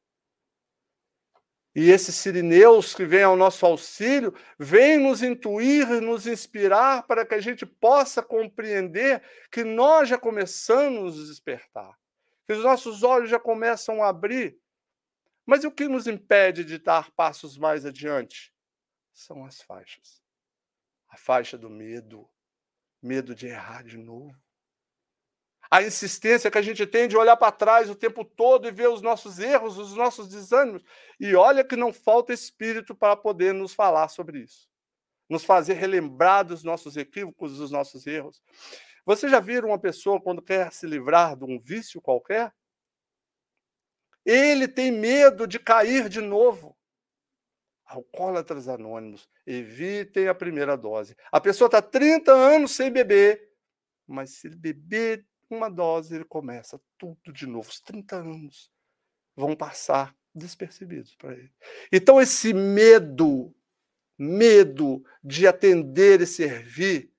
E 1.75 1.89
esses 1.89 2.13
sirineus 2.15 2.93
que 2.93 3.03
vêm 3.03 3.23
ao 3.23 3.35
nosso 3.35 3.65
auxílio, 3.65 4.33
vêm 4.59 4.99
nos 4.99 5.23
intuir, 5.23 5.87
nos 6.01 6.27
inspirar 6.27 7.03
para 7.07 7.25
que 7.25 7.33
a 7.33 7.41
gente 7.41 7.65
possa 7.65 8.21
compreender 8.21 9.23
que 9.51 9.63
nós 9.63 10.07
já 10.07 10.17
começamos 10.17 11.15
a 11.15 11.17
nos 11.17 11.29
despertar, 11.29 11.97
que 12.45 12.53
os 12.53 12.63
nossos 12.63 13.03
olhos 13.03 13.29
já 13.29 13.39
começam 13.39 14.03
a 14.03 14.09
abrir. 14.09 14.59
Mas 15.45 15.63
o 15.63 15.71
que 15.71 15.87
nos 15.87 16.07
impede 16.07 16.63
de 16.63 16.77
dar 16.77 17.11
passos 17.11 17.57
mais 17.57 17.85
adiante? 17.85 18.53
São 19.11 19.45
as 19.45 19.61
faixas. 19.61 20.21
A 21.09 21.17
faixa 21.17 21.57
do 21.57 21.69
medo, 21.69 22.29
medo 23.01 23.35
de 23.35 23.47
errar 23.47 23.83
de 23.83 23.97
novo 23.97 24.35
a 25.73 25.81
insistência 25.81 26.51
que 26.51 26.57
a 26.59 26.61
gente 26.61 26.85
tem 26.85 27.07
de 27.07 27.17
olhar 27.17 27.35
para 27.35 27.51
trás 27.51 27.89
o 27.89 27.95
tempo 27.95 28.23
todo 28.23 28.67
e 28.67 28.71
ver 28.71 28.89
os 28.89 29.01
nossos 29.01 29.39
erros, 29.39 29.79
os 29.79 29.95
nossos 29.95 30.27
desânimos. 30.27 30.83
E 31.19 31.33
olha 31.33 31.63
que 31.63 31.75
não 31.75 31.91
falta 31.91 32.31
espírito 32.31 32.93
para 32.93 33.15
poder 33.15 33.55
nos 33.55 33.73
falar 33.73 34.07
sobre 34.09 34.41
isso, 34.41 34.69
nos 35.27 35.43
fazer 35.43 35.73
relembrar 35.73 36.45
dos 36.45 36.63
nossos 36.63 36.95
equívocos, 36.95 37.57
dos 37.57 37.71
nossos 37.71 38.05
erros. 38.05 38.39
Você 39.05 39.27
já 39.27 39.39
viram 39.39 39.69
uma 39.69 39.79
pessoa 39.79 40.21
quando 40.21 40.41
quer 40.41 40.71
se 40.71 40.87
livrar 40.87 41.35
de 41.35 41.43
um 41.43 41.59
vício 41.59 42.01
qualquer? 42.01 42.53
Ele 44.25 44.67
tem 44.67 44.91
medo 44.91 45.45
de 45.45 45.59
cair 45.59 46.07
de 46.07 46.21
novo. 46.21 46.77
Alcoólatras 47.85 48.69
anônimos, 48.69 49.29
evitem 49.45 50.27
a 50.27 50.33
primeira 50.33 50.77
dose. 50.77 51.15
A 51.31 51.41
pessoa 51.41 51.67
está 51.67 51.81
30 51.81 52.31
anos 52.31 52.71
sem 52.71 52.89
beber, 52.89 53.51
mas 54.07 54.31
se 54.31 54.47
ele 54.47 54.55
beber 54.55 55.27
uma 55.49 55.69
dose, 55.69 56.15
ele 56.15 56.23
começa 56.23 56.81
tudo 56.97 57.31
de 57.31 57.45
novo. 57.45 57.69
Os 57.69 57.81
30 57.81 58.15
anos 58.15 58.71
vão 59.35 59.55
passar 59.55 60.15
despercebidos 60.33 61.15
para 61.15 61.33
ele. 61.33 61.51
Então, 61.91 62.19
esse 62.19 62.53
medo, 62.53 63.53
medo 64.17 65.03
de 65.23 65.45
atender 65.45 66.21
e 66.21 66.25
servir, 66.25 67.12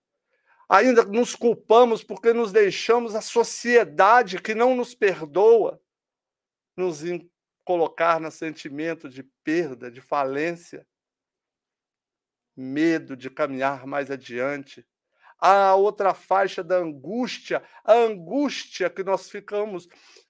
ainda 0.68 1.04
nos 1.04 1.34
culpamos 1.34 2.02
porque 2.02 2.32
nos 2.32 2.52
deixamos 2.52 3.14
a 3.14 3.20
sociedade 3.20 4.40
que 4.40 4.54
não 4.54 4.74
nos 4.74 4.94
perdoa 4.94 5.80
nos 6.76 7.02
colocar 7.64 8.20
no 8.20 8.30
sentimento 8.30 9.08
de 9.08 9.22
perda, 9.42 9.90
de 9.90 10.00
falência, 10.00 10.86
medo 12.56 13.16
de 13.16 13.30
caminhar 13.30 13.86
mais 13.86 14.10
adiante, 14.10 14.86
a 15.38 15.74
outra 15.74 16.14
faixa 16.14 16.62
da 16.62 16.76
angústia, 16.76 17.62
a 17.84 17.92
angústia 17.94 18.88
que 18.88 19.02
nós 19.02 19.28
ficamos 19.28 19.88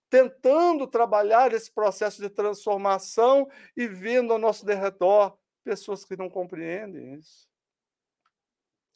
tentando 0.09 0.87
trabalhar 0.87 1.53
esse 1.53 1.72
processo 1.72 2.22
de 2.22 2.30
transformação 2.30 3.49
e 3.76 3.87
vendo 3.87 4.32
ao 4.32 4.39
nosso 4.39 4.64
derredor 4.64 5.37
pessoas 5.64 6.05
que 6.05 6.16
não 6.16 6.30
compreendem 6.30 7.14
isso. 7.14 7.49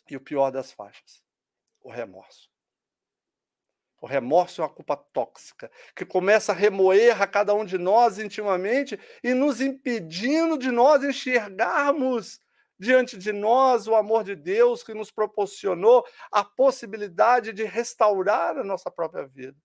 E 0.09 0.17
o 0.17 0.21
pior 0.21 0.51
das 0.51 0.73
faixas, 0.73 1.23
o 1.83 1.91
remorso. 1.91 2.51
O 4.01 4.07
remorso 4.07 4.63
é 4.63 4.65
uma 4.65 4.73
culpa 4.73 4.97
tóxica 4.97 5.71
que 5.95 6.05
começa 6.05 6.53
a 6.53 6.55
remoer 6.55 7.21
a 7.21 7.27
cada 7.27 7.53
um 7.53 7.65
de 7.65 7.77
nós 7.77 8.19
intimamente 8.19 8.99
e 9.25 9.35
nos 9.35 9.61
impedindo 9.61 10.57
de 10.57 10.71
nós 10.71 11.03
enxergarmos 11.03 12.41
diante 12.79 13.19
de 13.19 13.33
nós 13.33 13.89
o 13.89 13.97
amor 13.97 14.23
de 14.23 14.37
Deus 14.37 14.85
que 14.85 14.95
nos 14.95 15.11
proporcionou 15.11 16.07
a 16.31 16.45
possibilidade 16.45 17.53
de 17.53 17.65
restaurar 17.65 18.57
a 18.57 18.63
nossa 18.63 18.89
própria 18.89 19.27
vida. 19.27 19.57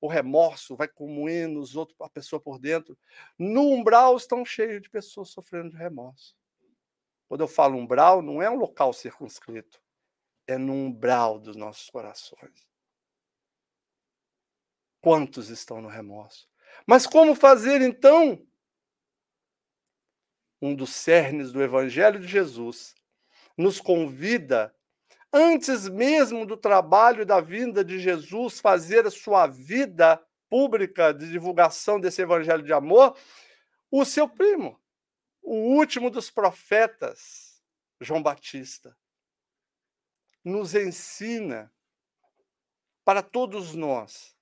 O 0.00 0.06
remorso 0.06 0.76
vai 0.76 0.86
comoendo 0.86 1.58
os 1.58 1.74
outros, 1.74 2.00
a 2.00 2.08
pessoa 2.08 2.40
por 2.40 2.60
dentro. 2.60 2.96
No 3.36 3.62
umbral 3.62 4.16
estão 4.16 4.44
cheios 4.44 4.80
de 4.80 4.88
pessoas 4.88 5.30
sofrendo 5.30 5.70
de 5.70 5.76
remorso. 5.76 6.36
Quando 7.28 7.40
eu 7.40 7.48
falo 7.48 7.76
umbral, 7.76 8.22
não 8.22 8.40
é 8.40 8.48
um 8.48 8.54
local 8.54 8.92
circunscrito, 8.92 9.80
é 10.48 10.56
no 10.56 10.72
umbral 10.72 11.38
dos 11.38 11.54
nossos 11.54 11.90
corações. 11.90 12.66
Quantos 15.00 15.50
estão 15.50 15.80
no 15.82 15.88
remorso? 15.88 16.48
Mas 16.86 17.06
como 17.06 17.34
fazer 17.34 17.82
então 17.82 18.44
um 20.60 20.74
dos 20.74 20.90
cernes 20.90 21.52
do 21.52 21.62
Evangelho 21.62 22.18
de 22.18 22.26
Jesus, 22.26 22.94
nos 23.56 23.80
convida, 23.80 24.74
antes 25.32 25.88
mesmo 25.88 26.44
do 26.44 26.56
trabalho 26.56 27.24
da 27.24 27.40
vinda 27.40 27.84
de 27.84 28.00
Jesus, 28.00 28.58
fazer 28.58 29.06
a 29.06 29.10
sua 29.10 29.46
vida 29.46 30.20
pública 30.48 31.12
de 31.12 31.30
divulgação 31.30 32.00
desse 32.00 32.22
Evangelho 32.22 32.62
de 32.62 32.72
amor, 32.72 33.16
o 33.90 34.04
seu 34.04 34.28
primo, 34.28 34.80
o 35.42 35.76
último 35.76 36.10
dos 36.10 36.30
profetas, 36.30 37.62
João 38.00 38.22
Batista, 38.22 38.96
nos 40.48 40.74
ensina 40.74 41.72
para 43.04 43.22
todos 43.22 43.74
nós. 43.74 44.36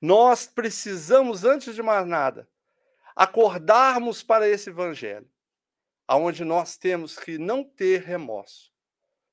Nós 0.00 0.46
precisamos, 0.46 1.44
antes 1.44 1.74
de 1.74 1.82
mais 1.82 2.06
nada, 2.06 2.48
acordarmos 3.14 4.22
para 4.22 4.48
esse 4.48 4.70
evangelho, 4.70 5.30
aonde 6.06 6.44
nós 6.44 6.76
temos 6.76 7.16
que 7.16 7.38
não 7.38 7.64
ter 7.64 8.02
remorso, 8.02 8.72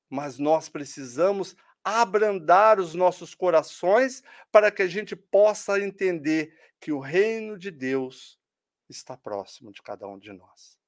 mas 0.08 0.38
nós 0.38 0.68
precisamos 0.68 1.56
abrandar 1.84 2.78
os 2.78 2.94
nossos 2.94 3.34
corações 3.34 4.22
para 4.50 4.70
que 4.70 4.82
a 4.82 4.86
gente 4.86 5.16
possa 5.16 5.80
entender 5.80 6.56
que 6.80 6.92
o 6.92 7.00
reino 7.00 7.58
de 7.58 7.70
Deus 7.70 8.40
está 8.88 9.16
próximo 9.16 9.72
de 9.72 9.82
cada 9.82 10.06
um 10.06 10.18
de 10.18 10.32
nós. 10.32 10.78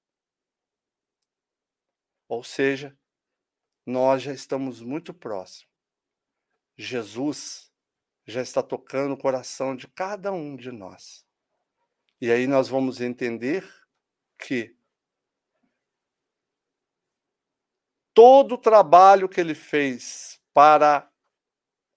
Ou 2.29 2.43
seja, 2.43 2.97
nós 3.87 4.23
já 4.23 4.33
estamos 4.33 4.81
muito 4.81 5.13
próximos. 5.13 5.73
Jesus 6.77 7.73
já 8.27 8.41
está 8.41 8.63
tocando 8.63 9.15
o 9.15 9.19
coração 9.19 9.77
de 9.77 9.87
cada 9.87 10.33
um 10.33 10.57
de 10.57 10.73
nós. 10.73 11.27
E 12.21 12.31
aí 12.31 12.47
nós 12.47 12.69
vamos 12.69 13.01
entender 13.01 13.69
que 14.39 14.77
todo 18.15 18.55
o 18.55 18.59
trabalho 18.59 19.29
que 19.29 19.41
ele 19.41 19.55
fez 19.55 20.41
para 20.53 21.11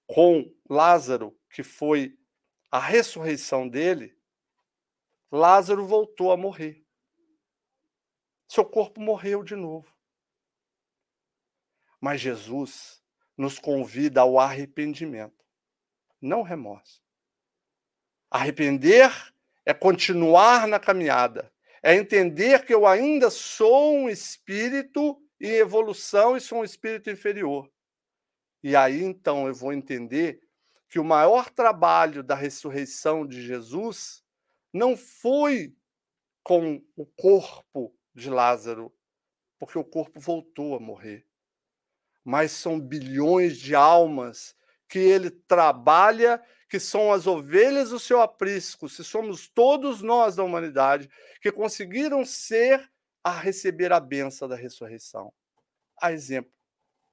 com 0.06 0.54
Lázaro, 0.70 1.38
que 1.50 1.64
foi 1.64 2.18
a 2.70 2.80
ressurreição 2.80 3.68
dele, 3.68 4.18
Lázaro 5.32 5.86
voltou 5.86 6.32
a 6.32 6.38
morrer. 6.38 6.86
Seu 8.48 8.66
corpo 8.66 9.00
morreu 9.00 9.44
de 9.44 9.56
novo. 9.56 9.97
Mas 12.00 12.22
Jesus 12.22 13.02
nos 13.38 13.60
convida 13.60 14.22
ao 14.22 14.40
arrependimento, 14.40 15.46
não 16.22 16.42
remorso. 16.42 17.02
Arrepender 18.30 19.12
é 19.66 19.74
continuar 19.74 20.68
na 20.68 20.80
caminhada, 20.80 21.52
é 21.84 21.96
entender 21.96 22.66
que 22.66 22.74
eu 22.74 22.86
ainda 22.86 23.30
sou 23.30 23.96
um 23.96 24.10
espírito 24.10 25.22
em 25.40 25.52
evolução 25.52 26.36
e 26.36 26.42
sou 26.42 26.60
um 26.60 26.64
espírito 26.64 27.10
inferior. 27.10 27.72
E 28.64 28.76
aí 28.76 29.04
então 29.04 29.48
eu 29.48 29.54
vou 29.54 29.72
entender 29.72 30.42
que 30.90 31.00
o 31.00 31.04
maior 31.04 31.50
trabalho 31.50 32.24
da 32.24 32.34
ressurreição 32.34 33.28
de 33.28 33.42
Jesus 33.42 34.24
não 34.74 34.96
foi 34.96 35.76
com 36.44 36.82
o 36.96 37.06
corpo 37.06 37.94
de 38.16 38.30
Lázaro, 38.30 38.94
porque 39.60 39.78
o 39.78 39.84
corpo 39.84 40.18
voltou 40.20 40.76
a 40.76 40.80
morrer, 40.80 41.27
mas 42.28 42.52
são 42.52 42.78
bilhões 42.78 43.58
de 43.58 43.74
almas 43.74 44.54
que 44.90 45.00
ele 45.00 45.32
trabalha, 45.32 46.44
que 46.70 46.78
são 46.78 47.14
as 47.14 47.26
ovelhas 47.26 47.92
do 47.92 48.00
seu 48.02 48.20
aprisco, 48.20 48.90
se 48.90 49.02
somos 49.02 49.48
todos 49.48 50.02
nós 50.02 50.36
da 50.36 50.44
humanidade 50.44 51.10
que 51.42 51.50
conseguiram 51.54 52.26
ser 52.26 52.92
a 53.24 53.32
receber 53.32 53.94
a 53.94 54.00
benção 54.02 54.46
da 54.46 54.58
ressurreição. 54.58 55.34
A 56.02 56.12
exemplo, 56.12 56.52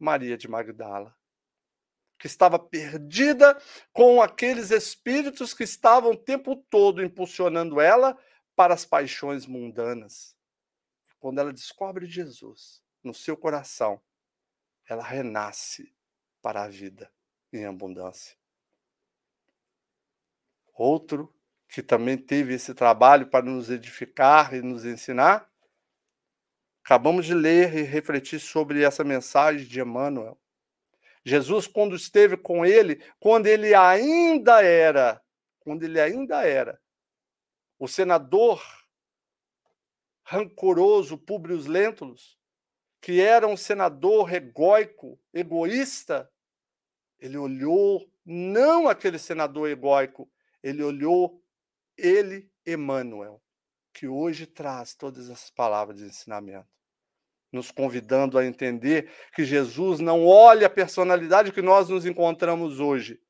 Maria 0.00 0.36
de 0.36 0.48
Magdala, 0.48 1.16
que 2.18 2.26
estava 2.26 2.58
perdida 2.58 3.56
com 3.92 4.20
aqueles 4.20 4.72
espíritos 4.72 5.54
que 5.54 5.62
estavam 5.62 6.10
o 6.10 6.16
tempo 6.16 6.56
todo 6.56 7.00
impulsionando 7.00 7.80
ela 7.80 8.18
para 8.56 8.74
as 8.74 8.84
paixões 8.84 9.46
mundanas. 9.46 10.36
Quando 11.20 11.38
ela 11.38 11.52
descobre 11.52 12.04
Jesus 12.04 12.82
no 13.00 13.14
seu 13.14 13.36
coração, 13.36 14.02
ela 14.88 15.02
renasce 15.02 15.94
para 16.42 16.64
a 16.64 16.68
vida 16.68 17.10
em 17.52 17.64
abundância. 17.64 18.36
Outro 20.74 21.32
que 21.68 21.82
também 21.82 22.16
teve 22.16 22.54
esse 22.54 22.74
trabalho 22.74 23.26
para 23.26 23.44
nos 23.44 23.70
edificar 23.70 24.54
e 24.54 24.62
nos 24.62 24.84
ensinar. 24.84 25.50
Acabamos 26.84 27.26
de 27.26 27.34
ler 27.34 27.74
e 27.74 27.82
refletir 27.82 28.38
sobre 28.38 28.82
essa 28.82 29.02
mensagem 29.02 29.66
de 29.66 29.80
Emmanuel. 29.80 30.38
Jesus, 31.24 31.66
quando 31.66 31.96
esteve 31.96 32.36
com 32.36 32.64
ele, 32.66 33.02
quando 33.18 33.46
ele 33.46 33.74
ainda 33.74 34.62
era, 34.62 35.20
quando 35.58 35.82
ele 35.82 35.98
ainda 35.98 36.46
era, 36.46 36.78
o 37.78 37.88
senador 37.88 38.62
rancoroso 40.22 41.16
Públio 41.16 41.56
Lentulus, 41.56 42.38
que 43.04 43.20
era 43.20 43.46
um 43.46 43.54
senador 43.54 44.32
egóico, 44.32 45.20
egoísta, 45.30 46.26
ele 47.20 47.36
olhou 47.36 48.10
não 48.24 48.88
aquele 48.88 49.18
senador 49.18 49.68
egóico, 49.68 50.26
ele 50.62 50.82
olhou 50.82 51.38
ele, 51.98 52.50
Emmanuel, 52.66 53.42
que 53.92 54.08
hoje 54.08 54.46
traz 54.46 54.94
todas 54.94 55.28
essas 55.28 55.50
palavras 55.50 55.98
de 55.98 56.06
ensinamento, 56.06 56.66
nos 57.52 57.70
convidando 57.70 58.38
a 58.38 58.46
entender 58.46 59.12
que 59.34 59.44
Jesus 59.44 60.00
não 60.00 60.26
olha 60.26 60.66
a 60.66 60.70
personalidade 60.70 61.52
que 61.52 61.60
nós 61.60 61.90
nos 61.90 62.06
encontramos 62.06 62.80
hoje, 62.80 63.20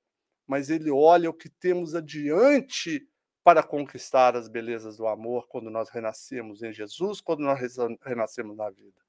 mas 0.47 0.71
ele 0.71 0.89
olha 0.89 1.29
o 1.29 1.35
que 1.35 1.49
temos 1.49 1.97
adiante 1.97 3.05
para 3.43 3.61
conquistar 3.61 4.37
as 4.37 4.47
belezas 4.47 4.99
do 4.99 5.09
amor 5.09 5.49
quando 5.49 5.69
nós 5.69 5.91
renascemos 5.91 6.63
em 6.63 6.73
Jesus, 6.73 7.21
quando 7.21 7.41
nós 7.41 7.59
renascemos 8.05 8.57
na 8.57 8.71
vida. 8.71 9.04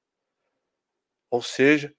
Ou 1.30 1.42
seja, 1.42 1.94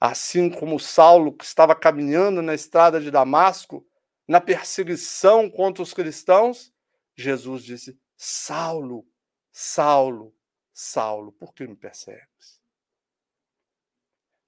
assim 0.00 0.50
como 0.50 0.78
Saulo, 0.78 1.36
que 1.36 1.44
estava 1.44 1.74
caminhando 1.74 2.42
na 2.42 2.54
estrada 2.54 3.00
de 3.00 3.10
Damasco, 3.10 3.86
na 4.26 4.40
perseguição 4.40 5.50
contra 5.50 5.82
os 5.82 5.92
cristãos, 5.92 6.72
Jesus 7.16 7.64
disse: 7.64 7.98
Saulo, 8.16 9.06
Saulo, 9.50 10.34
Saulo, 10.72 11.32
por 11.32 11.52
que 11.52 11.66
me 11.66 11.76
persegues? 11.76 12.60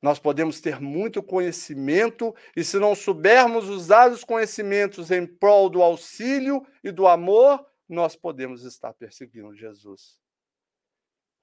Nós 0.01 0.19
podemos 0.19 0.61
ter 0.61 0.81
muito 0.81 1.23
conhecimento 1.23 2.35
e, 2.57 2.65
se 2.65 2.79
não 2.79 2.95
soubermos 2.95 3.69
usar 3.69 4.11
os 4.11 4.25
conhecimentos 4.25 5.13
em 5.13 5.25
prol 5.25 5.71
do 5.71 5.81
auxílio 5.81 6.67
e 6.83 6.91
do 6.91 7.07
amor, 7.07 7.65
nós 7.89 8.17
podemos 8.17 8.65
estar 8.65 8.93
perseguindo 8.95 9.55
Jesus. 9.55 10.21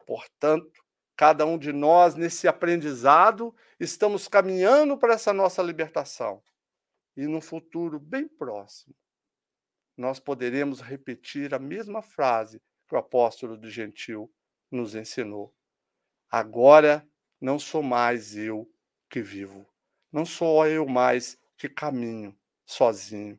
Portanto, 0.06 0.84
cada 1.20 1.46
um 1.46 1.58
de 1.58 1.74
nós, 1.74 2.16
nesse 2.16 2.48
aprendizado, 2.48 3.54
estamos 3.78 4.30
caminhando 4.30 4.98
para 4.98 5.16
essa 5.16 5.34
nossa 5.34 5.62
libertação. 5.62 6.42
E 7.14 7.28
no 7.28 7.42
futuro 7.42 8.00
bem 8.00 8.26
próximo, 8.26 8.96
nós 9.98 10.18
poderemos 10.18 10.80
repetir 10.80 11.54
a 11.54 11.60
mesma 11.60 12.02
frase 12.02 12.62
que 12.88 12.96
o 12.96 12.98
apóstolo 12.98 13.58
do 13.58 13.70
Gentil 13.70 14.34
nos 14.72 14.96
ensinou. 14.96 15.54
Agora 16.32 17.06
não 17.42 17.60
sou 17.60 17.84
mais 17.84 18.38
eu 18.38 18.74
que 19.10 19.22
vivo, 19.22 19.68
não 20.10 20.26
sou 20.26 20.66
eu 20.68 20.88
mais 20.88 21.38
que 21.58 21.68
caminho 21.68 22.34
sozinho, 22.66 23.38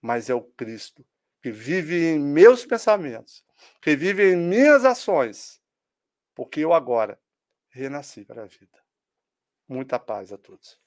mas 0.00 0.30
é 0.30 0.34
o 0.34 0.40
Cristo 0.40 1.04
que 1.42 1.50
vive 1.50 2.14
em 2.14 2.18
meus 2.18 2.64
pensamentos, 2.64 3.44
que 3.82 3.94
vive 3.94 4.32
em 4.32 4.36
minhas 4.36 4.86
ações, 4.86 5.62
porque 6.34 6.60
eu 6.60 6.72
agora 6.72 7.20
renasci 7.70 8.24
para 8.24 8.42
a 8.42 8.46
vida. 8.46 8.82
Muita 9.68 9.98
paz 9.98 10.32
a 10.32 10.38
todos. 10.38 10.83